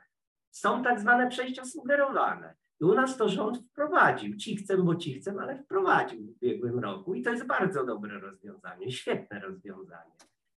Są 0.51 0.83
tak 0.83 0.99
zwane 0.99 1.29
przejścia 1.29 1.65
sugerowane. 1.65 2.55
I 2.81 2.83
u 2.83 2.93
nas 2.93 3.17
to 3.17 3.29
rząd 3.29 3.57
wprowadził. 3.57 4.35
Ci 4.35 4.55
chcę, 4.55 4.77
bo 4.77 4.95
ci 4.95 5.13
chcę, 5.13 5.35
ale 5.41 5.63
wprowadził 5.63 6.25
w 6.25 6.29
ubiegłym 6.29 6.79
roku. 6.79 7.13
I 7.13 7.21
to 7.21 7.31
jest 7.31 7.47
bardzo 7.47 7.85
dobre 7.85 8.19
rozwiązanie, 8.19 8.91
świetne 8.91 9.39
rozwiązanie. 9.39 10.13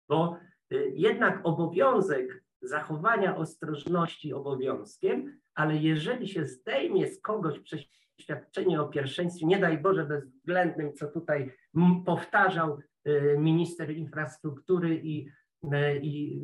Bo 0.08 0.36
y, 0.72 0.92
jednak 0.94 1.40
obowiązek 1.42 2.44
zachowania 2.62 3.36
ostrożności 3.36 4.32
obowiązkiem, 4.32 5.40
ale 5.54 5.76
jeżeli 5.76 6.28
się 6.28 6.46
zdejmie 6.46 7.08
z 7.08 7.20
kogoś 7.20 7.60
przeświadczenie 7.60 8.82
o 8.82 8.88
pierwszeństwie, 8.88 9.46
nie 9.46 9.58
daj 9.58 9.78
Boże 9.78 10.04
bezwzględnym, 10.04 10.94
co 10.94 11.06
tutaj 11.06 11.52
powtarzał 12.06 12.78
y, 13.08 13.36
minister 13.38 13.90
infrastruktury 13.90 15.00
i, 15.02 15.28
y, 15.64 16.00
i 16.02 16.40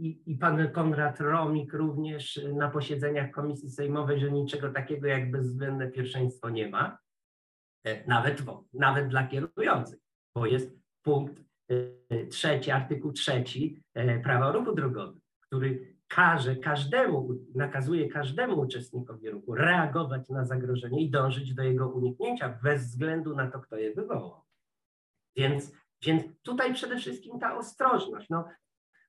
i, 0.00 0.22
i 0.26 0.36
pan 0.36 0.72
Konrad 0.72 1.20
Romik 1.20 1.72
również 1.72 2.40
na 2.54 2.70
posiedzeniach 2.70 3.30
Komisji 3.30 3.70
Sejmowej, 3.70 4.20
że 4.20 4.32
niczego 4.32 4.72
takiego 4.72 5.06
jak 5.06 5.30
bezwzględne 5.30 5.90
pierwszeństwo 5.90 6.50
nie 6.50 6.68
ma. 6.68 6.98
nawet, 8.06 8.42
nawet 8.72 9.08
dla 9.08 9.26
kierujących, 9.26 9.98
bo 10.34 10.46
jest 10.46 10.76
punkt 11.02 11.42
trzeci, 12.30 12.70
artykuł 12.70 13.12
trzeci 13.12 13.82
prawa 14.22 14.48
o 14.48 14.52
ruchu 14.52 14.74
drogowym, 14.74 15.20
który 15.40 15.96
każe 16.08 16.56
każdemu, 16.56 17.28
nakazuje 17.54 18.08
każdemu 18.08 18.60
uczestnikowi 18.60 19.30
ruchu 19.30 19.54
reagować 19.54 20.28
na 20.28 20.44
zagrożenie 20.44 21.02
i 21.02 21.10
dążyć 21.10 21.54
do 21.54 21.62
jego 21.62 21.88
uniknięcia 21.88 22.58
bez 22.62 22.86
względu 22.86 23.36
na 23.36 23.50
to, 23.50 23.60
kto 23.60 23.76
je 23.76 23.94
wywołał. 23.94 24.42
Więc, 25.36 25.72
więc 26.02 26.22
tutaj 26.42 26.74
przede 26.74 26.96
wszystkim 26.96 27.38
ta 27.38 27.56
ostrożność. 27.56 28.28
No, 28.30 28.44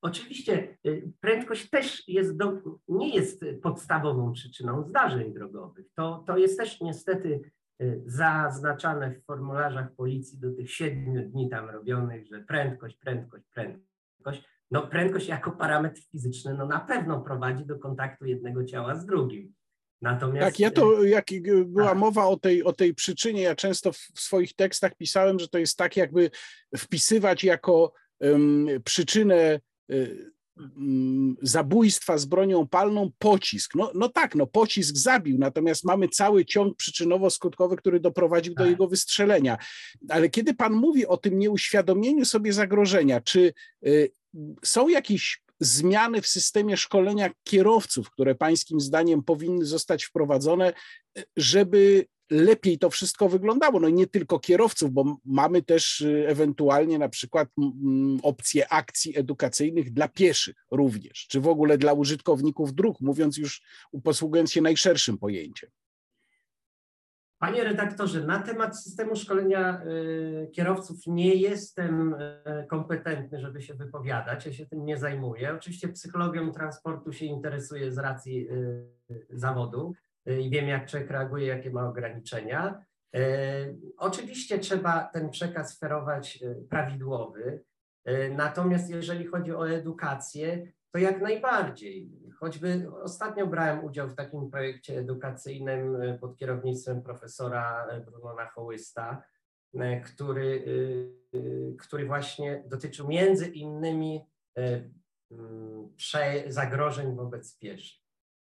oczywiście 0.02 0.78
y, 0.88 1.12
prędkość 1.20 1.70
też 1.70 2.08
jest 2.08 2.38
do, 2.38 2.54
nie 2.88 3.16
jest 3.16 3.45
podstawową 3.62 4.34
przyczyną 4.34 4.84
zdarzeń 4.84 5.34
drogowych. 5.34 5.86
To, 5.95 6.24
to 6.28 6.38
jest 6.38 6.58
też 6.58 6.82
niestety 6.82 7.41
y, 7.82 8.02
zaznaczane 8.06 9.12
w 9.12 9.26
formularzach 9.26 9.95
policji 9.95 10.39
do 10.39 10.54
tych 10.54 10.72
siedmiu 10.72 11.30
dni 11.30 11.49
tam 11.49 11.70
robionych, 11.70 12.28
że 12.28 12.39
prędkość, 12.39 12.97
prędkość, 12.97 13.45
prędkość 13.54 14.52
no 14.72 14.88
prędkość 14.88 15.28
jako 15.28 15.52
parametr 15.52 16.02
fizyczny 16.12 16.54
no 16.54 16.66
na 16.66 16.80
pewno 16.80 17.22
prowadzi 17.22 17.66
do 17.66 17.80
kontaktu 17.80 18.26
jednego 18.26 18.66
ciała 18.66 18.95
z 18.95 19.06
drugim. 19.06 19.54
Natomiast... 20.02 20.47
Tak, 20.47 20.60
ja 20.60 20.72
to, 20.72 21.04
jak 21.04 21.26
była 21.66 21.89
tak. 21.89 21.97
mowa 21.97 22.26
o 22.26 22.38
tej, 22.38 22.64
o 22.64 22.74
tej 22.74 22.93
przyczynie, 22.93 23.41
ja 23.41 23.56
często 23.56 23.91
w 23.91 24.20
swoich 24.20 24.56
tekstach 24.56 24.95
pisałem, 24.95 25.39
że 25.39 25.47
to 25.47 25.58
jest 25.58 25.78
tak 25.78 25.97
jakby 25.97 26.32
wpisywać 26.78 27.43
jako 27.43 27.93
um, 28.20 28.68
przyczynę 28.86 29.54
y, 29.56 29.62
zabójstwa 31.42 32.18
z 32.18 32.26
bronią 32.26 32.68
palną 32.68 33.12
pocisk. 33.18 33.76
No, 33.76 33.92
no 33.96 34.10
tak, 34.10 34.36
no 34.36 34.48
pocisk 34.48 34.96
zabił, 34.96 35.38
natomiast 35.38 35.84
mamy 35.84 36.08
cały 36.08 36.46
ciąg 36.46 36.78
przyczynowo-skutkowy, 36.78 37.76
który 37.76 38.00
doprowadził 38.00 38.54
do 38.54 38.64
tak. 38.64 38.72
jego 38.72 38.88
wystrzelenia. 38.88 39.58
Ale 40.10 40.30
kiedy 40.30 40.54
pan 40.54 40.74
mówi 40.74 41.08
o 41.08 41.18
tym 41.18 41.40
nieuświadomieniu 41.40 42.26
sobie 42.26 42.54
zagrożenia, 42.54 43.22
czy 43.22 43.54
y, 43.86 44.12
są 44.64 44.88
jakieś 44.88 45.42
zmiany 45.60 46.22
w 46.22 46.28
systemie 46.28 46.78
szkolenia 46.78 47.30
kierowców, 47.44 48.12
które 48.12 48.36
pańskim 48.36 48.80
zdaniem 48.80 49.24
powinny 49.24 49.66
zostać 49.66 50.04
wprowadzone, 50.06 50.74
żeby 51.38 52.06
lepiej 52.32 52.78
to 52.80 52.90
wszystko 52.90 53.30
wyglądało. 53.30 53.80
No 53.80 53.90
nie 53.90 54.08
tylko 54.08 54.40
kierowców, 54.40 54.92
bo 54.92 55.18
mamy 55.26 55.62
też 55.62 56.02
y, 56.02 56.28
ewentualnie 56.28 57.00
na 57.00 57.10
przykład 57.10 57.50
opcje 58.24 58.74
akcji 58.74 59.18
edukacyjnych 59.18 59.94
dla 59.94 60.08
pieszych 60.08 60.56
również, 60.72 61.28
czy 61.28 61.42
w 61.42 61.48
ogóle 61.48 61.78
dla 61.78 61.94
użytkowników 61.94 62.74
dróg, 62.74 63.02
mówiąc 63.02 63.38
już, 63.38 63.62
posługując 64.04 64.52
się 64.52 64.62
najszerszym 64.62 65.18
pojęciem. 65.18 65.70
Panie 67.40 67.64
redaktorze, 67.64 68.26
na 68.26 68.40
temat 68.40 68.84
systemu 68.84 69.16
szkolenia 69.16 69.82
y, 69.86 70.52
kierowców 70.52 70.98
nie 71.08 71.36
jestem 71.36 72.14
y, 72.14 72.68
kompetentny, 72.70 73.40
żeby 73.40 73.62
się 73.62 73.74
wypowiadać. 73.74 74.46
Ja 74.46 74.54
się 74.54 74.66
tym 74.66 74.86
nie 74.86 74.98
zajmuję. 74.98 75.54
Oczywiście 75.54 75.88
psychologią 75.88 76.52
transportu 76.52 77.14
się 77.14 77.26
interesuję 77.26 77.92
z 77.92 77.98
racji 77.98 78.48
zawodu 79.30 79.94
i 80.26 80.50
wiem, 80.50 80.68
jak 80.68 80.86
człowiek 80.86 81.10
reaguje, 81.10 81.48
jakie 81.48 81.72
ma 81.72 81.88
ograniczenia. 81.88 82.86
E, 83.16 83.22
oczywiście 83.98 84.60
trzeba 84.60 85.04
ten 85.04 85.30
przekaz 85.30 85.80
ferować 85.80 86.44
e, 86.44 86.56
prawidłowy, 86.56 87.64
natomiast 88.32 88.90
jeżeli 88.90 89.28
chodzi 89.28 89.54
o 89.54 89.70
edukację, 89.70 90.68
to 90.92 91.00
jak 91.00 91.22
najbardziej. 91.22 92.10
Choćby 92.40 92.92
ostatnio 93.02 93.48
brałem 93.48 93.84
udział 93.84 94.10
w 94.10 94.16
takim 94.16 94.52
projekcie 94.52 95.00
edukacyjnym 95.00 95.98
pod 96.20 96.38
kierownictwem 96.38 97.02
profesora 97.02 97.88
Brunona 98.06 98.46
Hołysta, 98.46 99.24
który, 100.06 100.66
który 101.80 102.06
właśnie 102.06 102.64
dotyczył 102.68 103.08
między 103.08 103.48
innymi 103.48 104.26
zagrożeń 106.48 107.16
wobec 107.16 107.58
pieszych 107.58 108.01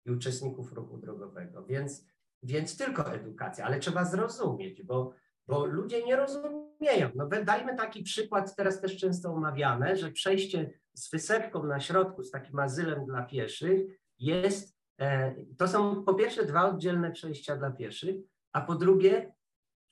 i 0.05 0.11
uczestników 0.11 0.73
ruchu 0.73 0.97
drogowego. 0.97 1.65
Więc, 1.65 2.05
więc 2.43 2.77
tylko 2.77 3.13
edukacja, 3.13 3.65
ale 3.65 3.79
trzeba 3.79 4.05
zrozumieć, 4.05 4.83
bo, 4.83 5.13
bo 5.47 5.65
ludzie 5.65 6.03
nie 6.03 6.15
rozumieją. 6.15 7.09
No, 7.15 7.27
dajmy 7.45 7.75
taki 7.75 8.03
przykład, 8.03 8.55
teraz 8.55 8.81
też 8.81 8.97
często 8.97 9.33
omawiane, 9.33 9.97
że 9.97 10.11
przejście 10.11 10.79
z 10.93 11.11
wysepką 11.11 11.63
na 11.63 11.79
środku, 11.79 12.23
z 12.23 12.31
takim 12.31 12.59
azylem 12.59 13.05
dla 13.05 13.23
pieszych 13.23 13.81
jest, 14.19 14.77
e, 14.99 15.35
to 15.57 15.67
są 15.67 16.03
po 16.03 16.13
pierwsze 16.13 16.45
dwa 16.45 16.65
oddzielne 16.65 17.11
przejścia 17.11 17.55
dla 17.55 17.71
pieszych, 17.71 18.15
a 18.51 18.61
po 18.61 18.75
drugie, 18.75 19.33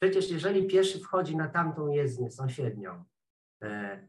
przecież 0.01 0.31
jeżeli 0.31 0.67
pieszy 0.67 0.99
wchodzi 0.99 1.37
na 1.37 1.47
tamtą 1.47 1.87
jezdnię 1.87 2.31
sąsiednią, 2.31 3.03
e, 3.63 4.07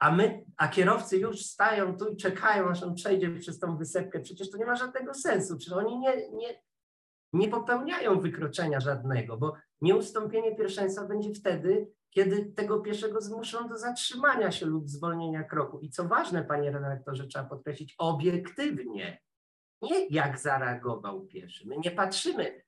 a 0.00 0.10
my, 0.10 0.44
a 0.56 0.68
kierowcy 0.68 1.18
już 1.18 1.40
stają 1.40 1.96
tu 1.96 2.08
i 2.08 2.16
czekają, 2.16 2.68
aż 2.68 2.82
on 2.82 2.94
przejdzie 2.94 3.30
przez 3.30 3.58
tą 3.58 3.76
wysepkę. 3.76 4.20
Przecież 4.20 4.50
to 4.50 4.58
nie 4.58 4.66
ma 4.66 4.76
żadnego 4.76 5.14
sensu. 5.14 5.56
Przecież 5.56 5.78
oni 5.78 5.98
nie, 5.98 6.30
nie, 6.30 6.62
nie 7.32 7.48
popełniają 7.48 8.20
wykroczenia 8.20 8.80
żadnego, 8.80 9.36
bo 9.36 9.56
nieustąpienie 9.80 10.56
pierwszeństwa 10.56 11.04
będzie 11.04 11.34
wtedy, 11.34 11.88
kiedy 12.10 12.44
tego 12.44 12.80
pieszego 12.80 13.20
zmuszą 13.20 13.68
do 13.68 13.78
zatrzymania 13.78 14.50
się 14.50 14.66
lub 14.66 14.88
zwolnienia 14.88 15.44
kroku. 15.44 15.80
I 15.80 15.90
co 15.90 16.04
ważne, 16.04 16.44
panie 16.44 16.70
redaktorze, 16.70 17.26
trzeba 17.26 17.44
podkreślić, 17.44 17.94
obiektywnie. 17.98 19.20
Nie 19.82 20.06
jak 20.06 20.38
zareagował 20.38 21.26
pieszy. 21.26 21.68
My 21.68 21.76
nie 21.84 21.90
patrzymy, 21.90 22.62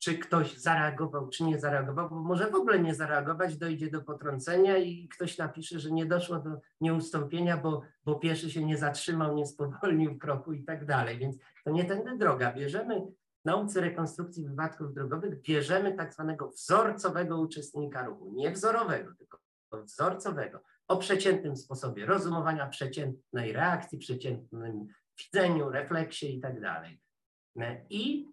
czy 0.00 0.18
ktoś 0.18 0.56
zareagował, 0.56 1.28
czy 1.28 1.44
nie 1.44 1.58
zareagował, 1.58 2.10
bo 2.10 2.16
może 2.16 2.50
w 2.50 2.54
ogóle 2.54 2.80
nie 2.80 2.94
zareagować, 2.94 3.56
dojdzie 3.56 3.90
do 3.90 4.02
potrącenia 4.02 4.76
i 4.76 5.08
ktoś 5.08 5.38
napisze, 5.38 5.80
że 5.80 5.90
nie 5.90 6.06
doszło 6.06 6.38
do 6.38 6.60
nieustąpienia, 6.80 7.56
bo, 7.56 7.82
bo 8.04 8.14
pieszy 8.14 8.50
się 8.50 8.64
nie 8.64 8.78
zatrzymał, 8.78 9.34
nie 9.34 9.46
spowolnił 9.46 10.18
kroku 10.18 10.52
i 10.52 10.64
tak 10.64 10.86
dalej. 10.86 11.18
Więc 11.18 11.36
to 11.64 11.70
nie 11.70 11.84
tędy 11.84 12.16
droga. 12.16 12.52
Bierzemy 12.52 13.00
w 13.42 13.44
nauce 13.44 13.80
rekonstrukcji 13.80 14.48
wypadków 14.48 14.94
drogowych, 14.94 15.42
bierzemy 15.42 15.92
tak 15.92 16.14
zwanego 16.14 16.48
wzorcowego 16.48 17.40
uczestnika 17.40 18.06
ruchu, 18.06 18.32
nie 18.34 18.50
wzorowego, 18.50 19.14
tylko 19.14 19.38
wzorcowego, 19.72 20.62
o 20.88 20.96
przeciętnym 20.96 21.56
sposobie 21.56 22.06
rozumowania, 22.06 22.66
przeciętnej 22.66 23.52
reakcji, 23.52 23.98
przeciętnym 23.98 24.86
widzeniu, 25.18 25.70
refleksie 25.70 26.36
i 26.36 26.40
tak 26.40 26.60
dalej. 26.60 27.00
I 27.90 28.28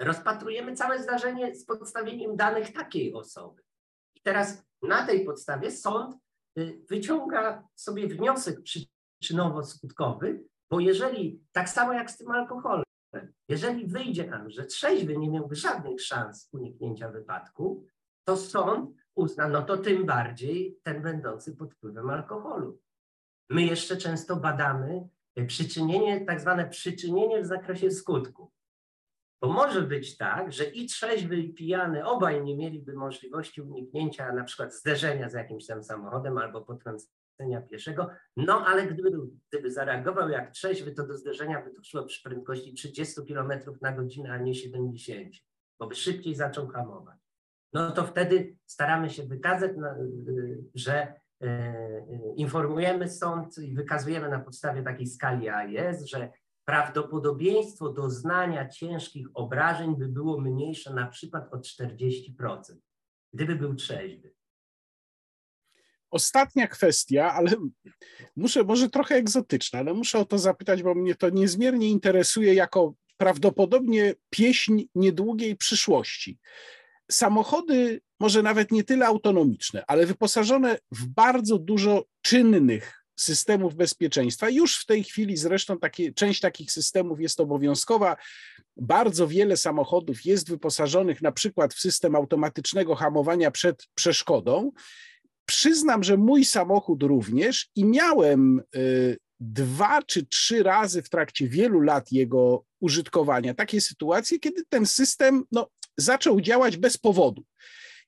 rozpatrujemy 0.00 0.76
całe 0.76 1.02
zdarzenie 1.02 1.54
z 1.54 1.64
podstawieniem 1.64 2.36
danych 2.36 2.72
takiej 2.72 3.14
osoby. 3.14 3.62
I 4.14 4.20
teraz 4.20 4.62
na 4.82 5.06
tej 5.06 5.24
podstawie 5.24 5.70
sąd 5.70 6.16
y, 6.58 6.80
wyciąga 6.90 7.68
sobie 7.74 8.08
wniosek 8.08 8.58
przyczynowo-skutkowy, 8.60 10.38
bo 10.70 10.80
jeżeli, 10.80 11.40
tak 11.52 11.68
samo 11.68 11.92
jak 11.92 12.10
z 12.10 12.16
tym 12.16 12.30
alkoholem, 12.30 12.84
jeżeli 13.48 13.86
wyjdzie 13.86 14.26
nam, 14.26 14.50
że 14.50 14.64
trzeźwy 14.64 15.16
nie 15.16 15.30
miałby 15.30 15.54
żadnych 15.54 16.02
szans 16.02 16.48
uniknięcia 16.52 17.08
wypadku, 17.08 17.86
to 18.24 18.36
sąd 18.36 18.90
uzna, 19.14 19.48
no 19.48 19.62
to 19.62 19.76
tym 19.76 20.06
bardziej 20.06 20.78
ten 20.82 21.02
będący 21.02 21.56
pod 21.56 21.74
wpływem 21.74 22.10
alkoholu. 22.10 22.80
My 23.50 23.62
jeszcze 23.62 23.96
często 23.96 24.36
badamy 24.36 25.08
y, 25.38 25.46
przyczynienie, 25.46 26.24
tak 26.24 26.40
zwane 26.40 26.68
przyczynienie 26.68 27.42
w 27.42 27.46
zakresie 27.46 27.90
skutku. 27.90 28.52
Bo 29.42 29.48
może 29.48 29.82
być 29.82 30.16
tak, 30.16 30.52
że 30.52 30.64
i 30.64 30.86
trzeźwy, 30.86 31.36
i 31.36 31.54
pijany 31.54 32.04
obaj 32.04 32.44
nie 32.44 32.56
mieliby 32.56 32.92
możliwości 32.92 33.62
uniknięcia 33.62 34.32
na 34.32 34.44
przykład 34.44 34.74
zderzenia 34.74 35.28
z 35.28 35.32
jakimś 35.32 35.66
tam 35.66 35.84
samochodem 35.84 36.38
albo 36.38 36.60
potrącenia 36.60 37.60
pieszego, 37.70 38.10
no 38.36 38.66
ale 38.66 38.86
gdyby, 38.86 39.10
gdyby 39.50 39.70
zareagował 39.70 40.28
jak 40.28 40.50
trzeźwy, 40.50 40.92
to 40.92 41.06
do 41.06 41.16
zderzenia 41.16 41.64
by 41.64 41.72
doszło 41.72 42.02
przy 42.02 42.22
prędkości 42.22 42.74
30 42.74 43.20
km 43.28 43.52
na 43.80 43.92
godzinę, 43.92 44.32
a 44.32 44.38
nie 44.38 44.54
70, 44.54 45.34
bo 45.78 45.86
by 45.86 45.94
szybciej 45.94 46.34
zaczął 46.34 46.68
hamować. 46.68 47.20
No 47.72 47.90
to 47.90 48.04
wtedy 48.04 48.56
staramy 48.66 49.10
się 49.10 49.22
wykazać, 49.22 49.70
że 50.74 50.94
e, 50.94 51.46
e, 51.46 52.04
informujemy 52.36 53.08
sąd 53.08 53.58
i 53.58 53.74
wykazujemy 53.74 54.28
na 54.28 54.40
podstawie 54.40 54.82
takiej 54.82 55.06
skali 55.06 55.48
AIS, 55.48 56.04
że 56.04 56.30
prawdopodobieństwo 56.70 57.92
doznania 57.92 58.68
ciężkich 58.68 59.26
obrażeń 59.34 59.96
by 59.96 60.08
było 60.08 60.40
mniejsze 60.40 60.94
na 60.94 61.06
przykład 61.06 61.54
o 61.54 61.56
40%, 61.56 62.76
gdyby 63.32 63.56
był 63.56 63.74
trzeźwy. 63.74 64.34
Ostatnia 66.10 66.66
kwestia, 66.66 67.32
ale 67.34 67.50
muszę, 68.36 68.64
może 68.64 68.90
trochę 68.90 69.14
egzotyczna, 69.14 69.78
ale 69.78 69.94
muszę 69.94 70.18
o 70.18 70.24
to 70.24 70.38
zapytać, 70.38 70.82
bo 70.82 70.94
mnie 70.94 71.14
to 71.14 71.30
niezmiernie 71.30 71.88
interesuje 71.88 72.54
jako 72.54 72.94
prawdopodobnie 73.16 74.14
pieśń 74.30 74.82
niedługiej 74.94 75.56
przyszłości. 75.56 76.38
Samochody, 77.10 78.00
może 78.20 78.42
nawet 78.42 78.72
nie 78.72 78.84
tyle 78.84 79.06
autonomiczne, 79.06 79.84
ale 79.86 80.06
wyposażone 80.06 80.78
w 80.92 81.06
bardzo 81.06 81.58
dużo 81.58 82.04
czynnych 82.22 82.99
systemów 83.20 83.74
bezpieczeństwa. 83.74 84.48
Już 84.48 84.78
w 84.78 84.86
tej 84.86 85.04
chwili 85.04 85.36
zresztą 85.36 85.78
takie, 85.78 86.12
część 86.12 86.40
takich 86.40 86.72
systemów 86.72 87.20
jest 87.20 87.40
obowiązkowa. 87.40 88.16
bardzo 88.76 89.28
wiele 89.28 89.56
samochodów 89.56 90.24
jest 90.24 90.48
wyposażonych 90.48 91.22
na 91.22 91.32
przykład 91.32 91.74
w 91.74 91.80
system 91.80 92.14
automatycznego 92.14 92.94
hamowania 92.94 93.50
przed 93.50 93.88
przeszkodą. 93.94 94.72
Przyznam, 95.46 96.04
że 96.04 96.16
mój 96.16 96.44
samochód 96.44 97.02
również 97.02 97.68
i 97.74 97.84
miałem 97.84 98.62
y, 98.76 99.18
dwa 99.40 100.02
czy 100.02 100.26
trzy 100.26 100.62
razy 100.62 101.02
w 101.02 101.08
trakcie 101.08 101.48
wielu 101.48 101.80
lat 101.80 102.12
jego 102.12 102.64
użytkowania 102.80 103.54
takie 103.54 103.80
sytuacje, 103.80 104.38
kiedy 104.38 104.62
ten 104.68 104.86
system 104.86 105.44
no, 105.52 105.68
zaczął 105.96 106.40
działać 106.40 106.76
bez 106.76 106.96
powodu. 106.96 107.44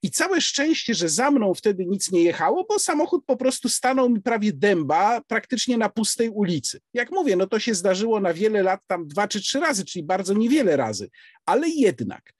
I 0.02 0.10
całe 0.10 0.40
szczęście, 0.40 0.94
że 0.94 1.08
za 1.08 1.30
mną 1.30 1.54
wtedy 1.54 1.86
nic 1.86 2.12
nie 2.12 2.22
jechało, 2.22 2.66
bo 2.68 2.78
samochód 2.78 3.24
po 3.26 3.36
prostu 3.36 3.68
stanął 3.68 4.10
mi 4.10 4.20
prawie 4.20 4.52
dęba, 4.52 5.20
praktycznie 5.20 5.78
na 5.78 5.88
pustej 5.88 6.28
ulicy. 6.28 6.80
Jak 6.94 7.10
mówię, 7.10 7.36
no 7.36 7.46
to 7.46 7.58
się 7.58 7.74
zdarzyło 7.74 8.20
na 8.20 8.34
wiele 8.34 8.62
lat, 8.62 8.80
tam 8.86 9.08
dwa 9.08 9.28
czy 9.28 9.40
trzy 9.40 9.60
razy, 9.60 9.84
czyli 9.84 10.04
bardzo 10.04 10.34
niewiele 10.34 10.76
razy, 10.76 11.10
ale 11.46 11.68
jednak. 11.68 12.32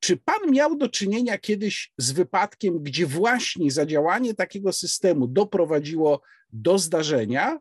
Czy 0.00 0.16
pan 0.16 0.50
miał 0.50 0.76
do 0.76 0.88
czynienia 0.88 1.38
kiedyś 1.38 1.92
z 1.98 2.12
wypadkiem, 2.12 2.82
gdzie 2.82 3.06
właśnie 3.06 3.70
zadziałanie 3.70 4.34
takiego 4.34 4.72
systemu 4.72 5.26
doprowadziło 5.26 6.22
do 6.52 6.78
zdarzenia? 6.78 7.58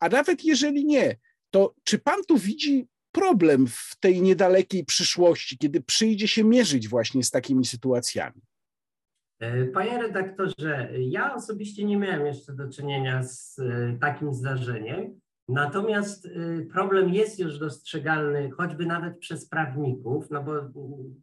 A 0.00 0.08
nawet 0.08 0.44
jeżeli 0.44 0.84
nie, 0.84 1.16
to 1.50 1.74
czy 1.84 1.98
pan 1.98 2.24
tu 2.28 2.38
widzi 2.38 2.86
problem 3.12 3.66
w 3.66 3.96
tej 4.00 4.22
niedalekiej 4.22 4.84
przyszłości, 4.84 5.58
kiedy 5.58 5.80
przyjdzie 5.80 6.28
się 6.28 6.44
mierzyć 6.44 6.88
właśnie 6.88 7.24
z 7.24 7.30
takimi 7.30 7.66
sytuacjami? 7.66 8.42
E, 9.40 9.64
panie 9.64 9.98
redaktorze, 9.98 10.88
ja 10.98 11.34
osobiście 11.34 11.84
nie 11.84 11.96
miałem 11.96 12.26
jeszcze 12.26 12.52
do 12.52 12.68
czynienia 12.68 13.22
z 13.22 13.58
e, 13.58 13.96
takim 14.00 14.34
zdarzeniem, 14.34 15.20
natomiast 15.48 16.26
e, 16.26 16.30
problem 16.72 17.14
jest 17.14 17.38
już 17.38 17.58
dostrzegalny 17.58 18.50
choćby 18.50 18.86
nawet 18.86 19.18
przez 19.18 19.48
prawników, 19.48 20.30
no 20.30 20.42
bo 20.42 20.52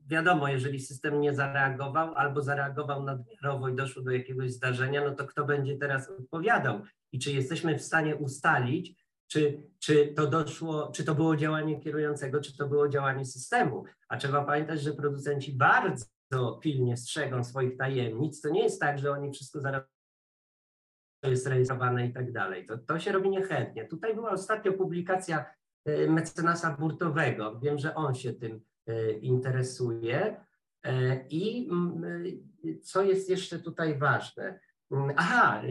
wiadomo, 0.07 0.47
jeżeli 0.47 0.79
system 0.79 1.21
nie 1.21 1.35
zareagował 1.35 2.15
albo 2.15 2.41
zareagował 2.41 3.03
nadmiarowo 3.03 3.69
i 3.69 3.75
doszło 3.75 4.03
do 4.03 4.11
jakiegoś 4.11 4.51
zdarzenia, 4.51 5.03
no 5.03 5.15
to 5.15 5.25
kto 5.25 5.45
będzie 5.45 5.77
teraz 5.77 6.09
odpowiadał 6.09 6.81
i 7.11 7.19
czy 7.19 7.31
jesteśmy 7.31 7.77
w 7.77 7.83
stanie 7.83 8.15
ustalić, 8.15 9.07
czy, 9.27 9.63
czy 9.79 10.13
to 10.15 10.27
doszło, 10.27 10.91
czy 10.95 11.03
to 11.03 11.15
było 11.15 11.35
działanie 11.35 11.79
kierującego, 11.79 12.41
czy 12.41 12.57
to 12.57 12.67
było 12.67 12.89
działanie 12.89 13.25
systemu. 13.25 13.83
A 14.09 14.17
trzeba 14.17 14.45
pamiętać, 14.45 14.81
że 14.81 14.93
producenci 14.93 15.57
bardzo 15.57 16.05
pilnie 16.61 16.97
strzegą 16.97 17.43
swoich 17.43 17.77
tajemnic. 17.77 18.41
To 18.41 18.49
nie 18.49 18.63
jest 18.63 18.81
tak, 18.81 18.99
że 18.99 19.11
oni 19.11 19.31
wszystko 19.31 19.61
zaraz 19.61 19.83
jest 21.23 21.47
rejestrowane 21.47 22.07
i 22.07 22.13
tak 22.13 22.31
dalej. 22.31 22.65
To, 22.65 22.77
to 22.77 22.99
się 22.99 23.11
robi 23.11 23.29
niechętnie. 23.29 23.85
Tutaj 23.85 24.15
była 24.15 24.31
ostatnio 24.31 24.73
publikacja 24.73 25.45
e, 25.85 26.07
mecenasa 26.07 26.77
Burtowego. 26.79 27.59
Wiem, 27.59 27.77
że 27.77 27.95
on 27.95 28.15
się 28.15 28.33
tym 28.33 28.61
e, 28.87 29.11
interesuje. 29.11 30.45
E, 30.83 31.25
I 31.29 31.69
co 32.83 33.03
jest 33.03 33.29
jeszcze 33.29 33.59
tutaj 33.59 33.97
ważne? 33.97 34.59
Mm, 34.91 35.13
aha, 35.17 35.61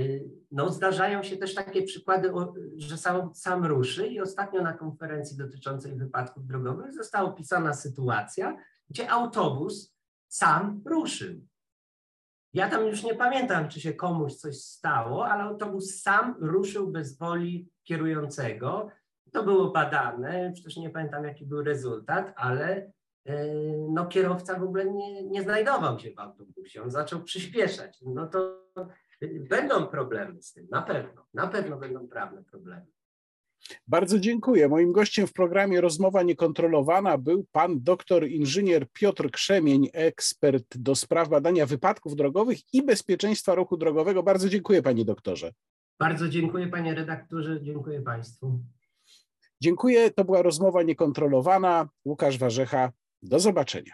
no 0.51 0.71
zdarzają 0.71 1.23
się 1.23 1.37
też 1.37 1.55
takie 1.55 1.83
przykłady, 1.83 2.33
że 2.77 2.97
sam, 2.97 3.35
sam 3.35 3.67
ruszy 3.67 4.07
i 4.07 4.21
ostatnio 4.21 4.63
na 4.63 4.73
konferencji 4.73 5.37
dotyczącej 5.37 5.97
wypadków 5.97 6.47
drogowych 6.47 6.95
została 6.95 7.29
opisana 7.29 7.75
sytuacja, 7.75 8.57
gdzie 8.91 9.11
autobus 9.11 9.96
sam 10.29 10.83
ruszył. 10.85 11.47
Ja 12.53 12.69
tam 12.71 12.87
już 12.87 13.05
nie 13.05 13.15
pamiętam, 13.15 13.69
czy 13.69 13.81
się 13.81 13.95
komuś 13.95 14.35
coś 14.35 14.57
stało, 14.57 15.29
ale 15.29 15.43
autobus 15.43 16.03
sam 16.03 16.37
ruszył 16.41 16.91
bez 16.91 17.19
woli 17.19 17.69
kierującego. 17.85 18.91
To 19.33 19.43
było 19.43 19.71
badane, 19.71 20.53
przecież 20.55 20.77
nie 20.77 20.91
pamiętam, 20.91 21.25
jaki 21.25 21.47
był 21.47 21.63
rezultat, 21.63 22.33
ale 22.37 22.93
e, 23.25 23.47
no, 23.89 24.07
kierowca 24.07 24.59
w 24.59 24.63
ogóle 24.63 24.91
nie, 24.91 25.23
nie 25.23 25.43
znajdował 25.43 25.99
się 25.99 26.11
w 26.11 26.19
autobusie. 26.19 26.83
On 26.83 26.91
zaczął 26.91 27.23
przyspieszać. 27.23 27.99
No 28.07 28.27
to 28.27 28.67
będą 29.51 29.87
problemy 29.87 30.43
z 30.43 30.53
tym, 30.53 30.67
na 30.71 30.83
pewno. 30.83 31.27
Na 31.35 31.47
pewno 31.47 31.77
będą 31.77 32.09
prawne 32.09 32.45
problemy. 32.45 32.87
Bardzo 33.87 34.19
dziękuję. 34.19 34.69
Moim 34.69 34.93
gościem 34.93 35.27
w 35.27 35.33
programie 35.33 35.81
Rozmowa 35.81 36.23
Niekontrolowana 36.23 37.19
był 37.19 37.47
pan 37.53 37.83
doktor 37.83 38.29
inżynier 38.29 38.87
Piotr 38.93 39.31
Krzemień, 39.31 39.89
ekspert 39.93 40.79
do 40.79 40.95
spraw 40.95 41.29
badania 41.29 41.67
wypadków 41.67 42.17
drogowych 42.17 42.59
i 42.75 42.83
bezpieczeństwa 42.83 43.55
ruchu 43.55 43.77
drogowego. 43.77 44.23
Bardzo 44.23 44.49
dziękuję 44.49 44.83
panie 44.83 45.05
doktorze. 45.05 45.53
Bardzo 45.99 46.29
dziękuję 46.29 46.69
panie 46.69 46.95
redaktorze, 46.95 47.63
dziękuję 47.63 48.03
państwu. 48.03 48.61
Dziękuję. 49.61 50.11
To 50.11 50.25
była 50.25 50.43
rozmowa 50.43 50.83
niekontrolowana. 50.83 51.89
Łukasz 52.05 52.39
Warzecha. 52.39 52.93
Do 53.23 53.41
zobaczenia. 53.41 53.93